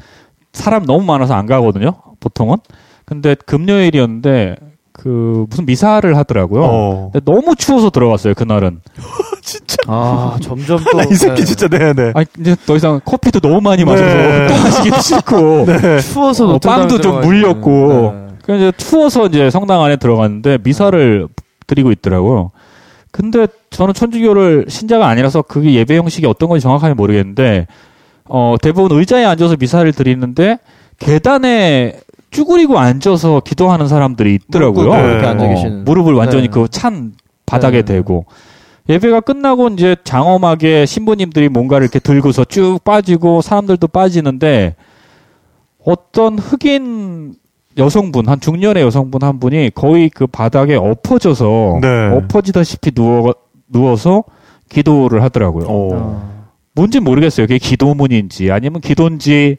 사람 0.52 0.84
너무 0.84 1.04
많아서 1.04 1.34
안 1.34 1.46
가거든요. 1.46 1.92
보통은. 2.20 2.58
근데 3.06 3.34
금요일이었는데 3.34 4.56
그 4.92 5.46
무슨 5.48 5.66
미사를 5.66 6.16
하더라고요. 6.16 6.62
어. 6.64 7.10
근데 7.12 7.24
너무 7.30 7.54
추워서 7.56 7.90
들어갔어요. 7.90 8.34
그날은. 8.34 8.80
아, 9.88 10.36
점점 10.42 10.78
또. 10.90 10.98
나 10.98 11.04
이 11.10 11.14
새끼 11.14 11.42
네. 11.42 11.44
진짜 11.44 11.68
네네. 11.68 12.12
아니 12.14 12.26
이제 12.40 12.56
더 12.66 12.76
이상 12.76 13.00
커피도 13.04 13.40
너무 13.40 13.60
많이 13.60 13.84
마셔서 13.84 14.14
네. 14.14 14.46
또 14.48 14.54
마시기도 14.54 15.00
싫고 15.00 15.66
추워서 16.12 16.48
어, 16.54 16.58
빵도 16.58 17.00
좀. 17.00 17.20
물렸고. 17.20 18.12
네. 18.14 18.26
그래서 18.42 18.68
이제 18.68 18.72
추워서 18.76 19.26
이제 19.26 19.50
성당 19.50 19.82
안에 19.82 19.96
들어갔는데 19.96 20.58
미사를 20.62 21.28
드리고 21.66 21.90
있더라고요. 21.92 22.50
근데 23.16 23.46
저는 23.70 23.94
천주교를 23.94 24.66
신자가 24.68 25.08
아니라서 25.08 25.40
그게 25.40 25.72
예배 25.72 25.96
형식이 25.96 26.26
어떤 26.26 26.50
건지 26.50 26.62
정확하게 26.62 26.94
모르겠는데 26.94 27.66
어 28.26 28.56
대부분 28.60 28.98
의자에 28.98 29.24
앉아서 29.24 29.56
미사를 29.56 29.90
드리는데 29.92 30.58
계단에 30.98 31.98
쭈그리고 32.30 32.78
앉아서 32.78 33.40
기도하는 33.40 33.88
사람들이 33.88 34.34
있더라고요. 34.34 34.92
네. 34.92 35.24
어. 35.24 35.82
무릎을 35.84 36.12
완전히 36.12 36.42
네. 36.42 36.48
그찬 36.48 37.14
바닥에 37.46 37.78
네. 37.78 37.94
대고 37.94 38.26
예배가 38.90 39.20
끝나고 39.20 39.68
이제 39.68 39.96
장엄하게 40.04 40.84
신부님들이 40.84 41.48
뭔가를 41.48 41.84
이렇게 41.84 41.98
들고서 41.98 42.44
쭉 42.44 42.80
빠지고 42.84 43.40
사람들도 43.40 43.88
빠지는데 43.88 44.76
어떤 45.82 46.38
흑인 46.38 47.34
여성분 47.78 48.28
한 48.28 48.40
중년의 48.40 48.82
여성분 48.82 49.22
한 49.22 49.38
분이 49.38 49.70
거의 49.74 50.08
그 50.08 50.26
바닥에 50.26 50.74
엎어져서 50.76 51.78
네. 51.82 52.06
엎어지다시피 52.16 52.92
누워 52.92 53.34
누워서 53.68 54.24
기도를 54.70 55.22
하더라고요. 55.22 55.66
어. 55.66 55.90
어. 55.94 56.46
뭔지 56.74 57.00
모르겠어요. 57.00 57.46
그게 57.46 57.58
기도문인지 57.58 58.50
아니면 58.50 58.80
기도인지. 58.80 59.58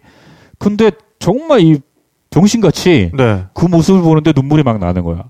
근데 0.60 0.92
정말 1.20 1.62
이 1.62 1.80
병신같이 2.30 3.12
네. 3.16 3.46
그 3.54 3.66
모습을 3.66 4.02
보는데 4.02 4.34
눈물이 4.36 4.64
막 4.64 4.80
나는 4.80 5.04
거야. 5.04 5.26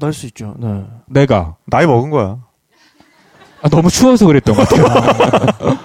날 0.00 0.12
수 0.12 0.26
있죠. 0.26 0.54
네. 0.58 0.84
내가 1.06 1.56
나이 1.66 1.86
먹은 1.86 2.10
거야. 2.10 2.38
아, 3.62 3.68
너무 3.68 3.90
추워서 3.90 4.26
그랬던 4.26 4.56
것 4.56 4.68
같아요. 4.68 5.76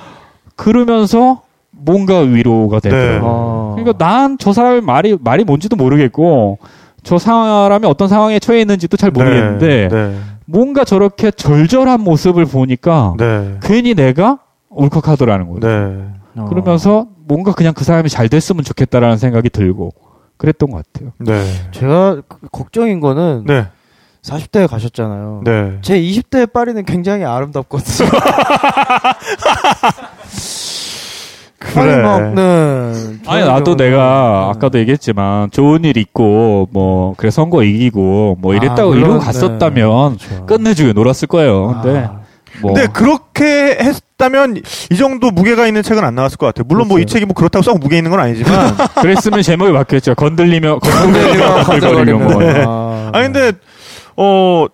그러면서 0.55 1.41
뭔가 1.71 2.19
위로가 2.19 2.79
되더라고요. 2.79 3.19
네. 3.19 3.19
아. 3.23 3.56
그러니까 3.91 4.05
난 4.05 4.37
저 4.39 4.53
사람의 4.53 4.81
말이 4.81 5.17
말이 5.19 5.43
뭔지도 5.43 5.75
모르겠고 5.75 6.59
저 7.03 7.17
사람이 7.17 7.85
어떤 7.87 8.07
상황에 8.07 8.39
처해 8.39 8.61
있는지도 8.61 8.97
잘 8.97 9.11
모르겠는데 9.11 9.87
네. 9.89 10.19
뭔가 10.45 10.83
저렇게 10.83 11.31
절절한 11.31 12.01
모습을 12.01 12.45
보니까 12.45 13.13
네. 13.17 13.57
괜히 13.61 13.93
내가 13.95 14.39
울컥하더라는 14.69 15.47
거예요. 15.47 15.59
네. 15.59 16.05
어. 16.41 16.45
그러면서 16.45 17.07
뭔가 17.27 17.51
그냥 17.53 17.73
그 17.73 17.83
사람이 17.83 18.09
잘 18.09 18.29
됐으면 18.29 18.63
좋겠다라는 18.63 19.17
생각이 19.17 19.49
들고 19.49 19.91
그랬던 20.37 20.69
것 20.69 20.83
같아요. 20.93 21.11
네. 21.19 21.43
제가 21.71 22.21
그 22.27 22.47
걱정인 22.51 22.99
거는 22.99 23.43
네. 23.47 23.67
40대에 24.21 24.67
가셨잖아요. 24.67 25.41
네. 25.45 25.77
제 25.81 25.99
20대 25.99 26.51
파리는 26.51 26.83
굉장히 26.85 27.23
아름답거든요. 27.23 28.09
그래. 31.59 31.81
아니, 31.93 32.01
막, 32.03 32.33
네. 32.35 32.93
아니 33.25 33.45
나도 33.45 33.63
좀- 33.63 33.77
내가 33.77 33.97
네. 33.97 34.57
아까도 34.57 34.77
얘기했지만 34.79 35.49
좋은 35.51 35.83
일 35.85 35.97
있고 35.97 36.67
뭐 36.71 37.15
그래 37.17 37.31
선거 37.31 37.63
이기고 37.63 38.37
뭐 38.39 38.53
아, 38.53 38.55
이랬다고 38.57 38.89
물론, 38.89 38.99
이러고 39.03 39.19
네. 39.19 39.25
갔었다면 39.25 40.17
그렇죠. 40.17 40.45
끝내주게 40.45 40.93
놀았을 40.93 41.27
거예요. 41.27 41.79
근데 41.81 41.99
아, 41.99 42.19
뭐 42.61 42.73
근데 42.73 42.87
그렇게 42.93 43.77
했다면 43.81 44.61
이 44.91 44.95
정도 44.97 45.31
무게가 45.31 45.65
있는 45.67 45.81
책은 45.81 46.03
안 46.03 46.13
나왔을 46.15 46.37
것 46.37 46.45
같아요. 46.47 46.65
물론 46.67 46.87
뭐 46.87 46.99
이. 46.99 47.05
책이 47.05 47.25
뭐 47.25 47.33
그렇다고 47.33 47.63
썩 47.63 47.79
무게 47.79 47.97
있는 47.97 48.11
건 48.11 48.19
아니지만. 48.19 48.75
그랬으면 49.01 49.41
제목이 49.41 49.71
바뀌었죠. 49.73 50.13
건들리며 50.15 50.79
건들리며 50.79 51.63
건들거리며 51.63 52.19
뭐. 52.19 52.43
네. 52.43 52.63
아, 52.67 53.09
아 53.13 53.21
근데 53.21 53.51
어 54.15 54.65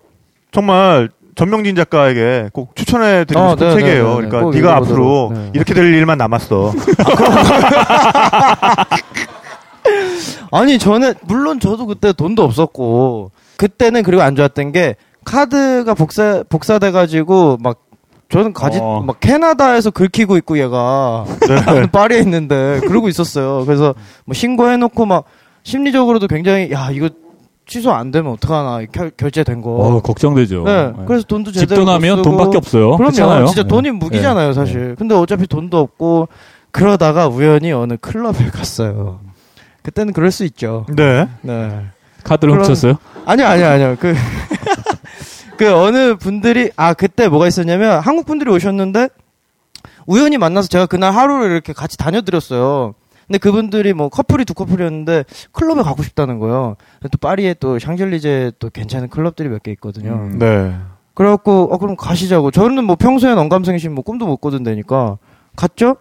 정말 0.52 1.08
전명진 1.34 1.74
작가에게 1.76 2.50
꼭 2.52 2.76
추천해 2.76 3.24
드리고 3.24 3.40
어, 3.44 3.50
싶은 3.50 3.68
네, 3.68 3.74
책이에요. 3.74 4.02
네, 4.04 4.08
네, 4.08 4.08
네. 4.08 4.28
그러니까 4.28 4.40
꼭 4.40 4.54
네가. 4.54 4.76
앞으로 4.76 5.32
네. 5.34 5.50
이렇게 5.54 5.74
될 5.74 5.92
일만 5.92 6.18
남았어. 6.18 6.72
아니 10.50 10.78
저는 10.78 11.14
물론 11.22 11.60
저도 11.60 11.86
그때 11.86 12.12
돈도 12.12 12.42
없었고 12.42 13.32
그때는 13.56 14.02
그리고 14.02 14.22
안 14.22 14.36
좋았던 14.36 14.72
게 14.72 14.96
카드가 15.24 15.94
복사 15.94 16.42
복사돼 16.48 16.90
가지고 16.90 17.58
막 17.60 17.80
저는 18.30 18.52
가지 18.52 18.78
어. 18.80 19.02
막 19.04 19.20
캐나다에서 19.20 19.90
긁히고 19.90 20.36
있고 20.38 20.58
얘가 20.58 21.24
나는 21.66 21.90
파리에 21.92 22.18
있는데 22.20 22.80
그러고 22.86 23.08
있었어요. 23.08 23.64
그래서 23.64 23.94
뭐 24.24 24.34
신고해 24.34 24.76
놓고 24.76 25.06
막 25.06 25.24
심리적으로도 25.62 26.26
굉장히 26.26 26.70
야 26.72 26.90
이거 26.90 27.10
취소 27.66 27.92
안 27.92 28.10
되면 28.10 28.32
어떡하나 28.32 28.84
결, 28.92 29.10
결제된 29.16 29.62
거. 29.62 29.70
어, 29.70 30.02
걱정되죠. 30.02 30.64
네. 30.64 30.86
네. 30.88 30.92
그래서 31.06 31.24
돈도 31.26 31.50
제대로 31.52 31.80
집도 31.82 31.90
나면 31.92 32.16
못돈 32.18 32.32
쓰고. 32.34 32.44
밖에 32.44 32.56
없어요. 32.58 32.82
그럼요. 32.96 33.12
그렇잖아요. 33.12 33.46
진짜 33.46 33.62
네. 33.62 33.68
돈이 33.68 33.90
무기잖아요, 33.92 34.52
사실. 34.52 34.94
근데 34.98 35.14
어차피 35.14 35.46
돈도 35.46 35.78
없고 35.78 36.28
그러다가 36.70 37.28
우연히 37.28 37.72
어느 37.72 37.96
클럽에 38.00 38.48
갔어요. 38.52 39.20
그때는 39.82 40.12
그럴 40.12 40.30
수 40.30 40.44
있죠. 40.44 40.84
네. 40.94 41.26
네. 41.42 41.86
카드를 42.22 42.52
그럼- 42.52 42.64
훔쳤어요. 42.64 42.94
아니요, 43.26 43.46
아니요, 43.46 43.66
아니요. 43.66 43.96
그, 43.98 44.14
그 45.56 45.72
어느 45.74 46.16
분들이, 46.16 46.70
아, 46.76 46.94
그때 46.94 47.28
뭐가 47.28 47.46
있었냐면 47.46 48.00
한국 48.00 48.26
분들이 48.26 48.50
오셨는데 48.50 49.08
우연히 50.06 50.36
만나서 50.36 50.68
제가 50.68 50.86
그날 50.86 51.12
하루를 51.14 51.50
이렇게 51.52 51.72
같이 51.72 51.96
다녀드렸어요. 51.96 52.94
근데 53.26 53.38
그분들이 53.38 53.92
뭐 53.94 54.08
커플이 54.08 54.44
두 54.44 54.54
커플이었는데 54.54 55.24
클럽에 55.52 55.82
가고 55.82 56.02
싶다는 56.02 56.38
거예요. 56.38 56.76
또 57.10 57.18
파리에 57.20 57.54
또 57.60 57.78
샹젤리제 57.78 58.52
또 58.58 58.70
괜찮은 58.70 59.08
클럽들이 59.08 59.48
몇 59.48 59.62
개 59.62 59.70
있거든요. 59.72 60.12
음. 60.12 60.38
네. 60.38 60.74
그래갖고 61.14 61.68
어 61.72 61.78
그럼 61.78 61.96
가시자고. 61.96 62.50
저는 62.50 62.84
뭐 62.84 62.96
평소엔 62.96 63.38
언감생심 63.38 63.94
뭐 63.94 64.02
꿈도 64.04 64.26
못 64.26 64.36
꿔던 64.38 64.62
데니까 64.62 65.18
갔죠. 65.56 65.96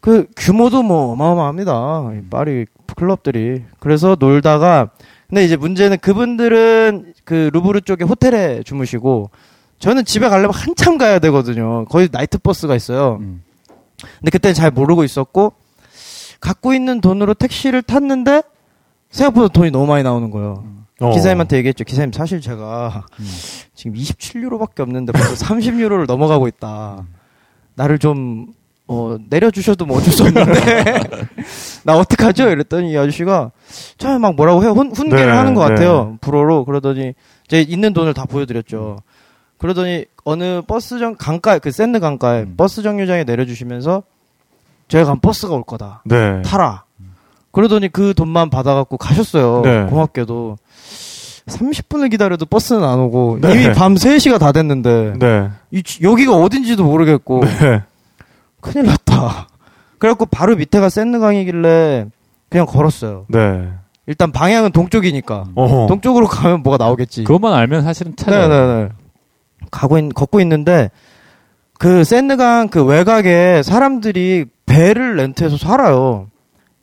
그 0.00 0.26
규모도 0.36 0.82
뭐 0.84 1.12
어마어마합니다. 1.12 2.10
이 2.14 2.20
파리 2.30 2.66
클럽들이. 2.96 3.64
그래서 3.80 4.16
놀다가 4.18 4.90
근데 5.28 5.44
이제 5.44 5.56
문제는 5.56 5.98
그분들은 5.98 7.12
그 7.24 7.50
루브르 7.52 7.82
쪽에 7.82 8.04
호텔에 8.04 8.62
주무시고 8.62 9.30
저는 9.80 10.04
집에 10.04 10.28
가려면 10.28 10.54
한참 10.54 10.96
가야 10.98 11.18
되거든요. 11.18 11.84
거의 11.86 12.08
나이트 12.10 12.38
버스가 12.38 12.74
있어요. 12.74 13.18
음. 13.20 13.42
근데 14.20 14.30
그때는 14.30 14.54
잘 14.54 14.70
모르고 14.70 15.04
있었고 15.04 15.52
갖고 16.40 16.72
있는 16.74 17.00
돈으로 17.00 17.34
택시를 17.34 17.82
탔는데 17.82 18.42
생각보다 19.10 19.48
돈이 19.48 19.70
너무 19.70 19.86
많이 19.86 20.02
나오는 20.02 20.30
거예요. 20.30 20.64
어. 21.00 21.12
기사님한테 21.12 21.56
얘기했죠. 21.58 21.84
기사님 21.84 22.12
사실 22.12 22.40
제가 22.40 23.06
지금 23.74 23.96
27유로밖에 23.96 24.80
없는데 24.80 25.12
벌써 25.12 25.34
30유로를 25.46 26.06
넘어가고 26.06 26.48
있다. 26.48 27.04
나를 27.74 27.98
좀 27.98 28.46
어, 28.88 29.16
내려주셔도 29.28 29.84
뭐 29.84 29.98
어쩔 29.98 30.12
수 30.12 30.24
없는데 30.24 31.02
나 31.84 31.96
어떡하죠? 31.98 32.48
이랬더니 32.48 32.92
이 32.92 32.96
아저씨가 32.96 33.52
처음에 33.98 34.18
막 34.18 34.34
뭐라고 34.34 34.62
해요. 34.62 34.72
훈, 34.72 34.90
훈계를 34.90 35.26
네, 35.26 35.32
하는 35.32 35.54
것 35.54 35.62
네. 35.68 35.74
같아요. 35.74 36.16
불어로 36.20 36.64
그러더니 36.64 37.14
제 37.46 37.60
있는 37.60 37.92
돈을 37.92 38.14
다 38.14 38.24
보여드렸죠. 38.24 38.98
그러더니 39.58 40.06
어느 40.24 40.62
버스정 40.62 41.16
강가 41.16 41.58
그 41.58 41.70
센느 41.70 42.00
강가에 42.00 42.42
음. 42.42 42.54
버스 42.56 42.82
정류장에 42.82 43.24
내려주시면서 43.24 44.02
제가 44.88 45.04
간 45.04 45.20
버스가 45.20 45.54
올 45.54 45.62
거다. 45.64 46.02
네. 46.04 46.42
타라. 46.42 46.84
그러더니 47.52 47.88
그 47.88 48.14
돈만 48.14 48.50
받아갖고 48.50 48.96
가셨어요. 48.96 49.62
네. 49.64 49.84
고맙게도. 49.86 50.56
30분을 51.46 52.10
기다려도 52.10 52.44
버스는 52.46 52.84
안 52.84 52.98
오고 53.00 53.38
네. 53.40 53.52
이미 53.64 53.74
밤 53.74 53.94
3시가 53.94 54.38
다 54.38 54.52
됐는데 54.52 55.14
네. 55.18 55.48
이 55.70 55.82
지- 55.82 56.02
여기가 56.02 56.34
어딘지도 56.36 56.84
모르겠고 56.84 57.40
네. 57.44 57.82
큰일 58.60 58.86
났다. 58.86 59.48
그래갖고 59.98 60.26
바로 60.26 60.56
밑에가 60.56 60.88
샌드강이길래 60.90 62.06
그냥 62.50 62.66
걸었어요. 62.66 63.24
네. 63.28 63.68
일단 64.06 64.30
방향은 64.32 64.72
동쪽이니까 64.72 65.46
어허. 65.54 65.86
동쪽으로 65.86 66.26
가면 66.28 66.62
뭐가 66.62 66.82
나오겠지. 66.82 67.24
그것만 67.24 67.52
알면 67.54 67.82
사실은 67.82 68.14
찾아요. 68.16 68.48
네네네. 68.48 68.88
가고 69.70 69.98
있, 69.98 70.14
걷고 70.14 70.40
있는데 70.40 70.90
그 71.78 72.04
샌드강 72.04 72.68
그 72.68 72.84
외곽에 72.84 73.62
사람들이 73.62 74.46
배를 74.68 75.16
렌트해서 75.16 75.56
살아요. 75.56 76.28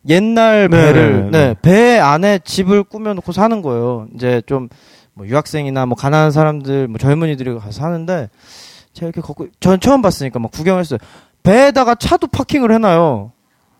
옛날 0.07 0.69
네, 0.69 0.77
배를 0.77 1.31
네, 1.31 1.31
네, 1.31 1.47
네. 1.47 1.55
배 1.61 1.97
안에 1.99 2.39
집을 2.43 2.83
꾸며놓고 2.83 3.31
사는 3.31 3.61
거예요. 3.61 4.07
이제 4.15 4.41
좀 4.45 4.69
뭐 5.15 5.27
유학생이나 5.27 5.85
뭐 5.85 5.95
가난한 5.95 6.31
사람들 6.31 6.87
뭐 6.87 6.97
젊은이들이 6.97 7.53
가서 7.55 7.71
사는데 7.71 8.29
제가 8.93 9.07
이렇게 9.07 9.21
걷고 9.21 9.47
전 9.59 9.79
처음 9.79 10.01
봤으니까 10.01 10.39
막 10.39 10.51
구경했어요. 10.51 10.99
배에다가 11.41 11.95
차도 11.95 12.27
파킹을 12.27 12.71
해놔요. 12.73 13.31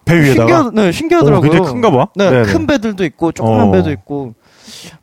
배 0.06 0.16
위에다가. 0.22 0.48
신기하, 0.48 0.72
네, 0.74 0.92
신기하더라고요. 0.92 1.40
오, 1.40 1.42
굉장히 1.52 1.72
큰가 1.72 1.92
봐. 1.92 2.08
네, 2.16 2.30
네네. 2.30 2.44
큰 2.54 2.68
배들도 2.68 3.04
있고 3.06 3.32
조그만 3.32 3.68
어. 3.68 3.72
배도 3.72 3.92
있고 3.92 4.34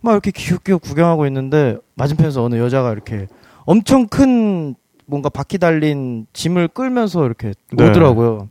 막 0.00 0.12
이렇게 0.12 0.30
기웃기웃 0.30 0.80
구경하고 0.80 1.26
있는데 1.26 1.76
맞은편에서 1.96 2.42
어느 2.42 2.56
여자가 2.56 2.92
이렇게 2.92 3.26
엄청 3.64 4.06
큰 4.06 4.74
뭔가 5.06 5.28
바퀴 5.28 5.58
달린 5.58 6.26
짐을 6.32 6.68
끌면서 6.68 7.26
이렇게 7.26 7.52
네. 7.72 7.90
오더라고요. 7.90 8.48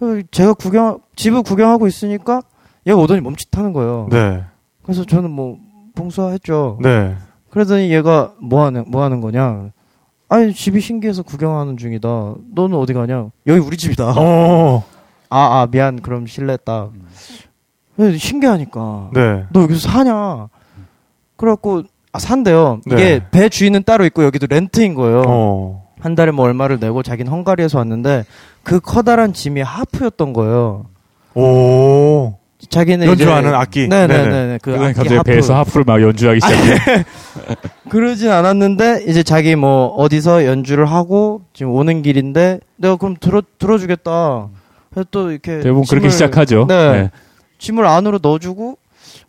어, 0.00 0.20
제가 0.30 0.54
구경 0.54 1.00
집을 1.16 1.42
구경하고 1.42 1.86
있으니까 1.86 2.42
얘가 2.86 2.98
오더니 2.98 3.20
멈칫하는 3.20 3.72
거예요. 3.72 4.08
네. 4.10 4.44
그래서 4.82 5.04
저는 5.04 5.30
뭐 5.30 5.58
봉사했죠. 5.94 6.78
네. 6.82 7.16
그러더니 7.50 7.92
얘가 7.92 8.32
뭐 8.40 8.64
하는 8.64 8.84
뭐 8.88 9.02
하는 9.02 9.20
거냐? 9.20 9.70
아니 10.28 10.52
집이 10.52 10.80
신기해서 10.80 11.22
구경하는 11.22 11.76
중이다. 11.76 12.34
너는 12.54 12.76
어디 12.76 12.92
가냐? 12.92 13.30
여기 13.46 13.60
우리 13.60 13.76
집이다. 13.76 14.14
어. 14.16 14.84
아, 15.28 15.60
아, 15.60 15.66
미안. 15.70 16.00
그럼 16.00 16.26
실례했다. 16.26 16.90
신기하니까. 18.18 19.10
네. 19.14 19.44
너 19.50 19.62
여기서 19.62 19.88
사냐? 19.88 20.48
그래갖고, 21.36 21.82
아, 22.12 22.18
산대요. 22.18 22.80
이게 22.86 22.96
네. 22.96 23.30
배 23.30 23.48
주인은 23.48 23.82
따로 23.84 24.04
있고, 24.06 24.24
여기도 24.24 24.46
렌트인 24.48 24.94
거예요. 24.94 25.22
어. 25.26 25.85
한 26.00 26.14
달에 26.14 26.30
뭐 26.30 26.44
얼마를 26.46 26.78
내고, 26.80 27.02
자기는 27.02 27.30
헝가리에서 27.30 27.78
왔는데, 27.78 28.24
그 28.62 28.80
커다란 28.80 29.32
짐이 29.32 29.60
하프였던 29.62 30.32
거예요. 30.32 30.86
오. 31.34 32.34
자기는 32.68 33.06
연주하는 33.06 33.50
이제- 33.50 33.56
악기. 33.56 33.88
네네네. 33.88 34.58
그 34.62 34.72
그건 34.72 34.86
악기 34.88 34.94
갑자기 34.96 35.16
하프. 35.16 35.30
배에서 35.30 35.54
하프를 35.56 35.84
막 35.86 36.00
연주하기 36.02 36.40
시작해. 36.40 37.04
그러진 37.88 38.30
않았는데, 38.30 39.04
이제 39.06 39.22
자기 39.22 39.54
뭐, 39.56 39.86
어디서 39.88 40.44
연주를 40.46 40.86
하고, 40.86 41.42
지금 41.52 41.72
오는 41.72 42.02
길인데, 42.02 42.60
내가 42.76 42.96
그럼 42.96 43.16
들어, 43.20 43.42
들어주겠다. 43.58 44.48
그래서 44.90 45.08
또 45.10 45.30
이렇게. 45.30 45.60
대부분 45.60 45.84
그렇게 45.88 46.08
시작하죠. 46.08 46.66
네. 46.68 46.92
네. 46.92 47.10
짐을 47.58 47.86
안으로 47.86 48.18
넣어주고 48.22 48.76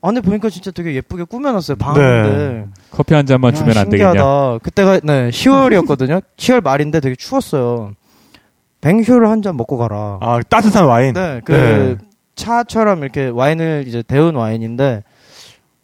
안에 0.01 0.21
보니까 0.21 0.49
진짜 0.49 0.71
되게 0.71 0.93
예쁘게 0.95 1.23
꾸며놨어요 1.23 1.77
네. 1.77 1.83
방인데 1.83 2.65
커피 2.91 3.13
한 3.13 3.25
잔만 3.25 3.53
야, 3.53 3.57
주면 3.57 3.77
안 3.77 3.89
되겠냐? 3.89 4.11
신기하다. 4.11 4.57
그때가 4.63 4.99
네 5.03 5.29
10월이었거든요 5.29 6.21
10월 6.37 6.61
말인데 6.63 6.99
되게 6.99 7.15
추웠어요 7.15 7.91
뱅쇼를 8.81 9.29
한 9.29 9.41
잔 9.41 9.57
먹고 9.57 9.77
가라 9.77 10.19
아, 10.21 10.39
따뜻한 10.47 10.85
와인. 10.85 11.13
네그 11.13 11.51
네. 11.51 11.95
차처럼 12.35 13.01
이렇게 13.03 13.27
와인을 13.27 13.85
이제 13.87 14.03
데운 14.07 14.35
와인인데 14.35 15.03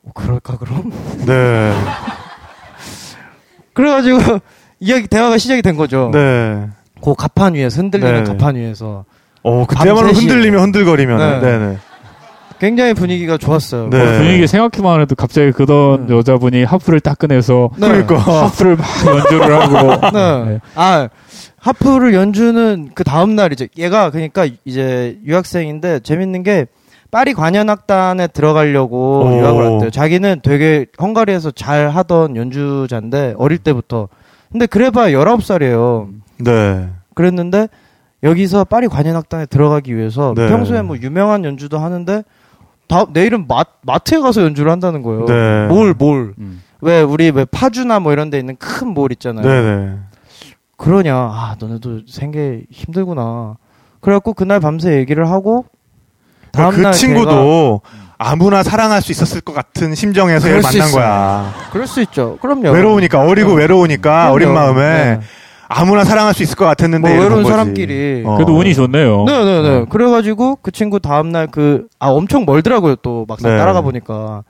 어, 0.04 0.12
그럴까 0.14 0.58
그럼 0.58 0.92
네. 1.26 1.74
그래가지고 3.74 4.20
이야기 4.80 5.08
대화가 5.08 5.38
시작이 5.38 5.62
된 5.62 5.76
거죠 5.76 6.12
네. 6.14 6.68
그 7.04 7.16
가판 7.16 7.56
위에서 7.56 7.82
흔들리는 7.82 8.24
네. 8.24 8.30
가판 8.30 8.56
위에서 8.56 9.06
어, 9.42 9.66
그때야말로. 9.66 10.08
흔들리면 10.14 10.62
흔들거리면. 10.62 11.18
네. 11.18 11.40
네. 11.42 11.58
네. 11.68 11.78
굉장히 12.64 12.94
분위기가 12.94 13.38
좋았어요 13.38 13.90
네. 13.90 13.98
뭐 13.98 14.18
분위기 14.20 14.48
생각해만 14.48 15.02
해도 15.02 15.16
갑자기 15.16 15.52
그던 15.52 16.08
네. 16.08 16.16
여자분이 16.16 16.64
하프를 16.64 17.02
딱 17.02 17.20
꺼내서 17.20 17.72
네. 17.78 17.88
그러니까. 17.90 18.16
하프를 18.16 18.78
막 18.78 18.88
연주를 19.06 19.62
하고 19.62 20.08
네. 20.18 20.46
네. 20.46 20.60
아, 20.76 21.10
하프를 21.60 22.14
연주는 22.14 22.92
그 22.96 23.04
다음 23.04 23.36
날이죠. 23.36 23.66
얘가 23.78 24.12
그러니까 24.12 24.48
이제 24.64 25.20
유학생인데 25.26 26.00
재밌는 26.00 26.44
게 26.44 26.68
파리 27.12 27.34
관현악단에 27.34 28.28
들어가려고 28.28 29.26
오. 29.26 29.38
유학을 29.38 29.62
왔대요. 29.62 29.90
자기는 29.90 30.40
되게 30.42 30.86
헝가리에서 31.02 31.52
잘 31.52 31.90
하던 31.90 32.38
연주자인데 32.38 33.36
어릴 33.38 33.58
때부터. 33.58 34.08
근데 34.54 34.68
그래봐 34.68 35.08
19살이에요. 35.08 36.08
네. 36.40 36.88
그랬는데 37.14 37.68
여기서 38.24 38.64
파리 38.64 38.88
관현악단에 38.88 39.48
들어가기 39.48 39.96
위해서 39.98 40.34
네. 40.34 40.48
평소에 40.48 40.82
뭐 40.82 40.96
유명한 40.98 41.44
연주도 41.44 41.78
하는데 41.78 42.24
다 42.94 43.06
내일은 43.12 43.46
마, 43.48 43.64
마트에 43.82 44.20
가서 44.20 44.44
연주를 44.44 44.72
한다는 44.72 45.02
거예요. 45.02 45.26
네. 45.26 45.68
몰, 45.68 45.96
몰. 45.98 46.34
음. 46.38 46.62
왜 46.82 47.02
우리 47.02 47.32
왜 47.32 47.44
파주나 47.46 48.00
뭐 48.00 48.14
이런 48.14 48.30
데 48.30 48.38
있는 48.38 48.56
큰 48.58 48.90
몰 48.90 49.12
있잖아요. 49.14 49.44
네네. 49.48 49.96
그러냐. 50.78 51.16
아, 51.16 51.56
너네도 51.60 52.02
생계 52.08 52.64
힘들구나. 52.70 53.56
그래갖고 54.00 54.34
그날 54.34 54.60
밤새 54.60 54.98
얘기를 54.98 55.28
하고 55.30 55.66
그 56.46 56.52
다음날 56.52 56.94
친구도 56.94 57.82
아무나 58.20 58.62
사랑할 58.64 59.02
수 59.02 59.12
있었을 59.12 59.42
것 59.42 59.54
같은 59.54 59.96
심정에서 59.96 60.48
얘를 60.50 60.62
만난 60.62 60.88
있어요. 60.88 60.94
거야. 60.94 61.54
그럴 61.72 61.88
수 61.88 62.00
있죠. 62.02 62.38
그럼요. 62.42 62.70
외로우니까 62.70 63.22
어리고 63.22 63.50
그럼. 63.50 63.60
외로우니까 63.60 64.12
그럼요. 64.12 64.34
어린 64.34 64.54
마음에 64.54 64.82
네. 64.82 65.20
아무나 65.68 66.04
사랑할 66.04 66.34
수 66.34 66.44
있을 66.44 66.56
것 66.56 66.66
같았는데 66.66 67.14
뭐 67.16 67.24
외로운. 67.24 67.46
사람끼리. 67.46 68.24
어. 68.26 68.36
그래도 68.36 68.58
운이 68.58 68.74
좋네요. 68.76 69.26
네네 69.26 69.62
네. 69.62 69.86
그래가지고 69.90 70.60
그 70.62 70.72
친구 70.72 71.00
다음날 71.00 71.48
그, 71.48 71.88
아, 72.00 72.08
엄청 72.10 72.46
멀더라고요. 72.46 72.96
또 72.98 73.26
막상 73.28 73.52
네. 73.52 73.58
따라가 73.58 73.82
보니까. 73.82 74.44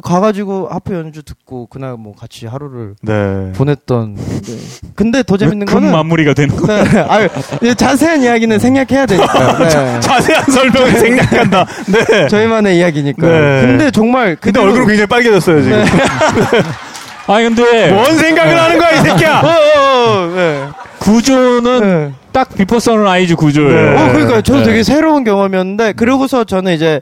가가지고 0.00 0.68
하프 0.70 0.94
연주 0.94 1.24
듣고 1.24 1.66
그날 1.66 1.96
뭐 1.98 2.14
같이 2.14 2.46
하루를 2.46 2.94
네. 3.02 3.52
보냈던. 3.56 4.14
네. 4.14 4.56
근데 4.94 5.24
더 5.24 5.36
재밌는 5.36 5.66
금 5.66 5.74
거는. 5.74 5.90
마무리가 5.90 6.34
되는 6.34 6.54
거. 6.54 6.68
네. 6.68 6.84
아유, 7.08 7.26
이 7.64 7.74
자세한 7.74 8.22
이야기는 8.22 8.60
생략해야 8.60 9.06
되니까. 9.06 9.58
네. 9.58 9.98
자세한 10.00 10.44
설명을 10.44 10.92
생략한다. 10.92 11.66
네. 11.88 12.28
저희만의 12.28 12.78
이야기니까. 12.78 13.26
네. 13.26 13.60
근데 13.62 13.90
정말. 13.90 14.36
그 14.36 14.42
근데 14.52 14.60
얼굴은 14.60 14.86
굉장히 14.86 15.06
빨개졌어요 15.08 15.62
지금. 15.62 15.84
아니 17.28 17.44
근데 17.44 17.92
뭔 17.92 18.16
생각을 18.16 18.58
하는 18.58 18.78
거야 18.78 18.90
이 18.92 18.96
새끼야. 19.02 19.40
어, 19.44 19.46
어, 19.46 20.22
어, 20.22 20.26
네. 20.34 20.68
구조는 21.00 21.80
네. 21.80 22.12
딱 22.32 22.54
Before 22.54 22.78
Sunrise 22.78 23.36
구조예요. 23.36 23.70
네. 23.94 24.02
어, 24.02 24.12
그러니까 24.12 24.40
저도 24.42 24.60
네. 24.60 24.64
되게 24.64 24.82
새로운 24.82 25.24
경험이었는데 25.24 25.92
그러고서 25.92 26.44
저는 26.44 26.74
이제 26.74 27.00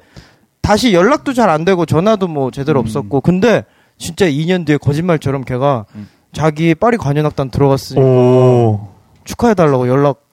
다시 0.63 0.93
연락도 0.93 1.33
잘 1.33 1.49
안 1.49 1.65
되고 1.65 1.87
전화도 1.87 2.27
뭐 2.29 2.51
제대로 2.51 2.81
음. 2.81 2.83
없었고 2.83 3.21
근데 3.21 3.65
진짜 3.99 4.27
2년 4.27 4.67
뒤에 4.67 4.77
거짓말처럼 4.79 5.45
걔가 5.45 5.87
음. 5.95 6.09
자기 6.33 6.75
파리 6.75 6.97
관현악단 6.97 7.51
들어갔으니 7.51 8.01
오. 8.01 8.89
축하해 9.25 9.55
달라고 9.55 9.89
연락 9.89 10.17
오- 10.17 10.26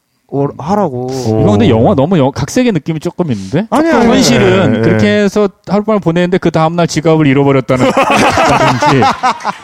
하라고. 0.57 1.07
이거 1.11 1.51
근데 1.51 1.69
영화 1.69 1.93
너무 1.93 2.17
영, 2.17 2.31
각색의 2.31 2.71
느낌이 2.71 2.99
조금 2.99 3.31
있는데? 3.31 3.67
아니, 3.69 3.89
아니, 3.89 4.07
현실은 4.07 4.73
네, 4.73 4.81
그렇게 4.81 5.03
네. 5.05 5.23
해서 5.23 5.47
하룻밤을 5.67 5.99
보냈는데 5.99 6.39
그 6.39 6.49
다음날 6.49 6.87
지갑을 6.87 7.27
잃어버렸다는 7.27 7.85
라든지 8.49 9.05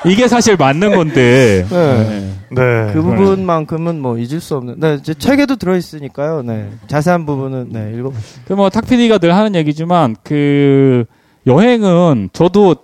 이게 0.06 0.28
사실 0.28 0.56
맞는 0.58 0.96
건데 0.96 1.66
네. 1.70 2.08
네. 2.10 2.30
네. 2.52 2.94
그 2.94 3.02
부분만큼은 3.02 4.00
뭐 4.00 4.18
잊을 4.18 4.40
수 4.40 4.56
없는. 4.58 4.76
네, 4.80 5.02
제 5.02 5.14
책에도 5.14 5.56
들어 5.56 5.76
있으니까요. 5.76 6.44
네. 6.44 6.70
자세한 6.88 7.26
부분은 7.26 7.70
네, 7.72 7.94
읽어 7.98 8.10
보시죠. 8.10 8.42
그 8.48 8.54
뭐 8.54 8.70
탁피디가 8.70 9.20
늘 9.20 9.34
하는 9.36 9.56
얘기지만 9.56 10.16
그 10.24 11.06
여행은 11.48 12.30
저도 12.34 12.76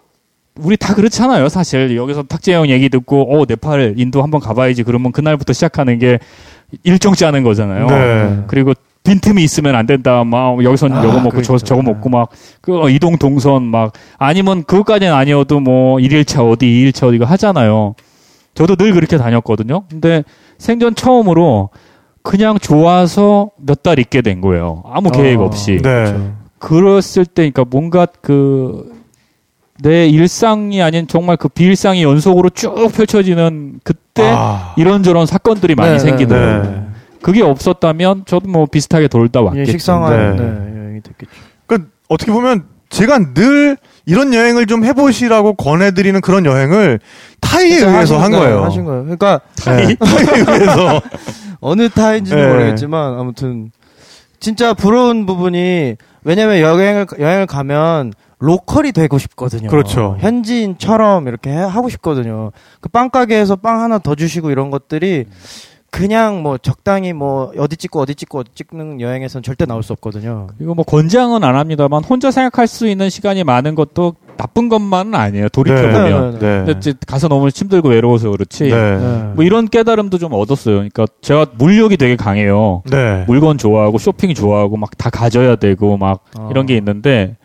우리 0.59 0.77
다 0.77 0.93
그렇잖아요 0.93 1.49
사실. 1.49 1.95
여기서 1.97 2.23
탁재영 2.23 2.69
얘기 2.69 2.89
듣고 2.89 3.35
어 3.41 3.45
네팔 3.47 3.95
인도 3.97 4.23
한번 4.23 4.39
가봐야지 4.41 4.83
그러면 4.83 5.11
그날부터 5.11 5.53
시작하는 5.53 5.99
게 5.99 6.19
일정 6.83 7.13
짜는 7.13 7.43
거잖아요. 7.43 7.87
네. 7.87 8.43
그리고 8.47 8.73
빈틈이 9.03 9.43
있으면 9.43 9.75
안 9.75 9.85
된다. 9.85 10.23
막 10.23 10.63
여기서 10.63 10.87
아, 10.91 11.03
이거 11.03 11.19
먹고. 11.19 11.41
저 11.41 11.57
저거 11.57 11.81
먹고 11.81 12.09
막 12.09 12.29
그 12.61 12.89
이동 12.89 13.17
동선 13.17 13.63
막 13.63 13.93
아니면 14.17 14.63
그것까지는 14.63 15.13
아니어도 15.13 15.59
뭐 15.59 15.99
일일차 15.99 16.43
어디 16.43 16.65
이일차 16.67 17.07
어디가 17.07 17.25
하잖아요. 17.25 17.93
저도 18.55 18.75
늘 18.77 18.93
그렇게 18.93 19.17
다녔거든요. 19.17 19.83
근데 19.89 20.23
생전 20.57 20.95
처음으로 20.95 21.69
그냥 22.23 22.57
좋아서 22.57 23.51
몇 23.57 23.83
달 23.83 23.99
있게 23.99 24.21
된 24.23 24.41
거예요. 24.41 24.81
아무 24.89 25.11
계획 25.11 25.39
어, 25.41 25.43
없이. 25.45 25.79
네. 25.83 26.15
그랬을 26.57 27.25
때, 27.25 27.51
그러니까 27.51 27.65
뭔가 27.69 28.07
그, 28.21 28.91
내 29.81 30.07
일상이 30.07 30.81
아닌 30.81 31.07
정말 31.07 31.35
그 31.37 31.49
비일상이 31.49 32.01
연속으로 32.03 32.49
쭉 32.51 32.73
펼쳐지는 32.93 33.79
그때 33.83 34.23
아. 34.33 34.73
이런저런 34.77 35.25
사건들이 35.25 35.75
많이 35.75 35.93
네, 35.93 35.99
생기더라고요. 35.99 36.71
네. 36.71 36.81
그게 37.21 37.41
없었다면 37.41 38.23
저도 38.25 38.47
뭐 38.49 38.65
비슷하게 38.67 39.07
돌다 39.07 39.41
예, 39.41 39.43
왔겠죠. 39.45 39.71
식상한 39.71 40.35
네. 40.37 40.43
네, 40.43 40.79
여행이 40.79 41.01
됐겠죠. 41.01 41.31
그 41.67 41.89
어떻게 42.07 42.31
보면 42.31 42.65
제가 42.89 43.33
늘 43.33 43.77
이런 44.05 44.33
여행을 44.33 44.67
좀 44.67 44.85
해보시라고 44.85 45.55
권해드리는 45.55 46.21
그런 46.21 46.45
여행을 46.45 46.99
타이에 47.41 47.77
의해서 47.79 48.15
하신- 48.17 48.19
한 48.19 48.31
네, 48.31 48.37
거예요. 48.37 48.63
하신 48.63 48.85
거예요. 48.85 49.01
그러니까 49.03 49.41
네. 49.65 49.95
타이에 49.97 49.97
의해서. 50.59 51.01
어느 51.59 51.89
타인지는 51.89 52.41
네. 52.41 52.53
모르겠지만 52.53 53.19
아무튼 53.19 53.71
진짜 54.39 54.73
부러운 54.73 55.25
부분이 55.25 55.95
왜냐면 56.23 56.59
여행을 56.59 57.07
여행을 57.19 57.47
가면 57.47 58.13
로컬이 58.39 58.91
되고 58.91 59.17
싶거든요. 59.17 59.69
그렇죠. 59.69 60.17
현지인처럼 60.19 61.27
이렇게 61.27 61.49
해- 61.51 61.55
하고 61.55 61.89
싶거든요. 61.89 62.51
그 62.81 62.89
빵 62.89 63.09
가게에서 63.09 63.55
빵 63.55 63.81
하나 63.81 63.97
더 63.97 64.15
주시고 64.15 64.51
이런 64.51 64.69
것들이 64.71 65.25
그냥 65.91 66.43
뭐 66.43 66.57
적당히 66.57 67.13
뭐 67.13 67.53
어디 67.57 67.77
찍고 67.77 68.01
어디 68.01 68.15
찍고 68.15 68.39
어디 68.39 68.51
찍는 68.53 68.99
여행에선 68.99 69.41
절대 69.43 69.65
나올 69.65 69.81
수 69.81 69.93
없거든요. 69.93 70.47
이거 70.59 70.73
뭐 70.75 70.83
권장은 70.83 71.41
안 71.45 71.55
합니다만 71.55 72.03
혼자 72.03 72.31
생각할 72.31 72.67
수 72.67 72.85
있는 72.87 73.09
시간이 73.09 73.45
많은 73.45 73.75
것도 73.75 74.15
나쁜 74.35 74.67
것만은 74.67 75.15
아니에요. 75.15 75.47
돌이켜 75.49 75.81
보면. 75.81 76.39
네, 76.39 76.63
네. 76.65 76.73
이제 76.77 76.93
가서 77.07 77.29
너무 77.29 77.47
힘들고 77.47 77.87
외로워서 77.87 78.29
그렇지. 78.29 78.65
네. 78.65 78.97
뭐 79.35 79.45
이런 79.45 79.69
깨달음도 79.69 80.17
좀 80.17 80.33
얻었어요. 80.33 80.75
그러니까 80.75 81.05
제가 81.21 81.45
물욕이 81.57 81.95
되게 81.95 82.17
강해요. 82.17 82.83
네. 82.91 83.23
물건 83.27 83.57
좋아하고 83.57 83.97
쇼핑 83.97 84.33
좋아하고 84.33 84.75
막 84.75 84.89
다 84.97 85.09
가져야 85.09 85.55
되고 85.55 85.95
막 85.95 86.25
어. 86.37 86.49
이런 86.51 86.65
게 86.65 86.75
있는데 86.75 87.37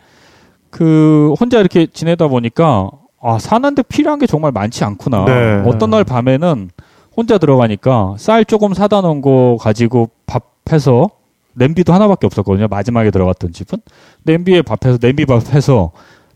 그 0.71 1.33
혼자 1.39 1.59
이렇게 1.59 1.85
지내다 1.85 2.27
보니까 2.27 2.89
아 3.21 3.37
사는데 3.37 3.83
필요한 3.83 4.17
게 4.19 4.25
정말 4.25 4.51
많지 4.51 4.83
않구나. 4.83 5.25
네. 5.25 5.63
어떤 5.65 5.91
날 5.91 6.03
밤에는 6.03 6.69
혼자 7.15 7.37
들어가니까 7.37 8.15
쌀 8.17 8.45
조금 8.45 8.73
사다 8.73 9.01
놓은 9.01 9.21
거 9.21 9.57
가지고 9.59 10.09
밥 10.25 10.43
해서 10.71 11.09
냄비도 11.53 11.93
하나밖에 11.93 12.25
없었거든요. 12.25 12.67
마지막에 12.67 13.11
들어갔던 13.11 13.51
집은 13.51 13.79
냄비에 14.23 14.61
밥해서 14.61 14.97
냄비 14.97 15.25
밥해서 15.25 15.91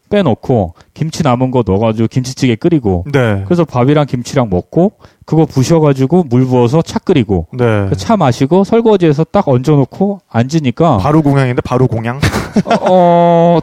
빼놓고 0.10 0.76
김치 0.94 1.24
남은 1.24 1.52
거 1.52 1.64
넣어가지고 1.66 2.08
김치찌개 2.10 2.56
끓이고 2.56 3.06
네. 3.12 3.44
그래서 3.46 3.66
밥이랑 3.66 4.06
김치랑 4.06 4.50
먹고 4.50 4.94
그거 5.26 5.46
부셔가지고 5.46 6.26
물 6.30 6.46
부어서 6.46 6.82
차 6.82 7.00
끓이고 7.00 7.48
네. 7.54 7.88
그차 7.90 8.16
마시고 8.16 8.64
설거지해서 8.64 9.24
딱 9.24 9.48
얹어놓고 9.48 10.22
앉으니까 10.30 10.98
바로 10.98 11.22
공양인데 11.22 11.62
바로 11.62 11.88
공양. 11.88 12.20
어, 12.90 13.60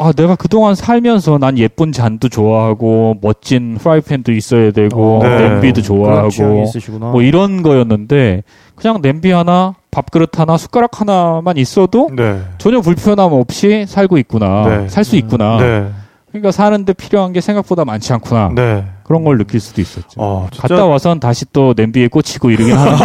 아, 0.00 0.12
내가 0.16 0.36
그동안 0.36 0.74
살면서 0.74 1.38
난 1.38 1.58
예쁜 1.58 1.92
잔도 1.92 2.28
좋아하고 2.28 3.16
멋진 3.20 3.76
프라이팬도 3.76 4.32
있어야 4.32 4.70
되고 4.70 5.18
어, 5.18 5.22
네. 5.22 5.48
냄비도 5.48 5.82
좋아하고. 5.82 6.64
뭐 7.12 7.22
이런 7.22 7.62
거였는데 7.62 8.42
그냥 8.74 9.00
냄비 9.02 9.30
하나, 9.30 9.74
밥그릇 9.90 10.38
하나, 10.38 10.56
숟가락 10.56 11.00
하나만 11.00 11.56
있어도 11.56 12.10
네. 12.14 12.40
전혀 12.58 12.80
불편함 12.80 13.32
없이 13.32 13.86
살고 13.88 14.18
있구나. 14.18 14.68
네. 14.68 14.88
살수 14.88 15.16
있구나. 15.16 15.58
네. 15.58 15.88
그러니까 16.28 16.52
사는데 16.52 16.92
필요한 16.92 17.32
게 17.32 17.40
생각보다 17.40 17.84
많지 17.84 18.12
않구나. 18.12 18.52
네. 18.54 18.84
그런 19.02 19.24
걸 19.24 19.38
느낄 19.38 19.60
수도 19.60 19.80
있었죠. 19.80 20.08
어, 20.18 20.48
갔다 20.58 20.84
와선 20.84 21.18
다시 21.18 21.46
또 21.52 21.72
냄비에 21.74 22.08
꽂히고 22.08 22.50
이러긴 22.50 22.76
하는데 22.76 23.04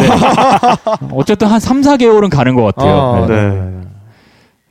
어쨌든 1.16 1.48
한 1.48 1.60
3, 1.60 1.82
4개월은 1.82 2.30
가는 2.30 2.54
것 2.56 2.64
같아요. 2.64 3.24
아, 3.24 3.26
네. 3.26 3.50
네. 3.50 3.72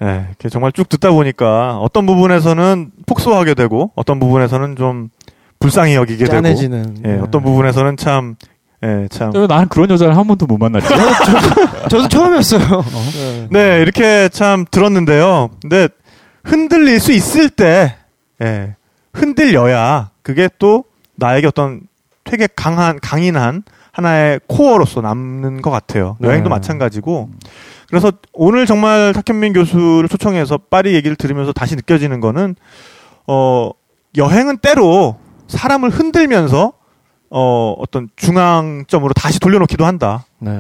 네, 0.03 0.25
이렇게 0.29 0.49
정말 0.49 0.73
쭉 0.73 0.89
듣다 0.89 1.13
보니까 1.13 1.79
어떤 1.79 2.07
부분에서는 2.07 2.91
폭소하게 3.07 3.55
되고 3.55 3.93
어떤 3.95 4.19
부분에서는 4.19 4.75
좀 4.75 5.11
불쌍히 5.61 5.95
여기게 5.95 6.25
되고 6.25 6.33
짠해지는. 6.33 6.97
예, 7.05 7.09
네. 7.09 7.19
어떤 7.21 7.45
부분에서는 7.45 7.97
참 7.97 8.35
예, 8.83 9.07
참 9.11 9.31
근데 9.31 9.47
나는 9.47 9.69
그런 9.69 9.89
여자를 9.91 10.17
한 10.17 10.27
번도 10.27 10.47
못 10.47 10.59
만났죠. 10.59 10.89
저도 11.89 12.09
처음이었어요. 12.09 12.85
네. 13.13 13.49
네, 13.77 13.81
이렇게 13.81 14.29
참 14.29 14.65
들었는데요. 14.69 15.51
근데 15.61 15.89
흔들릴 16.43 16.99
수 16.99 17.13
있을 17.13 17.49
때 17.49 17.95
예, 18.43 18.75
흔들려야 19.13 20.11
그게 20.23 20.49
또 20.59 20.83
나에게 21.15 21.47
어떤 21.47 21.83
되게 22.25 22.49
강한 22.57 22.99
강인한 23.01 23.63
하나의 23.93 24.41
코어로서 24.49 25.01
남는 25.01 25.63
것 25.63 25.71
같아요. 25.71 26.17
네. 26.19 26.29
여행도 26.29 26.51
마찬가지고. 26.51 27.29
그래서 27.93 28.11
오늘 28.33 28.65
정말 28.65 29.13
탁현민 29.13 29.53
교수를 29.53 30.09
초청해서 30.09 30.57
파리 30.57 30.95
얘기를 30.95 31.15
들으면서 31.15 31.53
다시 31.53 31.77
느껴지는 31.77 32.21
거는 32.21 32.57
어 33.27 33.71
여행은 34.17 34.59
때로 34.63 35.19
사람을 35.49 35.91
흔들면서 35.91 36.73
어 37.29 37.75
어떤 37.77 38.09
중앙점으로 38.17 39.13
다시 39.13 39.39
돌려놓기도 39.41 39.85
한다. 39.85 40.25
네. 40.39 40.51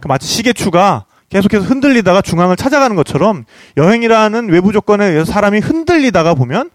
그 0.00 0.08
마치 0.08 0.26
시계추가 0.26 1.04
계속해서 1.28 1.64
흔들리다가 1.66 2.20
중앙을 2.20 2.56
찾아가는 2.56 2.96
것처럼 2.96 3.44
여행이라는 3.76 4.48
외부 4.48 4.72
조건에 4.72 5.06
의해서 5.06 5.30
사람이 5.30 5.60
흔들리다가 5.60 6.34
보면 6.34 6.68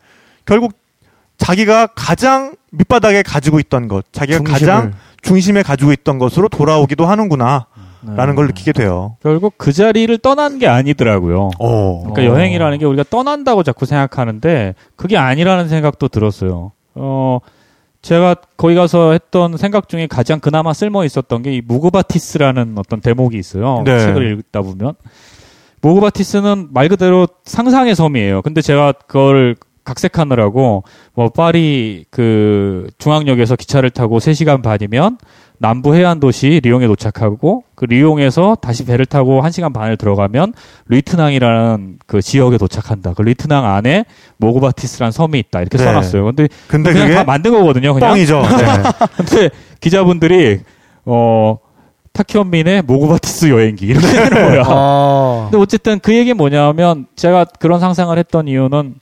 결국 0.45 0.71
자기가 1.37 1.87
가장 1.87 2.55
밑바닥에 2.71 3.23
가지고 3.23 3.59
있던 3.59 3.89
것, 3.89 4.05
자기가 4.13 4.37
중심을. 4.37 4.59
가장 4.59 4.93
중심에 5.21 5.63
가지고 5.63 5.91
있던 5.91 6.17
것으로 6.17 6.47
돌아오기도 6.47 7.05
하는구나 7.05 7.65
라는 8.03 8.33
네. 8.33 8.35
걸 8.35 8.47
느끼게 8.47 8.73
돼요. 8.73 9.17
결국 9.21 9.55
그 9.57 9.73
자리를 9.73 10.15
떠난 10.19 10.59
게 10.59 10.67
아니더라고요. 10.67 11.49
어. 11.59 12.03
그러니까 12.11 12.21
어. 12.21 12.35
여행이라는 12.37 12.77
게 12.77 12.85
우리가 12.85 13.03
떠난다고 13.09 13.63
자꾸 13.63 13.85
생각하는데 13.85 14.75
그게 14.95 15.17
아니라는 15.17 15.67
생각도 15.67 16.07
들었어요. 16.07 16.71
어, 16.95 17.39
제가 18.01 18.35
거기 18.55 18.75
가서 18.75 19.11
했던 19.11 19.57
생각 19.57 19.89
중에 19.89 20.07
가장 20.07 20.39
그나마 20.39 20.73
쓸모 20.73 21.03
있었던 21.03 21.41
게 21.41 21.51
이 21.53 21.61
무그바티스라는 21.65 22.75
어떤 22.77 23.01
대목이 23.01 23.37
있어요. 23.37 23.81
네. 23.85 23.99
책을 23.99 24.39
읽다 24.39 24.61
보면 24.61 24.93
무그바티스는 25.81 26.69
말 26.71 26.89
그대로 26.89 27.27
상상의 27.45 27.95
섬이에요. 27.95 28.41
근데 28.41 28.61
제가 28.61 28.93
그걸 29.07 29.55
각색하느라고 29.87 30.83
뭐 31.13 31.29
파리 31.29 32.05
그 32.11 32.87
중앙역에서 32.97 33.55
기차를 33.55 33.89
타고 33.89 34.19
3시간 34.19 34.61
반이면 34.61 35.17
남부 35.59 35.95
해안 35.95 36.19
도시 36.19 36.59
리옹에 36.61 36.85
도착하고 36.87 37.63
그 37.73 37.85
리옹에서 37.85 38.57
다시 38.61 38.85
배를 38.85 39.05
타고 39.05 39.41
1시간 39.41 39.73
반을 39.73 39.97
들어가면 39.97 40.53
리트낭이라는 40.87 41.99
그 42.05 42.21
지역에 42.21 42.57
도착한다. 42.57 43.13
그 43.13 43.23
리트낭 43.23 43.65
안에 43.65 44.05
모고바티스라는 44.37 45.11
섬이 45.11 45.39
있다. 45.39 45.61
이렇게 45.61 45.77
네. 45.77 45.83
써놨어요. 45.83 46.25
근데 46.25 46.47
근데 46.67 46.93
그냥 46.93 47.13
다 47.15 47.23
만든 47.23 47.51
거거든요. 47.51 47.93
그냥. 47.93 48.11
뻥이죠. 48.11 48.41
네. 48.57 48.65
근데 49.15 49.49
기자분들이 49.79 50.59
어 51.05 51.57
타키언민의 52.13 52.83
모고바티스 52.83 53.49
여행기 53.49 53.87
이렇게 53.87 54.07
하는 54.07 54.49
거야. 54.49 54.63
아. 54.67 55.47
근데 55.49 55.61
어쨌든 55.61 55.99
그 55.99 56.15
얘기 56.15 56.33
뭐냐면 56.33 57.07
제가 57.15 57.45
그런 57.59 57.79
상상을 57.79 58.15
했던 58.17 58.47
이유는 58.47 58.95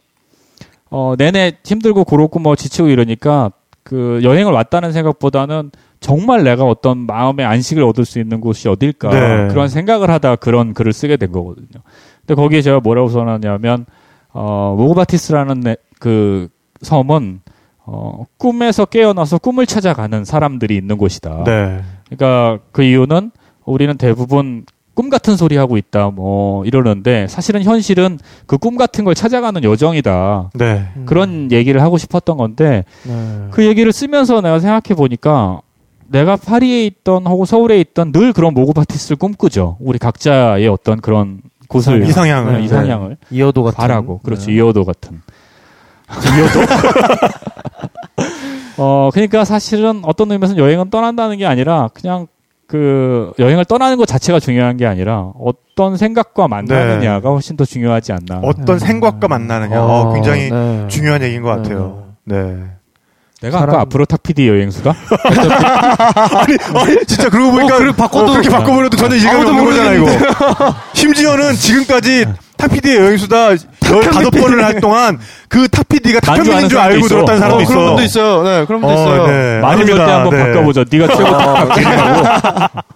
어 0.91 1.15
내내 1.17 1.53
힘들고 1.63 2.03
고롭고 2.03 2.39
뭐 2.39 2.55
지치고 2.55 2.89
이러니까 2.89 3.51
그 3.83 4.19
여행을 4.23 4.51
왔다는 4.51 4.91
생각보다는 4.93 5.71
정말 5.99 6.43
내가 6.43 6.63
어떤 6.65 7.05
마음의 7.05 7.45
안식을 7.45 7.83
얻을 7.83 8.05
수 8.05 8.19
있는 8.19 8.41
곳이 8.41 8.67
어딜까 8.69 9.09
네. 9.09 9.47
그런 9.49 9.67
생각을 9.67 10.09
하다 10.09 10.37
그런 10.37 10.73
글을 10.73 10.93
쓰게 10.93 11.17
된 11.17 11.31
거거든요. 11.31 11.81
근데 12.21 12.35
거기에 12.35 12.61
제가 12.61 12.79
뭐라고 12.79 13.09
써놨냐면 13.09 13.85
어 14.33 14.75
모고바티스라는 14.77 15.59
네- 15.61 15.77
그 15.99 16.49
섬은 16.81 17.41
어 17.85 18.25
꿈에서 18.37 18.85
깨어나서 18.85 19.37
꿈을 19.37 19.65
찾아가는 19.65 20.25
사람들이 20.25 20.75
있는 20.75 20.97
곳이다. 20.97 21.43
네. 21.45 21.81
그러니까 22.09 22.59
그 22.71 22.83
이유는 22.83 23.31
우리는 23.65 23.97
대부분 23.97 24.65
꿈 24.95 25.09
같은 25.09 25.37
소리 25.37 25.57
하고 25.57 25.77
있다 25.77 26.09
뭐 26.09 26.65
이러는데 26.65 27.27
사실은 27.27 27.61
현실은 27.63 28.17
그 28.47 28.57
꿈 28.57 28.77
같은 28.77 29.03
걸 29.05 29.13
찾아가는 29.13 29.63
여정이다. 29.63 30.49
네. 30.55 30.87
그런 31.05 31.51
얘기를 31.51 31.81
하고 31.81 31.97
싶었던 31.99 32.37
건데 32.37 32.83
네. 33.03 33.47
그 33.51 33.65
얘기를 33.65 33.91
쓰면서 33.91 34.41
내가 34.41 34.59
생각해 34.59 34.95
보니까 34.97 35.59
내가 36.07 36.35
파리에 36.35 36.85
있던 36.85 37.25
혹은 37.27 37.45
서울에 37.45 37.79
있던 37.81 38.11
늘 38.11 38.31
그런 38.33 38.53
모고바티스를 38.53 39.17
꿈꾸죠. 39.17 39.77
우리 39.79 39.97
각자의 39.99 40.67
어떤 40.67 40.99
그런 41.01 41.41
곳을 41.67 42.07
이상향을. 42.07 42.53
네, 42.59 42.63
이상향을 42.63 43.17
이어도 43.31 43.63
같은. 43.63 43.77
바라고 43.77 44.19
그렇죠 44.19 44.47
네. 44.47 44.53
이어도 44.55 44.85
같은 44.85 45.21
이어도 46.37 46.59
어 48.77 49.09
그러니까 49.13 49.45
사실은 49.45 50.01
어떤 50.03 50.31
의미에서는 50.31 50.61
여행은 50.63 50.89
떠난다는 50.89 51.37
게 51.37 51.45
아니라 51.45 51.89
그냥 51.93 52.27
그 52.67 53.31
여행을 53.37 53.65
떠나는 53.65 53.97
것 53.97 54.07
자체가 54.07 54.39
중요한 54.39 54.75
게 54.77 54.85
아니라 54.87 55.31
어떤 55.39 55.97
생각과 55.97 56.47
만나느냐가 56.47 57.29
훨씬 57.29 57.55
더 57.57 57.63
중요하지 57.65 58.11
않나 58.13 58.39
어떤 58.43 58.79
네. 58.79 58.85
생각과 58.85 59.27
만나느냐. 59.27 59.81
어, 59.83 60.13
굉장히 60.13 60.49
네. 60.49 60.85
중요한 60.87 61.21
얘기인 61.21 61.41
것 61.43 61.49
같아요. 61.49 62.13
네. 62.23 62.57
내가 63.41 63.59
사람- 63.59 63.75
아까 63.75 63.81
앞으로 63.81 64.05
탁 64.05 64.23
PD 64.23 64.47
여행수다 64.47 64.91
아니, 66.39 66.57
아니, 66.73 67.05
진짜 67.05 67.29
그러고 67.29 67.51
보니까. 67.51 67.75
어, 67.75 67.79
그래, 67.79 67.91
바꿔도- 67.91 68.29
어, 68.29 68.31
그렇게 68.31 68.49
바꿔버려도 68.49 68.97
전혀 68.97 69.15
이해가 69.17 69.37
없는 69.41 69.65
거잖아, 69.65 69.93
이거. 69.93 70.07
심지어는 70.93 71.53
지금까지 71.53 72.25
탁피디의 72.57 72.97
여행수다 72.97 73.49
15번을 73.53 74.61
할 74.61 74.79
동안 74.81 75.19
그 75.47 75.67
탁현민인 75.67 76.57
아는 76.57 76.69
줄 76.69 76.77
알고 76.79 76.99
있어. 76.99 77.07
들었다는 77.09 77.39
사람도 77.39 77.57
어, 77.57 77.61
있어. 77.61 77.71
그런 77.73 77.85
분도 77.87 78.01
있어요. 78.03 78.43
네, 78.43 78.65
그런 78.65 78.81
분도 78.81 78.95
어, 78.95 79.01
있어요. 79.01 79.27
네. 79.27 79.59
많이 79.59 79.77
볼때 79.85 79.93
아닙니다. 79.93 80.15
한번 80.15 80.37
네. 80.37 80.53
바꿔보자 80.53 80.85
네가 80.89 81.07
최고 81.15 81.31
탁 81.31 81.75
PD라고 81.75 82.81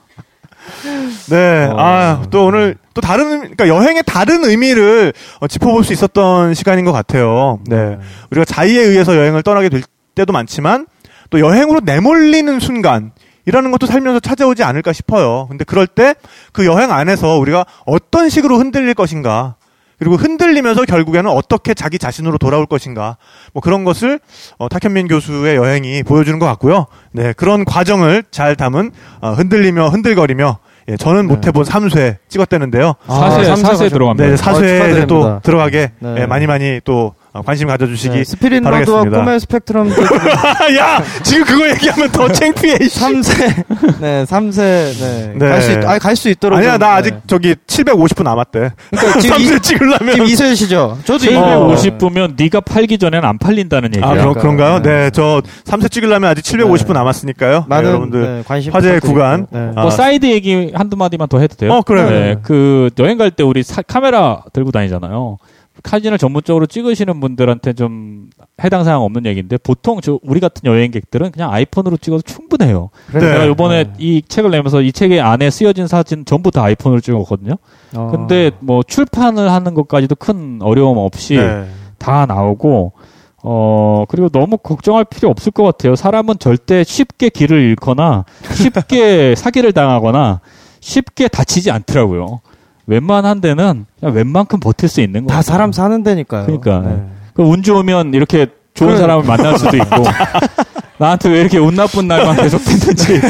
네. 1.29 1.65
어. 1.71 1.75
아, 1.77 2.21
또 2.31 2.45
오늘 2.45 2.75
또 2.93 3.01
다른, 3.01 3.39
그러니까 3.39 3.67
여행의 3.67 4.03
다른 4.05 4.43
의미를 4.45 5.13
어, 5.39 5.47
짚어볼 5.47 5.83
수 5.83 5.93
있었던 5.93 6.53
시간인 6.53 6.85
것 6.85 6.91
같아요. 6.91 7.59
네. 7.67 7.97
우리가 8.31 8.45
자의에 8.45 8.81
의해서 8.81 9.15
여행을 9.15 9.43
떠나게 9.43 9.69
될 9.69 9.83
때도 10.15 10.33
많지만 10.33 10.87
또 11.29 11.39
여행으로 11.39 11.81
내몰리는 11.83 12.59
순간, 12.59 13.11
이라는 13.49 13.71
것도 13.71 13.87
살면서 13.87 14.19
찾아오지 14.19 14.63
않을까 14.63 14.93
싶어요. 14.93 15.47
근데 15.49 15.63
그럴 15.65 15.87
때 15.87 16.13
그 16.53 16.65
여행 16.65 16.91
안에서 16.91 17.37
우리가 17.37 17.65
어떤 17.85 18.29
식으로 18.29 18.57
흔들릴 18.57 18.93
것인가. 18.93 19.55
그리고 19.97 20.15
흔들리면서 20.15 20.85
결국에는 20.85 21.29
어떻게 21.29 21.73
자기 21.73 21.99
자신으로 21.99 22.37
돌아올 22.37 22.65
것인가 22.67 23.17
뭐 23.53 23.61
그런 23.61 23.83
것을 23.83 24.19
어, 24.57 24.69
탁현민 24.69 25.07
교수의 25.09 25.55
여행이 25.57 26.03
보여주는 26.03 26.37
것 26.39 26.45
같고요. 26.45 26.85
네 27.11 27.33
그런 27.33 27.65
과정을 27.65 28.23
잘 28.31 28.55
담은 28.55 28.91
어, 29.21 29.31
흔들리며 29.33 29.89
흔들거리며 29.89 30.59
예, 30.89 30.95
저는 30.97 31.27
못 31.27 31.45
해본 31.45 31.65
3쇄 31.65 32.17
찍었다는데요. 32.29 32.93
삼세 33.07 33.43
사세 33.63 33.85
가셨- 33.85 33.89
들어갑니다. 33.91 34.29
네, 34.29 34.35
사쇄에 34.37 34.77
축하드립니다. 34.77 35.07
또 35.07 35.39
들어가게 35.43 35.91
네. 35.99 36.15
예, 36.19 36.25
많이 36.25 36.47
많이 36.47 36.79
또 36.85 37.13
어, 37.15 37.18
관심 37.45 37.67
가져주시기 37.67 38.15
네, 38.17 38.23
스피릿마드와 38.23 38.79
바라겠습니다. 39.01 39.17
꿈의 39.23 39.39
스펙트럼 39.41 39.89
야 40.77 41.03
지금 41.23 41.45
그거 41.45 41.69
얘기하면 41.69 42.11
더 42.11 42.27
창피해. 42.27 42.87
씨. 42.87 42.99
3세 42.99 43.99
네 44.01 44.23
3쇄 44.25 44.57
네. 44.57 45.33
네. 45.35 45.49
갈수 45.49 45.71
있, 45.71 45.75
아니 45.87 45.99
갈수 45.99 46.29
있도록 46.29 46.57
아니야 46.57 46.71
좀, 46.73 46.79
나 46.79 46.87
네. 46.87 46.93
아직 46.93 47.15
저기 47.27 47.55
750부 47.67 48.23
남았대. 48.23 48.71
그러니까 48.89 49.19
지금 49.21 49.37
이, 49.39 49.45
3쇄 49.45 49.61
찍으려면 49.63 50.11
지금 50.13 50.25
2쇄시죠 50.25 50.97
저도 51.05 51.25
이- 51.25 51.29
750부면 51.29 52.33
네가 52.37 52.61
팔기 52.61 52.97
전에는 52.97 53.27
안 53.27 53.37
팔린다는 53.37 53.93
얘기야. 53.95 54.09
아, 54.09 54.13
그런, 54.13 54.33
그러니까요. 54.33 54.41
그런가요? 54.41 54.81
네. 54.81 54.89
네, 55.03 55.09
저 55.11 55.41
3쇄 55.65 55.91
찍으려면 55.91 56.29
아직 56.31 56.41
750부 56.43 56.87
네. 56.87 56.93
남았으니까요. 56.93 57.59
네, 57.59 57.65
많은 57.67 57.89
여러분들. 57.89 58.21
네, 58.37 58.43
관심 58.47 58.73
화제의. 58.73 58.99
구간. 59.01 59.45
네. 59.51 59.71
아. 59.75 59.81
뭐 59.81 59.91
사이드 59.91 60.25
얘기 60.25 60.71
한두 60.73 60.97
마디만 60.97 61.27
더 61.27 61.39
해도 61.39 61.55
돼요? 61.55 61.71
어, 61.73 61.81
그래요. 61.83 62.09
네, 62.09 62.35
그 62.41 62.89
여행 62.99 63.17
갈 63.17 63.29
때 63.31 63.43
우리 63.43 63.61
사- 63.61 63.83
카메라 63.83 64.41
들고 64.53 64.71
다니잖아요. 64.71 65.37
사진을 65.83 66.17
전문적으로 66.17 66.65
찍으시는 66.65 67.19
분들한테 67.19 67.73
좀 67.73 68.29
해당 68.63 68.83
사항 68.83 69.01
없는 69.01 69.25
얘기인데 69.25 69.57
보통 69.57 70.01
저 70.01 70.19
우리 70.23 70.39
같은 70.39 70.69
여행객들은 70.69 71.31
그냥 71.31 71.51
아이폰으로 71.51 71.97
찍어도 71.97 72.21
충분해요. 72.21 72.89
네. 73.13 73.19
제가 73.19 73.45
이번에 73.45 73.93
이 73.97 74.21
책을 74.27 74.51
내면서 74.51 74.81
이 74.81 74.91
책의 74.91 75.21
안에 75.21 75.49
쓰여진 75.49 75.87
사진 75.87 76.25
전부 76.25 76.51
다 76.51 76.63
아이폰으로 76.63 77.01
찍었거든요. 77.01 77.55
어. 77.95 78.09
근데 78.11 78.51
뭐 78.59 78.83
출판을 78.83 79.51
하는 79.51 79.73
것까지도 79.73 80.15
큰 80.15 80.59
어려움 80.61 80.97
없이 80.97 81.35
네. 81.35 81.65
다 81.97 82.25
나오고 82.25 82.93
어 83.41 84.03
그리고 84.09 84.29
너무 84.29 84.57
걱정할 84.57 85.05
필요 85.05 85.29
없을 85.29 85.51
것 85.51 85.63
같아요. 85.63 85.95
사람은 85.95 86.39
절대 86.39 86.83
쉽게 86.83 87.29
길을 87.29 87.61
잃거나 87.61 88.25
쉽게 88.53 89.35
사기를 89.37 89.71
당하거나 89.71 90.41
쉽게 90.81 91.27
다치지 91.27 91.71
않더라고요. 91.71 92.41
웬만한 92.89 93.39
데는 93.39 93.85
그냥 93.99 94.15
웬만큼 94.15 94.59
버틸 94.59 94.89
수 94.89 94.99
있는 94.99 95.27
다 95.27 95.35
거예요. 95.35 95.41
사람 95.43 95.71
사는 95.71 96.01
데니까요 96.01 96.45
그러니까. 96.47 96.79
네. 96.81 97.05
그운 97.33 97.61
좋으면 97.61 98.15
이렇게 98.15 98.47
좋은 98.73 98.89
그래. 98.89 98.99
사람을 98.99 99.25
만날 99.25 99.57
수도 99.59 99.77
있고 99.77 100.03
나한테 100.97 101.29
왜 101.29 101.41
이렇게 101.41 101.59
운 101.59 101.75
나쁜 101.75 102.07
날만 102.07 102.35
계속됐는지 102.37 103.21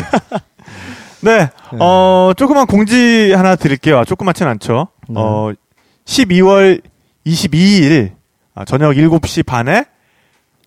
네, 1.22 1.50
어, 1.78 2.32
조그만 2.38 2.66
공지 2.66 3.34
하나 3.34 3.58
드릴게요. 3.58 4.00
아, 4.00 4.06
조그맣진 4.06 4.48
않죠. 4.48 4.88
네. 5.10 5.16
어, 5.18 5.52
12월 6.06 6.82
22일 7.28 8.12
아, 8.56 8.64
저녁 8.64 8.94
7시 8.94 9.46
반에 9.46 9.84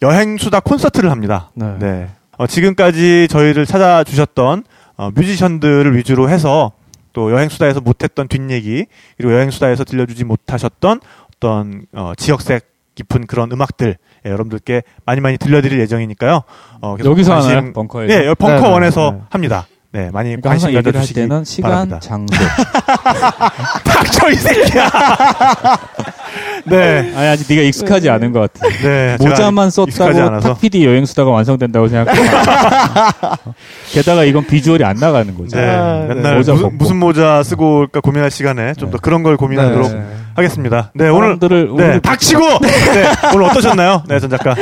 여행수다 0.03 0.61
콘서트를 0.61 1.11
합니다. 1.11 1.51
네. 1.55 2.09
어, 2.37 2.47
지금까지 2.47 3.29
저희를 3.31 3.65
찾아주셨던 3.65 4.65
어, 4.99 5.11
뮤지션들을 5.15 5.97
위주로 5.97 6.29
해서 6.29 6.73
또 7.13 7.31
여행수다에서 7.33 7.81
못했던 7.81 8.29
뒷얘기 8.29 8.87
그리고 9.17 9.33
여행수다에서 9.35 9.85
들려주지 9.85 10.25
못하셨던 10.25 11.01
어떤 11.37 11.87
어, 11.93 12.13
지역색 12.17 12.71
깊은 12.95 13.27
그런 13.27 13.51
음악들 13.53 13.97
예, 14.27 14.31
여러분들께 14.31 14.83
많이 15.07 15.21
많이 15.21 15.39
들려드릴 15.39 15.81
예정이니까요. 15.81 16.43
어, 16.83 16.97
계속 16.97 17.11
여기서 17.11 17.33
관심- 17.33 17.51
하나요? 17.51 17.73
벙커에. 17.73 18.07
네, 18.07 18.27
여기 18.27 18.35
벙커 18.37 18.55
네, 18.57 18.61
네, 18.63 18.69
원에서 18.69 19.11
네. 19.13 19.21
합니다. 19.31 19.67
네, 19.93 20.11
많이 20.11 20.29
그러니까 20.31 20.49
관심 20.51 20.73
가져주시기 20.73 21.15
때는 21.21 21.45
시간, 21.45 21.71
바랍니다. 21.71 22.01
장소. 22.01 22.35
닥쳐 23.85 24.31
이 24.31 24.35
새끼야. 24.37 24.91
네, 26.65 27.13
아니 27.17 27.27
아직 27.29 27.47
네가 27.49 27.63
익숙하지 27.63 28.09
않은 28.11 28.33
것 28.33 28.53
같아. 28.53 28.69
네. 28.83 29.17
모자만 29.19 29.71
썼다고 29.71 30.19
않아서. 30.21 30.49
탁 30.51 30.61
PD 30.61 30.85
여행 30.85 31.05
수다가 31.05 31.31
완성된다고 31.31 31.89
생각해. 31.89 32.21
게다가 33.93 34.25
이건 34.25 34.47
비주얼이 34.47 34.85
안 34.85 34.97
나가는 34.97 35.37
거죠. 35.37 35.57
네, 35.57 35.69
아, 35.69 36.07
네. 36.09 36.15
맨날 36.15 36.37
모자 36.37 36.53
무슨. 36.53 36.79
무슨 36.79 36.97
모자 36.99 37.43
쓰고 37.43 37.79
올까 37.81 38.01
고민할 38.01 38.31
시간에 38.31 38.75
좀 38.75 38.91
더 38.93 38.99
그런 38.99 39.23
걸 39.23 39.37
고민하도록 39.39 39.91
네. 39.93 40.05
하겠습니다. 40.35 40.91
네, 40.95 41.09
오늘 41.09 41.39
네, 41.39 42.01
닥치고 42.01 42.41
네, 42.61 43.05
오늘 43.35 43.47
어떠셨나요? 43.47 44.03
네, 44.09 44.21
전 44.21 44.29
작가. 44.31 44.55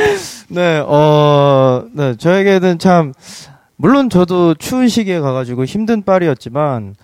네, 0.47 0.81
어, 0.85 1.83
네, 1.93 2.15
저에게는 2.17 2.79
참, 2.79 3.13
물론 3.75 4.09
저도 4.09 4.53
추운 4.55 4.87
시기에 4.87 5.19
가가지고 5.19 5.65
힘든 5.65 6.03
파리였지만, 6.03 6.95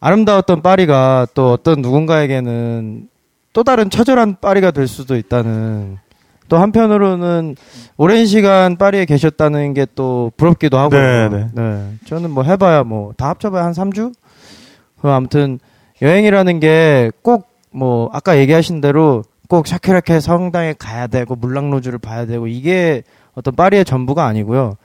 아름다웠던 0.00 0.62
파리가 0.62 1.26
또 1.34 1.52
어떤 1.52 1.80
누군가에게는 1.82 3.02
또 3.58 3.64
다른 3.64 3.90
처절한 3.90 4.36
파리가 4.40 4.70
될 4.70 4.86
수도 4.86 5.16
있다는, 5.16 5.98
또 6.48 6.58
한편으로는 6.58 7.56
오랜 7.96 8.24
시간 8.24 8.76
파리에 8.76 9.04
계셨다는 9.04 9.74
게 9.74 9.84
또 9.96 10.30
부럽기도 10.36 10.78
하고요. 10.78 11.28
네, 11.28 11.48
네. 11.52 11.92
저는 12.04 12.30
뭐 12.30 12.44
해봐야 12.44 12.84
뭐, 12.84 13.12
다 13.16 13.30
합쳐봐야 13.30 13.64
한 13.64 13.72
3주? 13.72 14.14
그 15.02 15.08
아무튼, 15.08 15.58
여행이라는 16.00 16.60
게 16.60 17.10
꼭 17.22 17.48
뭐, 17.72 18.08
아까 18.12 18.38
얘기하신 18.38 18.80
대로 18.80 19.24
꼭 19.48 19.66
샤키라케 19.66 20.20
성당에 20.20 20.74
가야 20.78 21.08
되고, 21.08 21.34
물랑루즈를 21.34 21.98
봐야 21.98 22.26
되고, 22.26 22.46
이게 22.46 23.02
어떤 23.34 23.56
파리의 23.56 23.84
전부가 23.84 24.24
아니고요. 24.26 24.76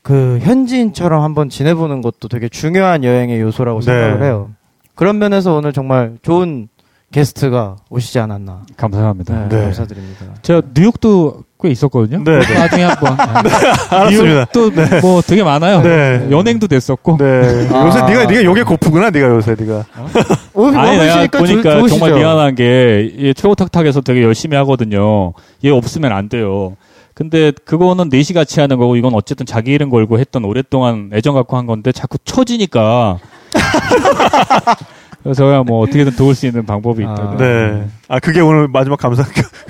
그, 0.00 0.38
현지인처럼 0.40 1.22
한번 1.22 1.50
지내보는 1.50 2.00
것도 2.00 2.28
되게 2.28 2.48
중요한 2.48 3.04
여행의 3.04 3.42
요소라고 3.42 3.80
네. 3.80 3.84
생각을 3.84 4.22
해요. 4.22 4.52
그런 4.94 5.18
면에서 5.18 5.52
오늘 5.52 5.74
정말 5.74 6.16
좋은 6.22 6.68
게스트가 7.12 7.76
오시지 7.88 8.18
않았나. 8.18 8.62
감사합니다. 8.76 9.48
네, 9.48 9.56
네. 9.56 9.62
감사드립니다. 9.64 10.26
제가 10.42 10.62
뉴욕도 10.74 11.44
꽤 11.62 11.70
있었거든요. 11.70 12.22
네, 12.24 12.40
네. 12.40 12.54
나중에 12.54 12.82
한번. 12.82 13.16
알았습니다. 13.90 14.46
뉴욕도 14.52 14.70
뭐 15.00 15.22
되게 15.22 15.42
많아요. 15.42 15.82
네. 15.82 16.28
연행도 16.30 16.66
됐었고. 16.66 17.16
네. 17.18 17.68
아. 17.72 17.86
요새 17.86 18.02
네가 18.02 18.26
네가 18.26 18.44
요게 18.44 18.64
고프구나. 18.64 19.10
네가 19.10 19.28
요새 19.28 19.54
네가. 19.58 19.84
오, 20.54 20.66
아니 20.66 20.98
내가 20.98 21.26
보니까 21.38 21.80
좋-? 21.80 21.88
정말 21.88 22.12
미안한 22.14 22.54
게 22.54 23.32
최고탁탁에서 23.36 24.00
되게 24.02 24.22
열심히 24.22 24.56
하거든요. 24.58 25.32
얘 25.64 25.70
없으면 25.70 26.12
안 26.12 26.28
돼요. 26.28 26.76
근데 27.14 27.50
그거는 27.64 28.10
넷이 28.10 28.34
같이 28.34 28.60
하는 28.60 28.76
거고 28.76 28.96
이건 28.96 29.14
어쨌든 29.14 29.46
자기 29.46 29.72
이름 29.72 29.88
걸고 29.88 30.18
했던 30.18 30.44
오랫동안 30.44 31.08
애정 31.14 31.34
갖고 31.34 31.56
한 31.56 31.64
건데 31.64 31.90
자꾸 31.90 32.18
처지니까 32.18 33.18
그래서 35.26 35.44
제가 35.44 35.64
뭐 35.64 35.80
어떻게든 35.80 36.14
도울 36.14 36.34
수 36.34 36.46
있는 36.46 36.64
방법이 36.64 37.04
아. 37.04 37.12
있다고. 37.12 37.36
네. 37.36 37.88
아 38.08 38.20
그게 38.20 38.40
오늘 38.40 38.68
마지막 38.68 38.96
감사 38.96 39.24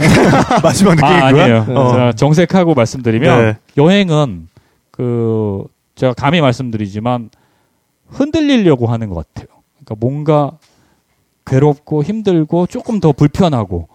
마지막 0.62 0.94
느낌인 0.96 1.12
아, 1.12 1.32
거야? 1.32 1.44
아니에요. 1.44 1.66
어. 1.70 2.12
정색하고 2.12 2.74
말씀드리면 2.74 3.42
네. 3.42 3.57
여행은 3.76 4.48
그 4.90 5.64
제가 5.94 6.12
감히 6.12 6.42
말씀드리지만 6.42 7.30
흔들리려고 8.09 8.86
하는 8.86 9.09
것 9.09 9.26
같아요. 9.26 9.46
그러니까 9.74 9.94
뭔가 9.98 10.52
괴롭고 11.46 12.02
힘들고 12.02 12.66
조금 12.66 13.00
더 13.00 13.12
불편하고 13.12 13.88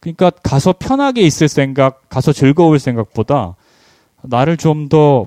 그러니까 0.00 0.30
가서 0.30 0.74
편하게 0.76 1.22
있을 1.22 1.48
생각, 1.48 2.08
가서 2.08 2.32
즐거울 2.32 2.78
생각보다 2.78 3.54
나를 4.22 4.56
좀 4.56 4.88
더 4.88 5.26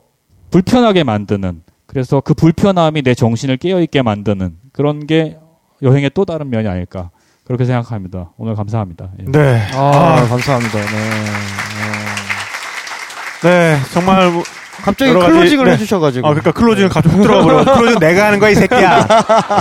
불편하게 0.52 1.04
만드는 1.04 1.64
그래서 1.86 2.20
그 2.22 2.34
불편함이 2.34 3.02
내 3.04 3.14
정신을 3.14 3.58
깨어 3.58 3.82
있게 3.82 4.02
만드는 4.02 4.58
그런 4.72 5.08
게 5.08 5.38
여행의 5.82 6.12
또 6.14 6.26
다른 6.26 6.50
면이 6.50 6.68
아닐까 6.68 7.10
그렇게 7.46 7.66
생각합니다. 7.66 8.32
오늘 8.38 8.56
감사합니다. 8.56 9.10
예. 9.20 9.26
네. 9.32 9.68
아, 9.74 10.26
감사합니다. 10.30 10.80
네. 10.80 10.90
네. 13.44 13.78
정말 13.94 14.30
뭐- 14.32 14.44
갑자기 14.84 15.12
closing을 15.12 15.66
네. 15.66 15.72
해주셔가지고. 15.72 16.28
아, 16.28 16.30
그러니까 16.32 16.52
closing 16.52 16.88
갑자기 16.90 17.16
훅 17.16 17.22
들어가 17.24 17.44
버려. 17.44 17.64
closing 17.78 18.00
내가 18.00 18.28
하는 18.28 18.40
거야, 18.40 18.50
이 18.52 18.56
새끼야. 18.56 19.08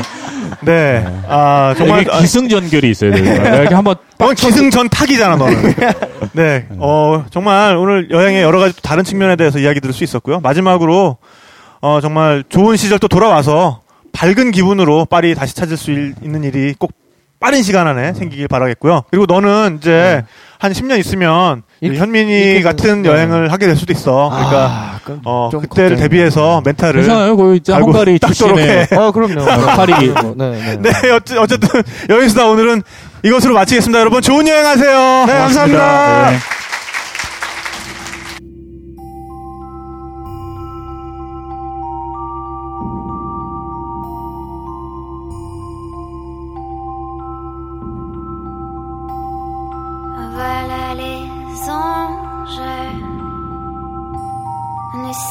네. 0.63 1.05
아, 1.29 1.75
정말. 1.77 2.05
기승전결이 2.05 2.91
있어야 2.91 3.13
돼요. 3.13 3.25
내가 3.43 3.57
이렇게 3.57 3.75
한번 3.75 3.97
넌 4.19 4.35
기승전 4.35 4.89
탁이잖아, 4.91 5.37
너는. 5.37 5.75
네. 6.33 6.67
어, 6.79 7.25
정말 7.31 7.77
오늘 7.77 8.11
여행의 8.11 8.43
여러 8.43 8.59
가지 8.59 8.75
또 8.77 8.83
다른 8.83 9.05
측면에 9.05 9.37
대해서 9.37 9.59
이야기 9.59 9.81
들을 9.81 9.93
수 9.95 10.05
있었고요. 10.05 10.41
마지막으로, 10.41 11.17
어, 11.81 12.01
정말 12.01 12.45
좋은 12.49 12.77
시절 12.77 12.99
또 12.99 13.09
돌아와서 13.09 13.81
밝은 14.17 14.51
기분으로 14.51 15.05
파리 15.05 15.35
다시 15.35 15.55
찾을 15.55 15.77
수 15.77 15.91
일- 15.91 16.15
있는 16.23 16.43
일이 16.45 16.75
꼭 16.79 16.93
빠른 17.39 17.63
시간 17.63 17.87
안에 17.87 18.15
생기길 18.15 18.49
바라겠고요. 18.49 19.03
그리고 19.11 19.27
너는 19.27 19.79
이제 19.81 20.25
한 20.59 20.73
10년 20.73 20.99
있으면 20.99 21.63
이- 21.83 21.95
현민이 21.95 22.33
이렇게 22.33 22.63
같은 22.63 23.03
네. 23.03 23.11
여행을 23.11 23.53
하게 23.53 23.67
될 23.67 23.77
수도 23.77 23.93
있어. 23.93 24.31
그러니까, 24.31 24.65
아, 24.65 25.01
어, 25.27 25.49
좀 25.53 25.61
그때를 25.61 25.97
걱정이- 25.97 26.01
대비해서 26.01 26.63
멘탈을. 26.65 27.03
괜찮아요. 27.03 27.37
거기 27.37 27.61
헝가리 27.71 28.19
닦도록 28.19 28.57
출신의 28.57 28.87
해. 28.91 28.97
어, 28.97 29.13
그럼요. 29.13 29.45
파리. 29.77 29.93
네, 30.37 30.77
네. 30.81 30.93
네, 31.03 31.11
어찌- 31.11 31.37
어쨌든 31.37 31.69
여기서 32.09 32.51
오늘은 32.51 32.83
이것으로 33.23 33.53
마치겠습니다. 33.53 34.01
여러분 34.01 34.23
좋은 34.23 34.49
여행 34.49 34.65
하세요. 34.65 35.25
네, 35.27 35.33
감사합니다. 35.35 36.56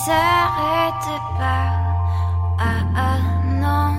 s'arrête 0.06 1.12
pas. 1.38 1.70
Ah 2.60 2.82
ah 2.96 3.20
non, 3.64 3.90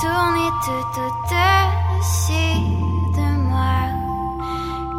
tournez 0.00 0.52
tout 0.64 0.92
au-dessus 1.04 2.58
de 3.16 3.26
moi 3.50 3.78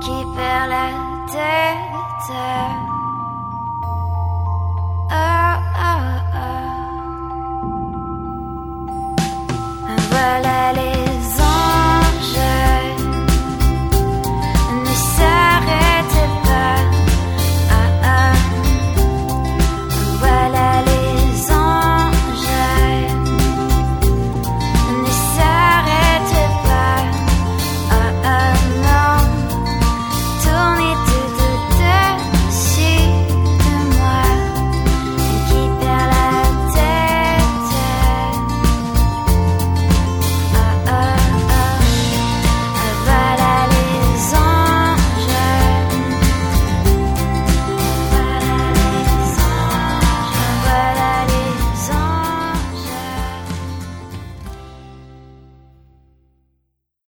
qui 0.04 0.18
perd 0.36 0.66
la 0.76 0.88
tête? 1.34 2.32
Ah 5.12 5.60
ah 5.90 6.04
ah. 6.34 6.70
Voilà 10.12 10.60
les 10.78 10.89